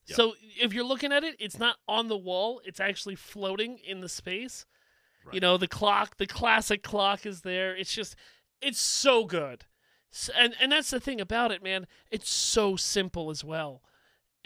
Yep. 0.08 0.16
So 0.16 0.34
if 0.60 0.74
you're 0.74 0.84
looking 0.84 1.12
at 1.12 1.24
it, 1.24 1.36
it's 1.40 1.60
not 1.60 1.76
on 1.88 2.08
the 2.08 2.18
wall. 2.18 2.60
It's 2.66 2.80
actually 2.80 3.16
floating 3.16 3.78
in 3.78 4.00
the 4.00 4.10
space. 4.10 4.66
You 5.32 5.40
know, 5.40 5.58
the 5.58 5.68
clock, 5.68 6.18
the 6.18 6.26
classic 6.26 6.82
clock 6.82 7.26
is 7.26 7.42
there. 7.42 7.76
It's 7.76 7.94
just, 7.94 8.16
it's 8.62 8.82
so 8.82 9.26
good. 9.26 9.66
And 10.36 10.56
and 10.60 10.72
that's 10.72 10.90
the 10.90 11.00
thing 11.00 11.22
about 11.22 11.52
it, 11.52 11.62
man. 11.62 11.86
It's 12.10 12.32
so 12.32 12.76
simple 12.76 13.30
as 13.30 13.44
well, 13.44 13.84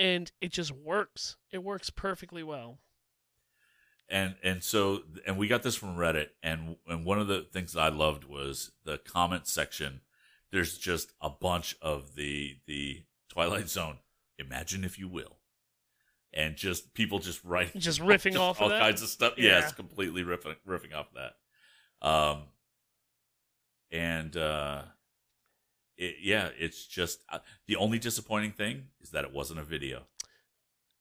and 0.03 0.31
it 0.41 0.51
just 0.51 0.71
works. 0.71 1.37
It 1.51 1.63
works 1.63 1.89
perfectly 1.89 2.43
well. 2.43 2.79
and 4.09 4.35
and 4.43 4.61
so 4.63 5.03
and 5.25 5.37
we 5.37 5.47
got 5.47 5.63
this 5.63 5.75
from 5.75 5.95
Reddit, 5.95 6.27
and 6.43 6.75
and 6.87 7.05
one 7.05 7.19
of 7.19 7.27
the 7.27 7.41
things 7.53 7.73
that 7.73 7.81
I 7.81 7.89
loved 7.89 8.25
was 8.25 8.71
the 8.83 8.97
comment 8.97 9.47
section. 9.47 10.01
There's 10.51 10.77
just 10.77 11.13
a 11.21 11.29
bunch 11.29 11.75
of 11.81 12.15
the 12.15 12.57
the 12.67 13.03
Twilight 13.29 13.69
Zone. 13.69 13.99
Imagine 14.37 14.83
if 14.83 14.99
you 14.99 15.07
will, 15.07 15.37
and 16.33 16.55
just 16.55 16.93
people 16.93 17.19
just 17.19 17.43
writing, 17.43 17.79
Just 17.81 18.01
riffing 18.01 18.37
off 18.37 18.57
of 18.57 18.63
all 18.63 18.69
that? 18.69 18.79
kinds 18.81 19.01
of 19.01 19.09
stuff. 19.09 19.33
Yeah. 19.37 19.59
Yes, 19.61 19.71
completely 19.71 20.23
riffing 20.23 20.55
riffing 20.67 20.93
off 20.93 21.07
that. 21.13 21.35
Um, 22.07 22.43
and 23.91 24.35
uh, 24.35 24.81
it, 25.97 26.15
yeah, 26.21 26.49
it's 26.57 26.85
just 26.85 27.23
uh, 27.29 27.39
the 27.67 27.75
only 27.75 27.99
disappointing 27.99 28.51
thing 28.51 28.85
is 29.01 29.11
that 29.11 29.23
it 29.23 29.33
wasn't 29.33 29.59
a 29.59 29.63
video 29.63 30.03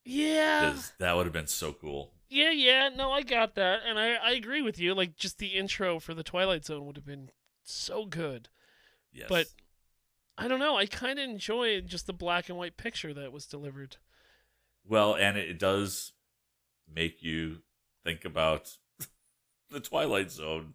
Yeah. 0.05 0.77
that 0.99 1.17
would 1.17 1.27
have 1.27 1.33
been 1.33 1.47
so 1.47 1.73
cool. 1.73 2.13
Yeah, 2.29 2.51
yeah, 2.51 2.89
no, 2.89 3.13
I 3.13 3.23
got 3.23 3.55
that, 3.57 3.81
and 3.87 3.99
I, 3.99 4.15
I 4.15 4.31
agree 4.33 4.63
with 4.63 4.79
you. 4.79 4.95
Like, 4.95 5.17
just 5.17 5.39
the 5.39 5.49
intro 5.49 5.99
for 6.01 6.15
the 6.15 6.23
Twilight 6.23 6.65
Zone 6.65 6.87
would 6.87 6.97
have 6.97 7.05
been 7.05 7.29
so 7.63 8.07
good. 8.07 8.49
Yes, 9.13 9.27
But 9.29 9.47
I 10.39 10.49
don't 10.49 10.59
know. 10.59 10.77
I 10.77 10.87
kind 10.87 11.19
of 11.19 11.29
enjoy 11.29 11.83
just 11.83 12.07
the 12.07 12.15
black 12.15 12.49
and 12.49 12.57
white 12.57 12.79
picture 12.79 13.13
that 13.13 13.33
was 13.33 13.45
delivered. 13.47 13.99
Well, 14.87 15.15
and 15.15 15.37
it 15.37 15.59
does 15.59 16.13
make 16.93 17.23
you 17.23 17.59
think 18.03 18.25
about 18.25 18.79
the 19.71 19.81
Twilight 19.81 20.31
Zone 20.31 20.75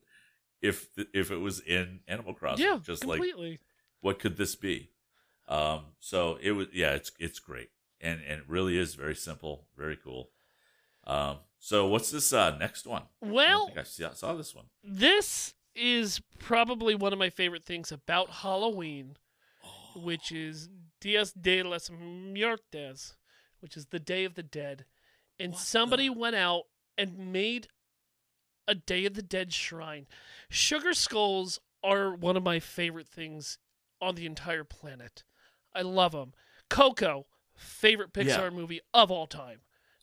if 0.61 0.88
if 1.13 1.32
it 1.32 1.38
was 1.38 1.59
in 1.59 2.01
Animal 2.07 2.34
Crossing. 2.36 2.65
yeah, 2.65 2.78
just 2.84 3.03
like 3.03 3.18
completely. 3.20 3.59
What 4.08 4.20
could 4.20 4.38
this 4.38 4.55
be? 4.55 4.89
Um, 5.49 5.82
so 5.99 6.38
it 6.41 6.51
was 6.53 6.68
yeah, 6.74 6.93
it's 6.93 7.12
it's 7.20 7.39
great, 7.39 7.70
and 8.01 8.22
and 8.22 8.39
it 8.41 8.45
really 8.47 8.78
is 8.78 8.95
very 8.95 9.16
simple, 9.16 9.66
very 9.78 9.97
cool. 9.97 10.30
Um, 11.05 11.38
so 11.60 11.88
what's 11.88 12.10
this 12.10 12.32
uh, 12.34 12.58
next 12.58 12.88
one? 12.88 13.03
I 13.22 13.28
well, 13.28 13.68
think 13.68 13.80
I 13.80 13.84
saw, 13.84 14.14
saw 14.14 14.34
this 14.36 14.55
one. 14.55 14.66
this 14.84 15.53
is 15.76 16.22
probably 16.39 16.95
one 16.95 17.14
of 17.14 17.20
my 17.20 17.30
favorite 17.30 17.66
things 17.66 17.91
about 17.91 18.30
Halloween, 18.30 19.18
which 19.95 20.32
is 20.32 20.70
Dias 21.01 21.32
de 21.34 21.62
los 21.64 21.89
Muertos, 21.91 23.16
which 23.60 23.78
is 23.78 23.88
the 23.88 23.99
Day 23.99 24.24
of 24.26 24.36
the 24.36 24.43
Dead. 24.43 24.86
And 25.39 25.51
What 25.53 25.62
somebody 25.62 26.08
the- 26.08 26.20
went 26.20 26.36
out 26.36 26.64
and 26.97 27.32
made 27.32 27.68
a 28.68 28.74
Day 28.76 29.05
of 29.05 29.14
the 29.14 29.22
Dead 29.22 29.53
shrine. 29.53 30.08
Sugar 30.49 30.93
skulls 30.93 31.60
are 31.84 32.16
one 32.16 32.36
of 32.36 32.43
my 32.43 32.60
favorite 32.60 33.08
things 33.08 33.60
on 34.02 34.16
the 34.16 34.26
entire 34.26 34.64
planet. 34.64 35.24
I 35.74 35.82
love 35.82 36.12
them. 36.12 36.34
Coco, 36.70 37.28
favorite 37.56 38.14
Pixar 38.14 38.26
Yeah. 38.28 38.50
movie 38.50 38.82
of 38.93 39.12
all 39.12 39.28
time. 39.28 39.62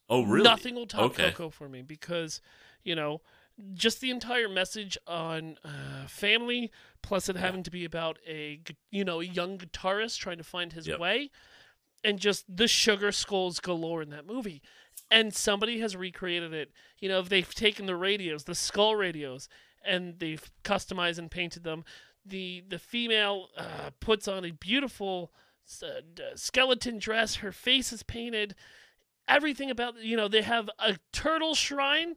Oh, 0.09 0.23
really? 0.23 0.45
Nothing 0.45 0.75
will 0.75 0.87
top 0.87 1.13
Okay. 1.13 1.31
Coco 1.31 1.51
for 1.51 1.69
me 1.69 1.83
because, 1.83 2.41
you 2.83 2.95
know, 2.95 3.23
just 3.73 4.01
the 4.01 4.11
entire 4.11 4.49
message 4.49 4.99
on 5.07 5.59
uh, 5.65 6.07
family, 6.09 6.71
plus 7.03 7.29
it 7.29 7.37
Yeah. 7.37 7.43
having 7.43 7.63
to 7.63 7.71
be 7.71 7.85
about 7.85 8.19
a 8.27 8.61
you 8.91 9.05
know 9.05 9.21
a 9.21 9.25
young 9.25 9.59
guitarist 9.59 10.19
trying 10.19 10.39
to 10.39 10.45
find 10.45 10.73
his 10.73 10.89
Yep. 10.89 10.99
way, 10.99 11.31
and 12.03 12.19
just 12.19 12.45
the 12.55 12.67
sugar 12.69 13.13
skulls 13.13 13.61
galore 13.61 14.03
in 14.03 14.11
that 14.11 14.27
movie. 14.27 14.61
And 15.11 15.33
somebody 15.35 15.79
has 15.81 15.95
recreated 15.95 16.53
it. 16.53 16.73
You 16.99 17.09
know, 17.09 17.23
they've 17.23 17.55
taken 17.55 17.87
the 17.87 17.95
radios, 17.97 18.45
the 18.45 18.55
skull 18.55 18.97
radios, 18.97 19.49
and 19.85 20.19
they've 20.19 20.51
customized 20.65 21.19
and 21.19 21.31
painted 21.31 21.63
them. 21.63 21.85
The 22.25 22.62
the 22.68 22.79
female 22.79 23.49
uh, 23.57 23.91
puts 24.01 24.27
on 24.29 24.45
a 24.45 24.51
beautiful 24.53 25.33
uh, 25.83 25.87
skeleton 26.37 26.99
dress. 26.99 27.37
Her 27.37 27.53
face 27.53 27.93
is 27.93 28.03
painted 28.03 28.55
everything 29.27 29.70
about 29.70 29.97
you 30.03 30.16
know 30.16 30.29
they 30.29 30.43
have 30.43 30.68
a 30.79 30.97
turtle 31.12 31.55
shrine 31.55 32.14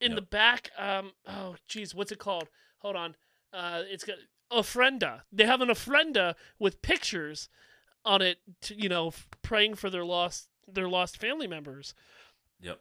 in 0.00 0.12
Yep. 0.12 0.16
the 0.16 0.22
back 0.22 0.70
um 0.78 1.12
oh 1.26 1.56
geez 1.68 1.94
what's 1.94 2.10
it 2.10 2.18
called 2.18 2.48
hold 2.78 2.96
on 2.96 3.14
uh 3.52 3.82
it's 3.86 4.02
got 4.02 4.16
ofrenda 4.50 5.20
they 5.30 5.44
have 5.44 5.60
an 5.60 5.68
ofrenda 5.68 6.34
with 6.58 6.80
pictures 6.80 7.50
on 8.02 8.22
it 8.22 8.38
to, 8.62 8.74
you 8.74 8.88
know 8.88 9.08
f- 9.08 9.28
praying 9.42 9.74
for 9.74 9.90
their 9.90 10.06
lost 10.06 10.48
their 10.66 10.88
lost 10.88 11.18
family 11.18 11.46
members 11.46 11.92
Yep. 12.62 12.80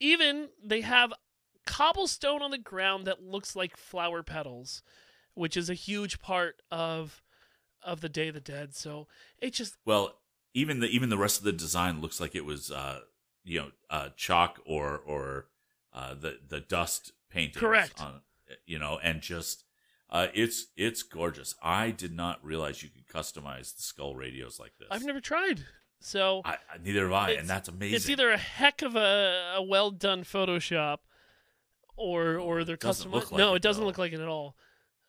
even 0.00 0.48
they 0.60 0.80
have 0.80 1.12
cobblestone 1.64 2.42
on 2.42 2.50
the 2.50 2.58
ground 2.58 3.06
that 3.06 3.22
looks 3.22 3.54
like 3.54 3.76
flower 3.76 4.24
petals 4.24 4.82
which 5.34 5.56
is 5.56 5.70
a 5.70 5.74
huge 5.74 6.20
part 6.20 6.62
of 6.70 7.22
of 7.82 8.00
the 8.00 8.08
day 8.08 8.28
of 8.28 8.34
the 8.34 8.40
dead 8.40 8.74
so 8.74 9.06
it 9.38 9.52
just 9.54 9.76
Well, 9.84 10.14
even 10.54 10.80
the 10.80 10.88
even 10.88 11.08
the 11.10 11.18
rest 11.18 11.38
of 11.38 11.44
the 11.44 11.52
design 11.52 12.00
looks 12.00 12.20
like 12.20 12.34
it 12.34 12.44
was 12.44 12.70
uh 12.70 13.00
you 13.44 13.60
know 13.60 13.70
uh 13.90 14.08
chalk 14.16 14.60
or 14.64 14.96
or 14.98 15.46
uh 15.92 16.14
the 16.14 16.38
the 16.46 16.60
dust 16.60 17.12
painting 17.30 17.60
Correct. 17.60 18.00
on 18.00 18.20
you 18.66 18.78
know 18.78 18.98
and 19.02 19.20
just 19.20 19.64
uh 20.10 20.28
it's 20.34 20.66
it's 20.76 21.02
gorgeous. 21.02 21.54
I 21.62 21.90
did 21.90 22.14
not 22.14 22.44
realize 22.44 22.82
you 22.82 22.90
could 22.90 23.08
customize 23.08 23.74
the 23.74 23.82
skull 23.82 24.14
radios 24.14 24.60
like 24.60 24.72
this. 24.78 24.88
i've 24.90 25.04
never 25.04 25.20
tried 25.20 25.64
so 26.00 26.42
I, 26.44 26.56
neither 26.84 27.04
have 27.04 27.12
I 27.12 27.30
and 27.32 27.48
that's 27.48 27.68
amazing. 27.68 27.94
It's 27.96 28.08
either 28.08 28.30
a 28.30 28.36
heck 28.36 28.82
of 28.82 28.96
a, 28.96 29.54
a 29.56 29.62
well 29.62 29.90
done 29.92 30.24
Photoshop, 30.24 30.98
or 31.96 32.36
or 32.38 32.64
they're 32.64 32.76
custom. 32.76 33.12
like 33.12 33.30
no, 33.32 33.52
it, 33.52 33.56
it 33.56 33.62
doesn't 33.62 33.82
though. 33.82 33.86
look 33.86 33.98
like 33.98 34.12
it 34.12 34.20
at 34.20 34.28
all. 34.28 34.56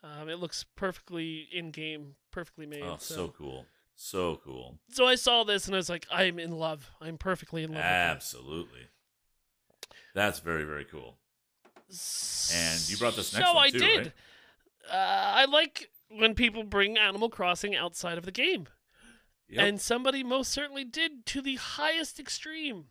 Um, 0.04 0.28
it 0.30 0.38
looks 0.40 0.66
perfectly 0.76 1.48
in 1.52 1.72
game, 1.72 2.16
perfectly 2.32 2.66
made. 2.66 2.84
Oh, 2.84 2.98
so. 3.00 3.16
so 3.16 3.28
cool. 3.30 3.66
So 3.96 4.42
cool. 4.44 4.80
so 4.90 5.06
I 5.06 5.16
saw 5.16 5.44
this 5.44 5.68
and 5.68 5.76
I 5.76 5.78
was 5.78 5.90
like, 5.90 6.06
I'm 6.12 6.40
in 6.40 6.52
love. 6.52 6.90
I'm 7.00 7.18
perfectly 7.18 7.64
in 7.64 7.72
love. 7.72 7.82
Absolutely. 7.82 8.88
That's 10.16 10.40
very 10.40 10.64
very 10.66 10.84
cool. 10.86 11.18
And 12.54 12.90
you 12.90 12.98
brought 12.98 13.16
this 13.16 13.34
next 13.34 13.46
so 13.48 13.54
one 13.54 13.64
I 13.66 13.70
too, 13.70 13.80
did. 13.80 13.98
right? 14.00 14.12
Uh, 14.92 14.96
I 15.36 15.46
like 15.46 15.90
when 16.10 16.34
people 16.34 16.64
bring 16.64 16.98
Animal 16.98 17.30
Crossing 17.30 17.76
outside 17.76 18.18
of 18.18 18.26
the 18.26 18.32
game, 18.32 18.68
Yep. 19.48 19.64
and 19.68 19.80
somebody 19.82 20.24
most 20.24 20.52
certainly 20.52 20.84
did 20.84 21.26
to 21.28 21.42
the 21.42 21.56
highest 21.56 22.20
extreme. 22.20 22.86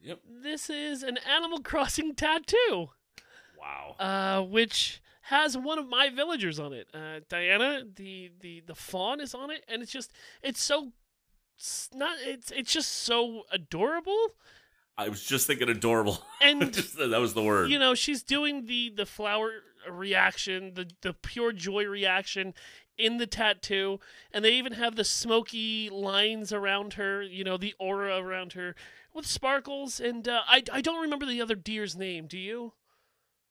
yep. 0.00 0.20
This 0.26 0.70
is 0.70 1.02
an 1.02 1.18
Animal 1.18 1.60
Crossing 1.62 2.14
tattoo. 2.14 2.90
Wow. 3.58 3.96
uh, 3.98 4.42
which 4.42 5.02
has 5.28 5.56
one 5.56 5.78
of 5.78 5.88
my 5.88 6.08
villagers 6.10 6.58
on 6.58 6.72
it. 6.72 6.88
Uh, 6.94 7.20
Diana, 7.28 7.82
the, 7.94 8.30
the 8.40 8.60
the 8.66 8.74
fawn 8.74 9.20
is 9.20 9.34
on 9.34 9.50
it, 9.50 9.64
and 9.68 9.82
it's 9.82 9.92
just 9.92 10.12
it's 10.42 10.62
so 10.62 10.92
it's 11.56 11.88
not 11.94 12.16
it's 12.20 12.50
it's 12.50 12.72
just 12.72 12.90
so 12.92 13.42
adorable. 13.52 14.28
I 14.96 15.08
was 15.08 15.22
just 15.22 15.46
thinking 15.46 15.68
adorable. 15.68 16.18
And 16.42 16.72
Just- 16.72 16.96
that 16.98 17.20
was 17.20 17.34
the 17.34 17.42
word. 17.42 17.70
you 17.70 17.78
know 17.78 17.94
she's 17.94 18.22
doing 18.22 18.66
the 18.66 18.90
the 18.94 19.06
flower 19.06 19.50
reaction, 19.90 20.74
the 20.74 20.90
the 21.02 21.12
pure 21.14 21.52
joy 21.52 21.84
reaction 21.84 22.54
in 22.96 23.18
the 23.18 23.26
tattoo, 23.26 24.00
and 24.32 24.44
they 24.44 24.52
even 24.54 24.72
have 24.72 24.96
the 24.96 25.04
smoky 25.04 25.88
lines 25.90 26.52
around 26.52 26.94
her. 26.94 27.22
You 27.22 27.44
know 27.44 27.56
the 27.56 27.74
aura 27.78 28.16
around 28.18 28.54
her 28.54 28.74
with 29.14 29.26
sparkles. 29.26 30.00
And 30.00 30.26
uh, 30.28 30.40
I 30.48 30.62
I 30.72 30.80
don't 30.80 31.00
remember 31.02 31.26
the 31.26 31.40
other 31.42 31.54
deer's 31.54 31.94
name. 31.96 32.26
Do 32.26 32.38
you? 32.38 32.72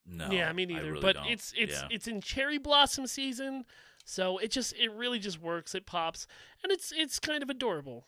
No. 0.07 0.29
yeah, 0.31 0.51
me 0.53 0.63
I 0.63 0.65
neither. 0.65 0.89
really 0.91 1.01
but 1.01 1.15
don't. 1.15 1.27
it's 1.27 1.53
it's 1.57 1.73
Yeah. 1.81 1.87
it's 1.91 2.07
in 2.07 2.21
cherry 2.21 2.57
blossom 2.57 3.07
season, 3.07 3.65
so 4.05 4.37
it 4.37 4.51
just 4.51 4.73
it 4.77 4.91
really 4.91 5.19
just 5.19 5.41
works. 5.41 5.75
It 5.75 5.85
pops, 5.85 6.27
and 6.63 6.71
it's 6.71 6.91
it's 6.95 7.19
kind 7.19 7.43
of 7.43 7.49
adorable. 7.49 8.07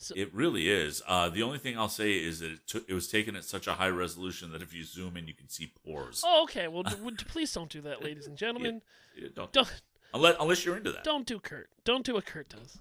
So 0.00 0.14
It 0.16 0.32
really 0.32 0.68
is. 0.70 1.02
Uh, 1.08 1.28
the 1.28 1.42
only 1.42 1.58
thing 1.58 1.76
I'll 1.76 1.88
say 1.88 2.12
is 2.12 2.38
that 2.38 2.52
it, 2.52 2.66
took 2.68 2.88
it 2.88 2.94
was 2.94 3.08
taken 3.08 3.34
at 3.34 3.42
such 3.44 3.66
a 3.66 3.72
high 3.72 3.88
resolution 3.88 4.52
that 4.52 4.62
if 4.62 4.72
you 4.72 4.84
zoom 4.84 5.16
in, 5.16 5.26
you 5.26 5.34
can 5.34 5.48
see 5.48 5.72
pores. 5.84 6.22
oh, 6.24 6.44
okay. 6.44 6.68
Well, 6.68 6.84
d- 6.84 6.94
please 7.28 7.52
don't 7.52 7.68
do 7.68 7.80
that, 7.80 8.04
ladies 8.04 8.28
and 8.28 8.36
gentlemen. 8.36 8.80
Yeah, 9.16 9.28
don't, 9.34 9.52
Don't 9.52 9.82
unless 10.14 10.36
unless 10.38 10.64
you're 10.64 10.76
into 10.76 10.92
that. 10.92 11.02
don't 11.02 11.26
do 11.26 11.40
Kurt. 11.40 11.68
Don't 11.84 12.04
do 12.06 12.14
what 12.14 12.26
Kurt 12.26 12.48
does. 12.48 12.78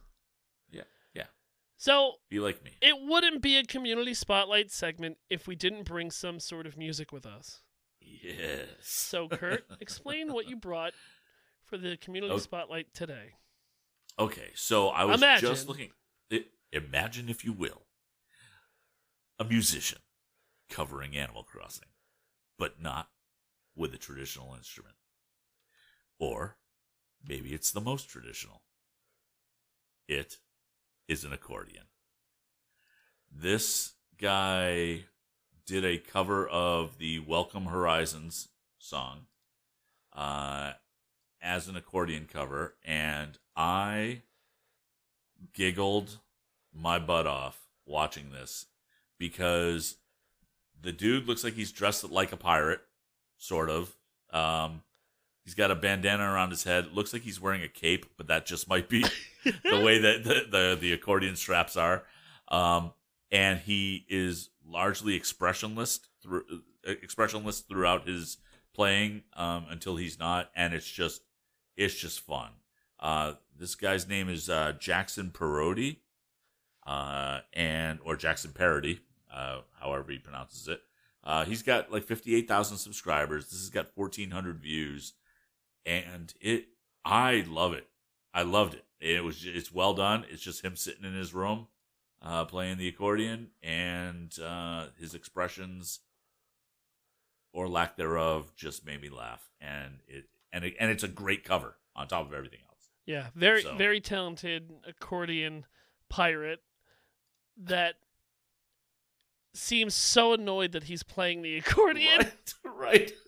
So 1.78 2.14
Be 2.30 2.40
like 2.40 2.64
me. 2.64 2.72
it 2.82 2.96
wouldn't 3.00 3.42
be 3.42 3.58
a 3.58 3.64
community 3.64 4.14
spotlight 4.14 4.72
segment 4.72 5.18
if 5.30 5.48
we 5.48 5.56
didn't 5.56 5.84
bring 5.86 6.10
some 6.12 6.40
sort 6.40 6.66
of 6.66 6.76
music 6.78 7.12
with 7.12 7.26
us. 7.26 7.62
Yes. 8.02 8.68
So 8.82 9.28
Kurt, 9.28 9.66
explain 9.80 10.34
what 10.34 10.48
you 10.50 10.56
brought 10.56 10.94
for 11.64 11.78
the 11.78 11.98
community 11.98 12.34
Okay. 12.34 12.42
spotlight 12.42 12.94
today. 12.94 13.34
Okay, 14.20 14.50
so 14.56 14.88
I 14.88 15.06
was 15.06 15.20
Imagine. 15.22 15.50
just 15.50 15.68
looking. 15.68 15.92
imagine, 16.72 17.30
if 17.30 17.46
you 17.46 17.54
will, 17.54 17.84
a 19.40 19.44
musician 19.44 20.00
covering 20.70 21.16
Animal 21.16 21.44
Crossing, 21.44 21.90
but 22.58 22.82
not 22.82 23.10
with 23.76 23.94
a 23.94 23.98
traditional 23.98 24.56
instrument. 24.56 24.96
Or 26.20 26.58
maybe 27.26 27.54
it's 27.54 27.72
the 27.72 27.80
most 27.82 28.10
traditional. 28.10 28.64
It 30.08 30.38
is 31.08 31.24
an 31.24 31.34
accordion. 31.34 31.84
This 33.32 33.94
guy 34.18 35.06
did 35.66 35.86
a 35.86 35.98
cover 35.98 36.48
of 36.48 36.98
the 36.98 37.20
Welcome 37.20 37.66
Horizons 37.66 38.50
song 38.78 39.28
uh, 40.14 40.74
as 41.42 41.68
an 41.68 41.76
accordion 41.76 42.28
cover, 42.32 42.76
and 42.86 43.38
I 43.56 44.22
giggled 45.54 46.20
my 46.74 47.00
butt 47.00 47.28
off 47.28 47.68
watching 47.86 48.32
this 48.32 48.66
because 49.18 49.98
the 50.80 50.92
dude 50.92 51.28
looks 51.28 51.44
like 51.44 51.54
he's 51.54 51.72
dressed 51.72 52.04
like 52.10 52.32
a 52.32 52.38
pirate, 52.38 52.82
sort 53.38 53.70
of. 53.70 53.96
Um, 54.32 54.82
he's 55.48 55.56
got 55.56 55.72
a 55.72 55.76
bandana 55.76 56.30
around 56.30 56.50
his 56.50 56.66
head. 56.66 56.92
Looks 56.94 57.14
like 57.14 57.22
he's 57.22 57.40
wearing 57.40 57.64
a 57.64 57.70
cape, 57.70 58.06
but 58.18 58.28
that 58.28 58.46
just 58.46 58.68
might 58.68 58.90
be 58.90 59.06
the 59.46 59.80
way 59.80 59.98
that 59.98 60.26
the, 60.26 60.46
the, 60.52 60.78
the 60.80 60.92
accordion 60.92 61.38
straps 61.38 61.78
are. 61.78 62.04
Um, 62.50 62.92
and 63.32 63.58
he 63.58 64.06
is 64.10 64.50
largely 64.68 65.16
expressionless 65.16 66.02
through 66.22 66.44
expressionless 66.84 67.62
throughout 67.62 68.06
his 68.06 68.38
playing 68.74 69.24
um, 69.38 69.68
until 69.70 69.96
he's 69.96 70.20
not, 70.20 70.52
and 70.54 70.74
it's 70.74 70.90
just 70.90 71.22
it's 71.78 71.96
just 71.96 72.20
fun. 72.20 72.50
Uh, 73.00 73.34
this 73.58 73.76
guy's 73.76 74.06
name 74.06 74.28
is 74.28 74.50
uh, 74.50 74.74
Jackson 74.78 75.32
Parody, 75.32 76.02
uh, 76.86 77.40
and 77.54 78.00
or 78.04 78.18
Jackson 78.18 78.52
Parody, 78.52 79.00
uh, 79.34 79.62
however 79.80 80.12
he 80.12 80.18
pronounces 80.18 80.68
it. 80.68 80.82
Uh, 81.24 81.46
he's 81.46 81.64
got 81.64 81.90
like 81.90 82.04
fifty 82.04 82.36
eight 82.36 82.50
thousand 82.50 82.78
subscribers. 82.78 83.46
This 83.46 83.62
has 83.62 83.70
got 83.70 83.94
fourteen 83.94 84.32
hundred 84.32 84.60
views, 84.60 85.14
and 85.88 86.34
it 86.42 86.68
I 87.06 87.44
love 87.48 87.74
it. 87.74 87.88
I 88.34 88.44
loved 88.44 88.74
it. 88.76 88.86
It 89.00 89.24
was 89.24 89.44
it's 89.46 89.72
well 89.72 89.94
done. 89.94 90.26
It's 90.30 90.42
just 90.44 90.64
him 90.64 90.76
sitting 90.76 91.06
in 91.06 91.14
his 91.16 91.34
room 91.34 91.68
uh, 92.22 92.46
playing 92.46 92.78
the 92.78 92.88
accordion, 92.88 93.50
and 93.64 94.38
uh, 94.40 94.88
his 95.00 95.14
expressions 95.16 96.00
or 97.54 97.68
lack 97.68 97.96
thereof 97.96 98.54
just 98.56 98.86
made 98.86 99.02
me 99.02 99.10
laugh. 99.10 99.50
And 99.62 100.00
it 100.08 100.26
and 100.52 100.64
it, 100.66 100.76
and 100.80 100.92
it's 100.92 101.04
a 101.04 101.08
great 101.08 101.44
cover 101.44 101.76
on 101.96 102.08
top 102.08 102.28
of 102.28 102.34
everything 102.34 102.60
else. 102.70 102.90
Yeah, 103.06 103.28
very 103.36 103.62
So- 103.64 103.76
very 103.76 104.02
talented 104.02 104.72
accordion 104.86 105.66
pirate 106.10 106.60
that 107.58 107.96
seems 109.54 109.96
so 109.96 110.34
annoyed 110.34 110.72
that 110.74 110.84
he's 110.84 111.04
playing 111.04 111.42
the 111.42 111.58
accordion. 111.60 112.20
Right, 112.20 112.54
right. 112.66 113.12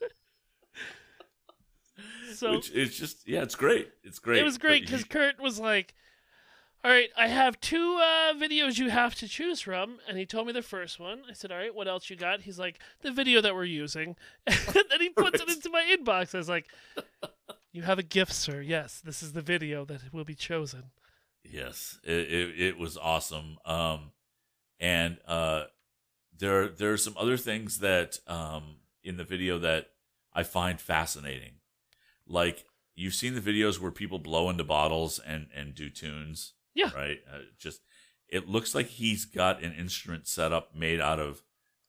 So 2.35 2.51
Which 2.53 2.71
it's 2.73 2.97
just 2.97 3.27
yeah, 3.27 3.41
it's 3.41 3.55
great. 3.55 3.89
It's 4.03 4.19
great. 4.19 4.39
it 4.39 4.43
was 4.43 4.57
great 4.57 4.83
because 4.83 5.03
Kurt 5.03 5.39
was 5.39 5.59
like, 5.59 5.95
"All 6.83 6.91
right, 6.91 7.09
I 7.17 7.27
have 7.27 7.59
two 7.59 7.97
uh, 8.01 8.33
videos 8.33 8.77
you 8.77 8.89
have 8.89 9.15
to 9.15 9.27
choose 9.27 9.61
from," 9.61 9.99
and 10.07 10.17
he 10.17 10.25
told 10.25 10.47
me 10.47 10.53
the 10.53 10.61
first 10.61 10.99
one. 10.99 11.21
I 11.29 11.33
said, 11.33 11.51
"All 11.51 11.57
right, 11.57 11.73
what 11.73 11.87
else 11.87 12.09
you 12.09 12.15
got?" 12.15 12.41
He's 12.41 12.59
like, 12.59 12.79
"The 13.01 13.11
video 13.11 13.41
that 13.41 13.55
we're 13.55 13.65
using," 13.65 14.15
and 14.47 14.85
then 14.89 15.01
he 15.01 15.09
puts 15.15 15.41
it 15.41 15.49
into 15.49 15.69
my 15.69 15.83
inbox. 15.83 16.35
I 16.35 16.37
was 16.37 16.49
like, 16.49 16.67
"You 17.71 17.83
have 17.83 17.99
a 17.99 18.03
gift, 18.03 18.33
sir. 18.33 18.61
Yes, 18.61 19.01
this 19.03 19.23
is 19.23 19.33
the 19.33 19.41
video 19.41 19.85
that 19.85 20.13
will 20.13 20.25
be 20.25 20.35
chosen." 20.35 20.85
Yes, 21.43 21.99
it, 22.03 22.31
it 22.31 22.61
it 22.61 22.77
was 22.77 22.97
awesome. 22.97 23.57
Um, 23.65 24.11
and 24.79 25.17
uh, 25.27 25.65
there 26.37 26.67
there 26.67 26.93
are 26.93 26.97
some 26.97 27.15
other 27.17 27.37
things 27.37 27.79
that 27.79 28.19
um 28.27 28.77
in 29.03 29.17
the 29.17 29.23
video 29.23 29.59
that 29.59 29.87
I 30.33 30.43
find 30.43 30.79
fascinating. 30.79 31.53
Like 32.29 32.65
you've 32.95 33.15
seen 33.15 33.35
the 33.35 33.41
videos 33.41 33.79
where 33.79 33.91
people 33.91 34.19
blow 34.19 34.49
into 34.49 34.63
bottles 34.63 35.19
and 35.19 35.47
and 35.53 35.75
do 35.75 35.89
tunes. 35.89 36.53
Yeah. 36.73 36.91
Right. 36.95 37.19
Uh, 37.31 37.39
just 37.57 37.81
it 38.29 38.47
looks 38.47 38.75
like 38.75 38.87
he's 38.87 39.25
got 39.25 39.63
an 39.63 39.73
instrument 39.73 40.27
set 40.27 40.53
up 40.53 40.75
made 40.75 41.01
out 41.01 41.19
of 41.19 41.41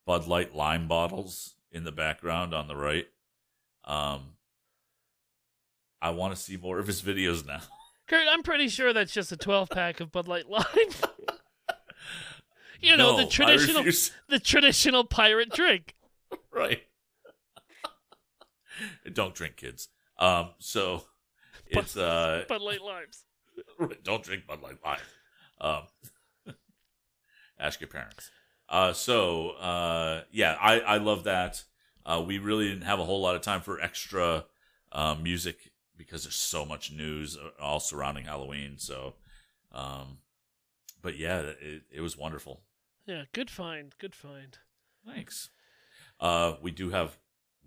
Bud 0.07 0.27
Light 0.27 0.55
lime 0.55 0.89
bottles 0.89 1.55
in 1.71 1.85
the 1.85 1.93
background 1.93 2.55
on 2.55 2.67
the 2.67 2.77
right. 2.77 3.07
Um, 3.85 4.35
I 6.03 6.11
want 6.11 6.35
to 6.35 6.41
see 6.41 6.57
more 6.57 6.79
of 6.79 6.87
his 6.87 7.03
videos 7.03 7.47
now. 7.47 7.61
Kurt, 8.09 8.27
I'm 8.29 8.43
pretty 8.43 8.69
sure 8.69 8.93
that's 8.93 9.13
just 9.13 9.31
a 9.31 9.37
12 9.37 9.71
pack 9.71 10.01
of 10.01 10.11
Bud 10.11 10.27
Light 10.27 10.49
Lime. 10.49 10.65
you 12.81 12.97
know 12.97 13.13
No, 13.13 13.17
the 13.19 13.27
traditional 13.27 13.85
the 14.29 14.41
traditional 14.41 15.05
pirate 15.05 15.51
drink. 15.51 15.95
right. 16.53 16.83
don't 19.13 19.35
drink, 19.35 19.57
kids. 19.57 19.89
Um, 20.21 20.51
so 20.59 21.03
it's 21.67 21.97
uh, 21.97 22.45
Bud 22.49 22.61
Light 22.61 22.83
Limes. 22.83 23.25
don't 24.05 24.23
drink 24.23 24.47
Bud 24.47 24.63
Light 24.63 24.79
Lime. 24.85 24.99
Um, 25.61 26.55
ask 27.59 27.81
your 27.81 27.89
parents. 27.89 28.31
Uh, 28.69 28.93
so 28.93 29.51
uh, 29.51 30.23
yeah, 30.31 30.57
I 30.61 30.81
I 30.81 30.97
love 30.99 31.25
that. 31.25 31.65
Uh, 32.05 32.23
we 32.25 32.39
really 32.39 32.69
didn't 32.69 32.85
have 32.85 33.01
a 33.01 33.05
whole 33.05 33.21
lot 33.21 33.35
of 33.35 33.43
time 33.43 33.61
for 33.61 33.81
extra 33.81 34.45
uh, 34.93 35.15
music 35.21 35.73
because 35.97 36.25
there's 36.25 36.35
so 36.37 36.65
much 36.65 36.93
news 36.93 37.37
uh, 37.37 37.63
all 37.63 37.81
surrounding 37.81 38.25
Halloween. 38.25 38.75
So, 38.79 39.15
um, 39.73 40.19
but 41.03 41.17
yeah, 41.17 41.41
it 41.41 41.83
it 41.91 42.01
was 42.01 42.17
wonderful. 42.17 42.63
Yeah, 43.07 43.25
good 43.33 43.51
find, 43.51 43.95
good 43.99 44.15
find. 44.15 44.59
Thanks. 45.05 45.49
Uh, 46.21 46.55
we 46.63 46.71
do 46.71 46.91
have 46.91 47.19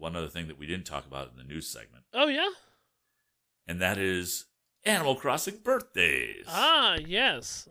one 0.03 0.15
other 0.15 0.27
thing 0.27 0.47
that 0.49 0.59
we 0.59 0.67
didn't 0.67 0.85
talk 0.85 1.05
about 1.07 1.31
in 1.31 1.37
the 1.37 1.43
news 1.43 1.67
segment, 1.67 2.03
Oh 2.13 2.27
yeah? 2.27 2.49
and 3.65 3.81
that 3.81 3.97
is 3.97 4.45
Animal 4.85 5.15
Crossing 5.15 5.57
birthdays. 5.63 6.45
Ah, 6.47 6.95
yes. 6.95 7.67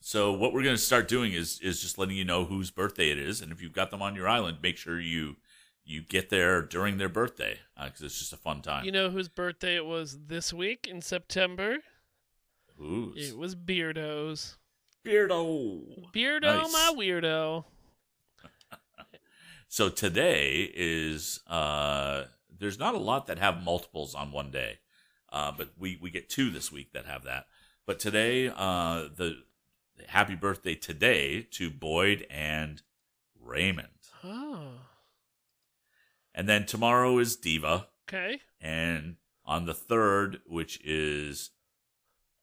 So 0.00 0.32
what 0.32 0.52
we're 0.52 0.62
going 0.62 0.76
to 0.76 0.80
start 0.82 1.08
doing 1.08 1.32
is 1.32 1.58
is 1.60 1.80
just 1.82 1.98
letting 1.98 2.16
you 2.16 2.24
know 2.24 2.44
whose 2.44 2.70
birthday 2.70 3.10
it 3.10 3.18
is, 3.18 3.40
and 3.42 3.50
if 3.52 3.60
you've 3.60 3.72
got 3.72 3.90
them 3.90 4.00
on 4.02 4.14
your 4.14 4.28
island, 4.28 4.58
make 4.62 4.76
sure 4.76 5.00
you 5.00 5.36
you 5.84 6.02
get 6.02 6.30
there 6.30 6.62
during 6.62 6.98
their 6.98 7.08
birthday 7.08 7.58
because 7.84 8.02
it's 8.02 8.18
just 8.18 8.32
a 8.32 8.36
fun 8.36 8.62
time. 8.62 8.84
You 8.84 8.92
know 8.92 9.10
whose 9.10 9.28
birthday 9.28 9.74
it 9.76 9.84
was 9.86 10.16
this 10.26 10.52
week 10.52 10.86
in 10.88 11.00
September? 11.02 11.78
Who's 12.78 13.30
It 13.30 13.36
was 13.38 13.54
Beardo's. 13.54 14.58
Beardo? 15.04 16.10
Beardo, 16.12 16.42
Nice. 16.62 16.72
my 16.72 16.92
weirdo. 16.96 17.64
So 19.76 19.90
today 19.90 20.72
is 20.74 21.40
uh 21.46 22.24
there's 22.58 22.78
not 22.78 22.94
a 22.94 22.98
lot 22.98 23.26
that 23.26 23.38
have 23.38 23.62
multiples 23.62 24.14
on 24.14 24.32
one 24.32 24.50
day. 24.50 24.78
Uh 25.30 25.52
but 25.54 25.72
we 25.78 25.98
we 26.00 26.08
get 26.08 26.30
two 26.30 26.48
this 26.48 26.72
week 26.72 26.94
that 26.94 27.04
have 27.04 27.24
that. 27.24 27.44
But 27.84 28.00
today 28.00 28.48
uh 28.48 29.08
the 29.14 29.42
happy 30.06 30.34
birthday 30.34 30.76
today 30.76 31.42
to 31.50 31.68
Boyd 31.68 32.26
and 32.30 32.80
Raymond. 33.38 33.88
Oh, 34.24 34.68
And 36.34 36.48
then 36.48 36.64
tomorrow 36.64 37.18
is 37.18 37.36
Diva 37.36 37.88
okay. 38.08 38.40
and 38.58 39.16
on 39.44 39.66
the 39.66 39.74
3rd 39.74 40.38
which 40.46 40.80
is 40.86 41.50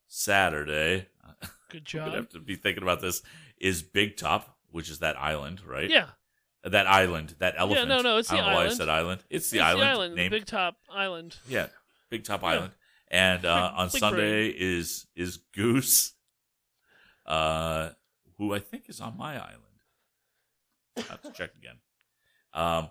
Saturday. 0.08 1.08
Good 1.70 1.86
job. 1.86 2.06
I'm 2.06 2.12
to 2.12 2.18
have 2.18 2.30
to 2.30 2.40
be 2.40 2.56
thinking 2.56 2.84
about 2.84 3.02
this 3.02 3.24
is 3.58 3.82
Big 3.82 4.18
Top, 4.18 4.56
which 4.70 4.92
is 4.92 5.00
that 5.00 5.20
island, 5.20 5.64
right? 5.66 5.90
Yeah. 5.90 6.10
That 6.64 6.88
island, 6.88 7.36
that 7.40 7.56
elephant. 7.58 7.90
Yeah, 7.90 7.96
no, 7.98 8.02
no, 8.02 8.18
it's 8.18 8.32
I 8.32 8.36
the 8.38 8.42
don't 8.42 8.50
know 8.50 8.54
why 8.56 8.60
I 8.60 8.64
island. 8.64 8.78
said 8.78 8.90
island. 8.90 9.24
It's 9.30 9.50
the 9.50 9.58
It's 9.58 9.64
island. 9.66 9.82
the 9.82 9.86
island, 9.88 10.16
named 10.16 10.32
Big 10.32 10.46
Top 10.46 10.78
Island. 10.90 11.36
Yeah, 11.48 11.68
Big 12.10 12.24
Top 12.24 12.42
Yeah. 12.42 12.48
Island. 12.50 12.74
And 13.10 13.46
uh, 13.46 13.74
on 13.76 13.90
big 13.90 14.00
Sunday 14.00 14.48
is 14.48 15.06
is 15.16 15.38
Goose, 15.54 16.14
uh, 17.26 17.90
who 18.38 18.54
I 18.54 18.60
think 18.60 18.90
is 18.90 19.02
on 19.02 19.18
my 19.18 19.36
island. 19.36 19.60
I 20.98 21.02
have 21.02 21.22
to 21.24 21.32
check 21.32 21.52
again. 21.58 21.78
Um, 22.54 22.90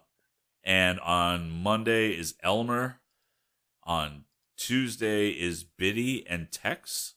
and 0.64 1.00
on 1.00 1.50
Monday 1.50 2.10
is 2.10 2.34
Elmer. 2.42 2.98
On 3.84 4.24
Tuesday 4.56 5.30
is 5.30 5.64
Biddy 5.64 6.24
and 6.28 6.52
Tex. 6.52 7.14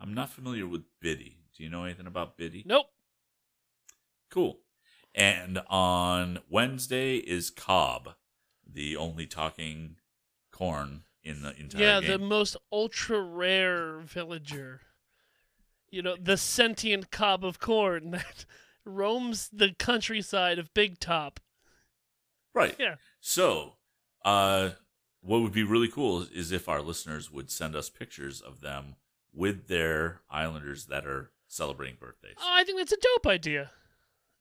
I'm 0.00 0.14
not 0.14 0.30
familiar 0.30 0.66
with 0.66 0.82
Biddy. 1.00 1.38
Do 1.56 1.62
you 1.62 1.68
know 1.68 1.84
anything 1.84 2.06
about 2.06 2.36
Biddy? 2.36 2.64
Nope. 2.66 2.86
Cool. 4.30 4.58
And 5.14 5.60
on 5.68 6.40
Wednesday 6.50 7.16
is 7.16 7.50
Cobb, 7.50 8.10
the 8.70 8.96
only 8.96 9.26
talking 9.26 9.96
corn 10.52 11.04
in 11.22 11.42
the 11.42 11.58
entire 11.58 11.82
Yeah, 11.82 12.00
game. 12.00 12.10
the 12.10 12.18
most 12.18 12.56
ultra 12.70 13.20
rare 13.20 13.98
villager. 14.00 14.82
You 15.90 16.02
know, 16.02 16.16
the 16.20 16.36
sentient 16.36 17.10
cob 17.10 17.44
of 17.44 17.58
corn 17.58 18.10
that 18.12 18.44
roams 18.84 19.48
the 19.52 19.74
countryside 19.78 20.58
of 20.58 20.72
Big 20.74 20.98
Top. 21.00 21.40
right. 22.54 22.74
Yeah. 22.78 22.96
So, 23.20 23.74
uh, 24.24 24.70
what 25.20 25.40
would 25.42 25.52
be 25.52 25.62
really 25.64 25.88
cool 25.88 26.22
is, 26.22 26.30
is 26.30 26.52
if 26.52 26.68
our 26.68 26.82
listeners 26.82 27.30
would 27.32 27.50
send 27.50 27.74
us 27.74 27.88
pictures 27.90 28.40
of 28.40 28.60
them 28.60 28.96
with 29.32 29.66
their 29.68 30.20
Islanders 30.30 30.86
that 30.86 31.06
are 31.06 31.30
celebrating 31.48 31.96
birthdays. 31.98 32.34
Oh, 32.38 32.48
I 32.54 32.64
think 32.64 32.78
that's 32.78 32.92
a 32.92 32.96
dope 32.96 33.26
idea. 33.26 33.70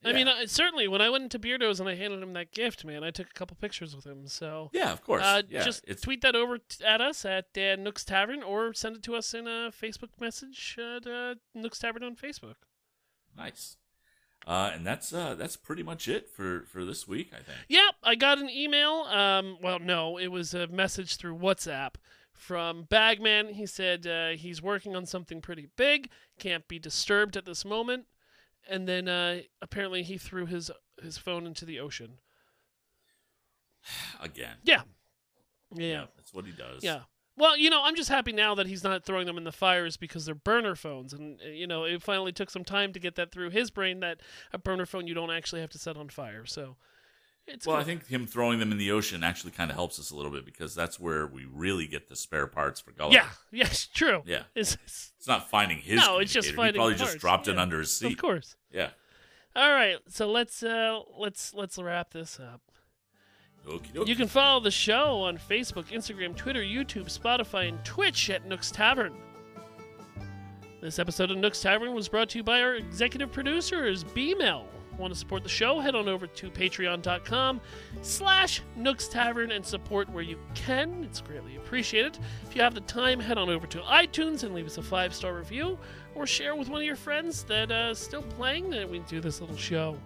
I 0.06 0.14
mean, 0.14 0.28
I, 0.28 0.46
certainly 0.46 0.88
when 0.88 1.02
I 1.02 1.10
went 1.10 1.24
into 1.24 1.40
Beardo's 1.40 1.80
and 1.80 1.90
I 1.90 1.96
handed 1.96 2.22
him 2.22 2.34
that 2.34 2.52
gift, 2.52 2.86
man, 2.86 3.04
I 3.04 3.12
took 3.12 3.30
a 3.30 3.34
couple 3.34 3.58
pictures 3.60 3.96
with 3.96 4.06
him. 4.06 4.28
So 4.28 4.70
yeah, 4.74 4.92
of 4.94 5.04
course. 5.04 5.24
uh, 5.24 5.42
yeah, 5.50 5.64
just 5.64 5.84
it's 5.88 6.02
tweet 6.02 6.22
that 6.22 6.36
over 6.36 6.60
t- 6.60 6.84
at 6.86 7.02
us 7.02 7.26
at 7.26 7.46
uh, 7.58 7.76
Nook's 7.76 8.06
Tavern 8.06 8.44
or 8.44 8.74
send 8.74 8.96
it 8.96 9.04
to 9.04 9.16
us 9.16 9.34
in 9.34 9.48
a 9.48 9.72
Facebook 9.72 10.20
message 10.20 10.78
at 10.80 11.08
uh, 11.08 11.36
Nook's 11.54 11.80
Tavern 11.80 12.04
on 12.04 12.16
Facebook. 12.16 12.56
nice. 13.36 13.78
Uh, 14.48 14.70
and 14.76 14.86
that's 14.86 15.12
uh, 15.12 15.34
that's 15.34 15.56
pretty 15.56 15.82
much 15.82 16.08
it 16.08 16.30
for, 16.30 16.66
for 16.72 16.86
this 16.86 17.08
week, 17.08 17.32
I 17.34 17.38
think. 17.38 17.58
Yep, 17.68 17.96
I 18.04 18.14
got 18.14 18.38
an 18.38 18.48
email. 18.48 19.08
Um, 19.10 19.58
well, 19.60 19.80
no, 19.80 20.20
it 20.20 20.28
was 20.28 20.54
a 20.54 20.68
message 20.68 21.16
through 21.16 21.40
WhatsApp 21.40 21.96
from 22.32 22.84
Bagman. 22.84 23.56
He 23.56 23.66
said 23.66 24.06
uh, 24.06 24.30
he's 24.38 24.62
working 24.62 24.96
on 24.96 25.08
something 25.08 25.42
pretty 25.42 25.70
big, 25.76 26.10
can't 26.38 26.68
be 26.68 26.78
disturbed 26.78 27.36
at 27.36 27.46
this 27.46 27.66
moment, 27.66 28.06
and 28.70 28.88
then 28.88 29.08
uh, 29.08 29.40
apparently 29.62 30.04
he 30.04 30.18
threw 30.18 30.46
his 30.46 30.72
his 31.02 31.18
phone 31.18 31.46
into 31.46 31.66
the 31.66 31.80
ocean. 31.80 32.20
Again. 34.22 34.58
Yeah, 34.64 34.82
yeah, 35.74 36.06
That's 36.16 36.34
what 36.34 36.46
he 36.46 36.52
does. 36.52 36.84
yeah. 36.84 37.02
Well, 37.38 37.58
you 37.58 37.70
know, 37.70 37.82
I'm 37.84 37.98
just 37.98 38.10
happy 38.10 38.32
now 38.32 38.56
that 38.56 38.66
he's 38.68 38.84
not 38.84 39.04
throwing 39.04 39.26
them 39.26 39.38
in 39.38 39.44
the 39.44 39.52
fires 39.52 39.98
because 39.98 40.26
they're 40.26 40.34
burner 40.34 40.74
phones, 40.76 41.12
and 41.12 41.40
uh, 41.46 41.50
you 41.50 41.68
know, 41.68 41.84
it 41.84 42.02
finally 42.02 42.32
took 42.32 42.50
some 42.50 42.64
time 42.64 42.94
to 42.94 43.00
get 43.00 43.16
that 43.16 43.32
through 43.32 43.50
his 43.50 43.70
brain 43.72 44.00
that 44.00 44.22
a 44.54 44.58
burner 44.58 44.86
phone 44.86 45.06
you 45.06 45.14
don't 45.14 45.32
actually 45.32 45.60
have 45.62 45.70
to 45.72 45.78
set 45.78 45.98
on 45.98 46.08
fire. 46.08 46.46
So, 46.46 46.78
it's 47.48 47.66
Well, 47.68 47.76
good. 47.78 47.82
I 47.82 47.86
think 47.86 48.08
him 48.08 48.26
throwing 48.28 48.60
them 48.60 48.72
in 48.72 48.78
the 48.78 48.92
ocean 48.92 49.24
actually 49.24 49.52
kind 49.52 49.70
of 49.72 49.76
helps 49.78 50.00
us 50.00 50.12
a 50.12 50.16
little 50.16 50.32
bit 50.32 50.46
because 50.46 50.74
that's 50.76 51.00
where 51.00 51.28
we 51.28 51.46
really 51.46 51.88
get 51.88 52.10
the 52.10 52.16
spare 52.16 52.48
parts 52.48 52.80
for 52.82 52.92
Gulliver. 52.92 53.16
yeah, 53.16 53.28
yes, 53.52 53.88
true. 53.94 54.22
Yeah. 54.26 54.44
It's, 54.56 54.74
it's- 54.76 55.12
It's 55.18 55.28
not 55.28 55.50
finding 55.50 55.78
his. 55.80 56.00
No, 56.00 56.18
it's 56.20 56.32
just 56.34 56.52
finding 56.52 56.74
He 56.76 56.78
probably 56.80 56.96
parts, 56.96 57.12
just 57.14 57.20
dropped 57.22 57.48
it 57.48 57.58
under 57.58 57.80
his 57.80 57.96
seat. 57.96 58.14
of 58.14 58.18
course. 58.20 58.56
Yeah. 58.72 58.90
All 59.56 59.72
right, 59.72 59.98
so 60.10 60.30
let's 60.30 60.62
uh 60.64 61.00
let's 61.18 61.54
let's 61.54 61.78
wrap 61.78 62.12
this 62.12 62.40
up. 62.42 62.62
Okie 63.66 63.94
dokie. 63.94 64.08
You 64.08 64.16
can 64.16 64.28
follow 64.28 64.60
the 64.60 64.70
show 64.70 65.22
on 65.22 65.38
Facebook, 65.38 65.86
Instagram, 65.86 66.36
Twitter, 66.36 66.62
YouTube, 66.62 67.06
Spotify, 67.06 67.70
and 67.70 67.84
Twitch 67.86 68.30
at 68.30 68.46
Nook's 68.46 68.70
Tavern. 68.70 69.14
This 70.82 71.00
episode 71.00 71.32
of 71.32 71.38
Nook's 71.38 71.62
Tavern 71.62 71.94
was 71.96 72.08
brought 72.08 72.30
to 72.30 72.38
you 72.38 72.44
by 72.44 72.62
our 72.62 72.76
executive 72.76 73.32
producers, 73.32 74.04
BML. 74.04 74.66
Want 74.98 75.14
to 75.14 75.20
support 75.20 75.44
the 75.44 75.50
show? 75.50 75.80
Head 75.80 75.96
on 75.96 76.08
over 76.08 76.26
to 76.26 76.50
patreon.com 76.50 77.62
slash 78.02 78.62
Nook's 78.78 79.08
Tavern 79.08 79.52
and 79.52 79.66
support 79.66 80.10
where 80.10 80.24
you 80.24 80.40
can. 80.54 81.04
It's 81.04 81.22
greatly 81.22 81.58
appreciated. 81.58 82.18
If 82.48 82.56
you 82.56 82.62
have 82.62 82.74
the 82.74 82.82
time, 82.82 83.20
head 83.20 83.38
on 83.38 83.50
over 83.50 83.68
to 83.68 83.80
iTunes 83.80 84.44
and 84.44 84.54
leave 84.54 84.66
us 84.66 84.78
a 84.78 84.82
five-star 84.82 85.34
review 85.34 85.78
or 86.16 86.26
share 86.26 86.56
with 86.56 86.70
one 86.70 86.82
of 86.82 86.86
your 86.86 86.96
friends 86.96 87.44
that 87.44 87.72
uh, 87.72 87.94
still 87.94 88.22
playing 88.22 88.70
that 88.70 88.90
we 88.90 89.00
do 89.00 89.20
this 89.20 89.42
little 89.42 89.58
show. 89.58 89.98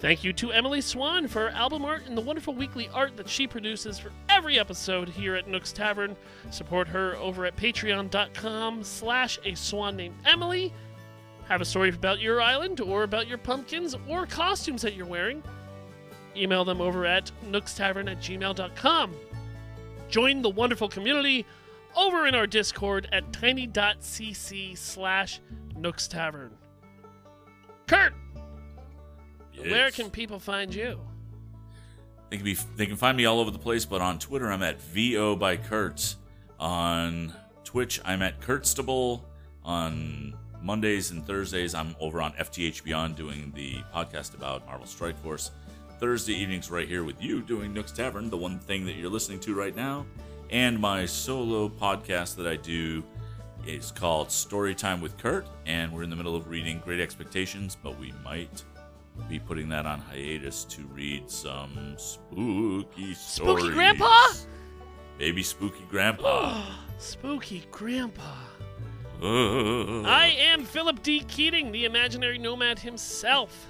Thank 0.00 0.24
you 0.24 0.32
to 0.32 0.50
Emily 0.50 0.80
Swan 0.80 1.28
for 1.28 1.50
album 1.50 1.84
art 1.84 2.06
and 2.06 2.16
the 2.16 2.22
wonderful 2.22 2.54
weekly 2.54 2.88
art 2.94 3.18
that 3.18 3.28
she 3.28 3.46
produces 3.46 3.98
for 3.98 4.10
every 4.30 4.58
episode 4.58 5.10
here 5.10 5.34
at 5.34 5.46
Nook's 5.46 5.72
Tavern. 5.72 6.16
Support 6.50 6.88
her 6.88 7.16
over 7.16 7.44
at 7.44 7.54
patreon.com 7.56 8.82
slash 8.82 9.38
a 9.44 9.54
swan 9.54 9.96
named 9.96 10.16
Emily. 10.24 10.72
Have 11.50 11.60
a 11.60 11.64
story 11.64 11.88
about 11.88 12.20
your 12.20 12.40
island 12.40 12.80
or 12.80 13.02
about 13.02 13.26
your 13.26 13.36
pumpkins 13.36 13.96
or 14.08 14.24
costumes 14.24 14.82
that 14.82 14.94
you're 14.94 15.04
wearing? 15.04 15.42
Email 16.36 16.64
them 16.64 16.80
over 16.80 17.04
at 17.04 17.32
nookstavern 17.50 18.08
at 18.08 18.20
gmail.com. 18.20 19.16
Join 20.08 20.42
the 20.42 20.48
wonderful 20.48 20.88
community 20.88 21.44
over 21.96 22.28
in 22.28 22.36
our 22.36 22.46
Discord 22.46 23.08
at 23.10 23.32
tiny.cc 23.32 24.78
slash 24.78 25.40
Nook's 25.74 26.06
Tavern. 26.06 26.52
Kurt, 27.88 28.12
where 29.58 29.90
can 29.90 30.08
people 30.08 30.38
find 30.38 30.72
you? 30.72 31.00
They 32.28 32.36
can 32.36 32.44
be 32.44 32.56
they 32.76 32.86
can 32.86 32.94
find 32.94 33.16
me 33.16 33.24
all 33.24 33.40
over 33.40 33.50
the 33.50 33.58
place, 33.58 33.84
but 33.84 34.00
on 34.00 34.20
Twitter 34.20 34.52
I'm 34.52 34.62
at 34.62 34.80
VO 34.80 35.34
by 35.34 35.56
Kurt. 35.56 36.14
On 36.60 37.32
Twitch 37.64 38.00
I'm 38.04 38.22
at 38.22 38.40
Kurtstable. 38.40 39.24
On 39.64 40.36
Mondays 40.62 41.10
and 41.10 41.26
Thursdays 41.26 41.74
I'm 41.74 41.96
over 42.00 42.20
on 42.20 42.32
FTH 42.32 42.84
Beyond 42.84 43.16
doing 43.16 43.52
the 43.54 43.76
podcast 43.94 44.34
about 44.34 44.66
Marvel 44.66 44.86
Strike 44.86 45.18
Force. 45.18 45.50
Thursday 45.98 46.34
evenings 46.34 46.70
right 46.70 46.88
here 46.88 47.04
with 47.04 47.22
you 47.22 47.42
doing 47.42 47.72
Nook's 47.72 47.92
Tavern, 47.92 48.30
the 48.30 48.36
one 48.36 48.58
thing 48.58 48.84
that 48.86 48.96
you're 48.96 49.10
listening 49.10 49.40
to 49.40 49.54
right 49.54 49.74
now. 49.74 50.06
And 50.50 50.78
my 50.78 51.06
solo 51.06 51.68
podcast 51.68 52.36
that 52.36 52.46
I 52.46 52.56
do 52.56 53.02
is 53.66 53.90
called 53.90 54.28
Storytime 54.28 55.00
with 55.00 55.16
Kurt, 55.18 55.46
and 55.66 55.92
we're 55.92 56.02
in 56.02 56.10
the 56.10 56.16
middle 56.16 56.34
of 56.34 56.48
reading 56.48 56.80
Great 56.84 57.00
Expectations, 57.00 57.76
but 57.82 57.98
we 57.98 58.12
might 58.24 58.64
be 59.28 59.38
putting 59.38 59.68
that 59.68 59.86
on 59.86 60.00
hiatus 60.00 60.64
to 60.64 60.82
read 60.86 61.30
some 61.30 61.94
spooky 61.96 63.14
stories. 63.14 63.18
Spooky 63.64 63.70
Grandpa? 63.70 64.28
Baby 65.18 65.42
spooky 65.42 65.84
grandpa. 65.90 66.62
Spooky 66.98 67.66
Grandpa. 67.70 68.34
I 69.22 70.34
am 70.38 70.64
Philip 70.64 71.02
D. 71.02 71.20
Keating, 71.28 71.72
the 71.72 71.84
imaginary 71.84 72.38
nomad 72.38 72.78
himself. 72.78 73.66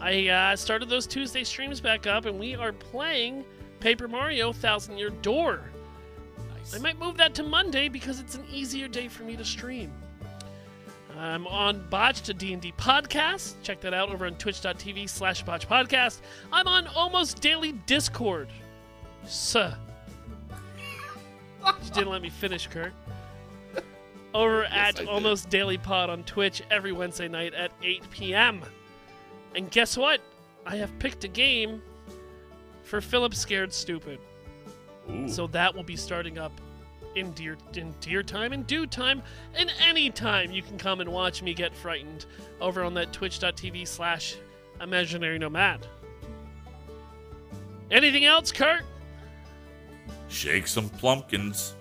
I 0.00 0.28
uh, 0.28 0.56
started 0.56 0.88
those 0.88 1.06
Tuesday 1.06 1.44
streams 1.44 1.80
back 1.80 2.06
up, 2.06 2.24
and 2.26 2.38
we 2.38 2.54
are 2.54 2.72
playing 2.72 3.44
Paper 3.80 4.08
Mario 4.08 4.52
Thousand 4.52 4.98
Year 4.98 5.10
Door. 5.10 5.62
nice. 6.54 6.74
I 6.74 6.78
might 6.78 6.98
move 6.98 7.16
that 7.16 7.34
to 7.34 7.42
Monday 7.42 7.88
because 7.88 8.20
it's 8.20 8.34
an 8.34 8.44
easier 8.52 8.88
day 8.88 9.08
for 9.08 9.22
me 9.24 9.36
to 9.36 9.44
stream. 9.44 9.92
I'm 11.16 11.46
on 11.46 11.86
Botched, 11.90 12.28
a 12.28 12.34
D&D 12.34 12.72
podcast. 12.76 13.54
Check 13.62 13.80
that 13.82 13.94
out 13.94 14.10
over 14.10 14.26
on 14.26 14.34
twitch.tv 14.34 15.08
slash 15.08 15.44
botch 15.44 15.68
podcast. 15.68 16.20
I'm 16.52 16.66
on 16.66 16.88
Almost 16.88 17.40
Daily 17.40 17.72
Discord. 17.86 18.48
Suh. 19.26 19.74
you 21.64 21.90
didn't 21.92 22.10
let 22.10 22.20
me 22.20 22.30
finish, 22.30 22.66
Kurt. 22.66 22.92
Over 24.34 24.64
I 24.64 24.68
at 24.88 24.96
did. 24.96 25.08
Almost 25.08 25.48
Daily 25.48 25.78
Pod 25.78 26.10
on 26.10 26.24
Twitch 26.24 26.62
every 26.70 26.92
Wednesday 26.92 27.28
night 27.28 27.54
at 27.54 27.70
8 27.82 28.10
p.m. 28.10 28.62
And 29.54 29.70
guess 29.70 29.96
what? 29.96 30.20
I 30.66 30.76
have 30.76 30.98
picked 30.98 31.24
a 31.24 31.28
game 31.28 31.80
for 32.82 33.00
Philip 33.00 33.34
Scared 33.34 33.72
Stupid. 33.72 34.18
Ooh. 35.10 35.28
So 35.28 35.46
that 35.48 35.74
will 35.74 35.84
be 35.84 35.96
starting 35.96 36.38
up 36.38 36.52
in 37.14 37.30
dear 37.32 37.56
in 37.74 37.94
dear 38.00 38.22
time, 38.22 38.52
in 38.52 38.62
due 38.64 38.86
time, 38.86 39.22
and 39.54 39.72
any 39.80 40.10
time 40.10 40.50
you 40.50 40.62
can 40.62 40.78
come 40.78 41.00
and 41.00 41.10
watch 41.10 41.42
me 41.42 41.54
get 41.54 41.74
frightened 41.74 42.26
over 42.60 42.82
on 42.82 42.94
that 42.94 43.12
twitch.tv 43.12 43.86
slash 43.86 44.36
imaginary 44.80 45.38
nomad. 45.38 45.86
Anything 47.90 48.24
else, 48.24 48.50
Kurt? 48.50 48.82
Shake 50.28 50.66
some 50.66 50.88
plumpkins. 50.88 51.76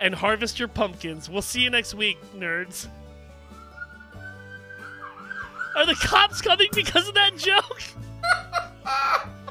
And 0.00 0.14
harvest 0.14 0.58
your 0.58 0.68
pumpkins. 0.68 1.30
We'll 1.30 1.42
see 1.42 1.62
you 1.62 1.70
next 1.70 1.94
week, 1.94 2.18
nerds. 2.34 2.86
Are 5.76 5.86
the 5.86 5.94
cops 5.94 6.40
coming 6.40 6.68
because 6.72 7.08
of 7.08 7.14
that 7.14 7.36
joke? 7.36 7.82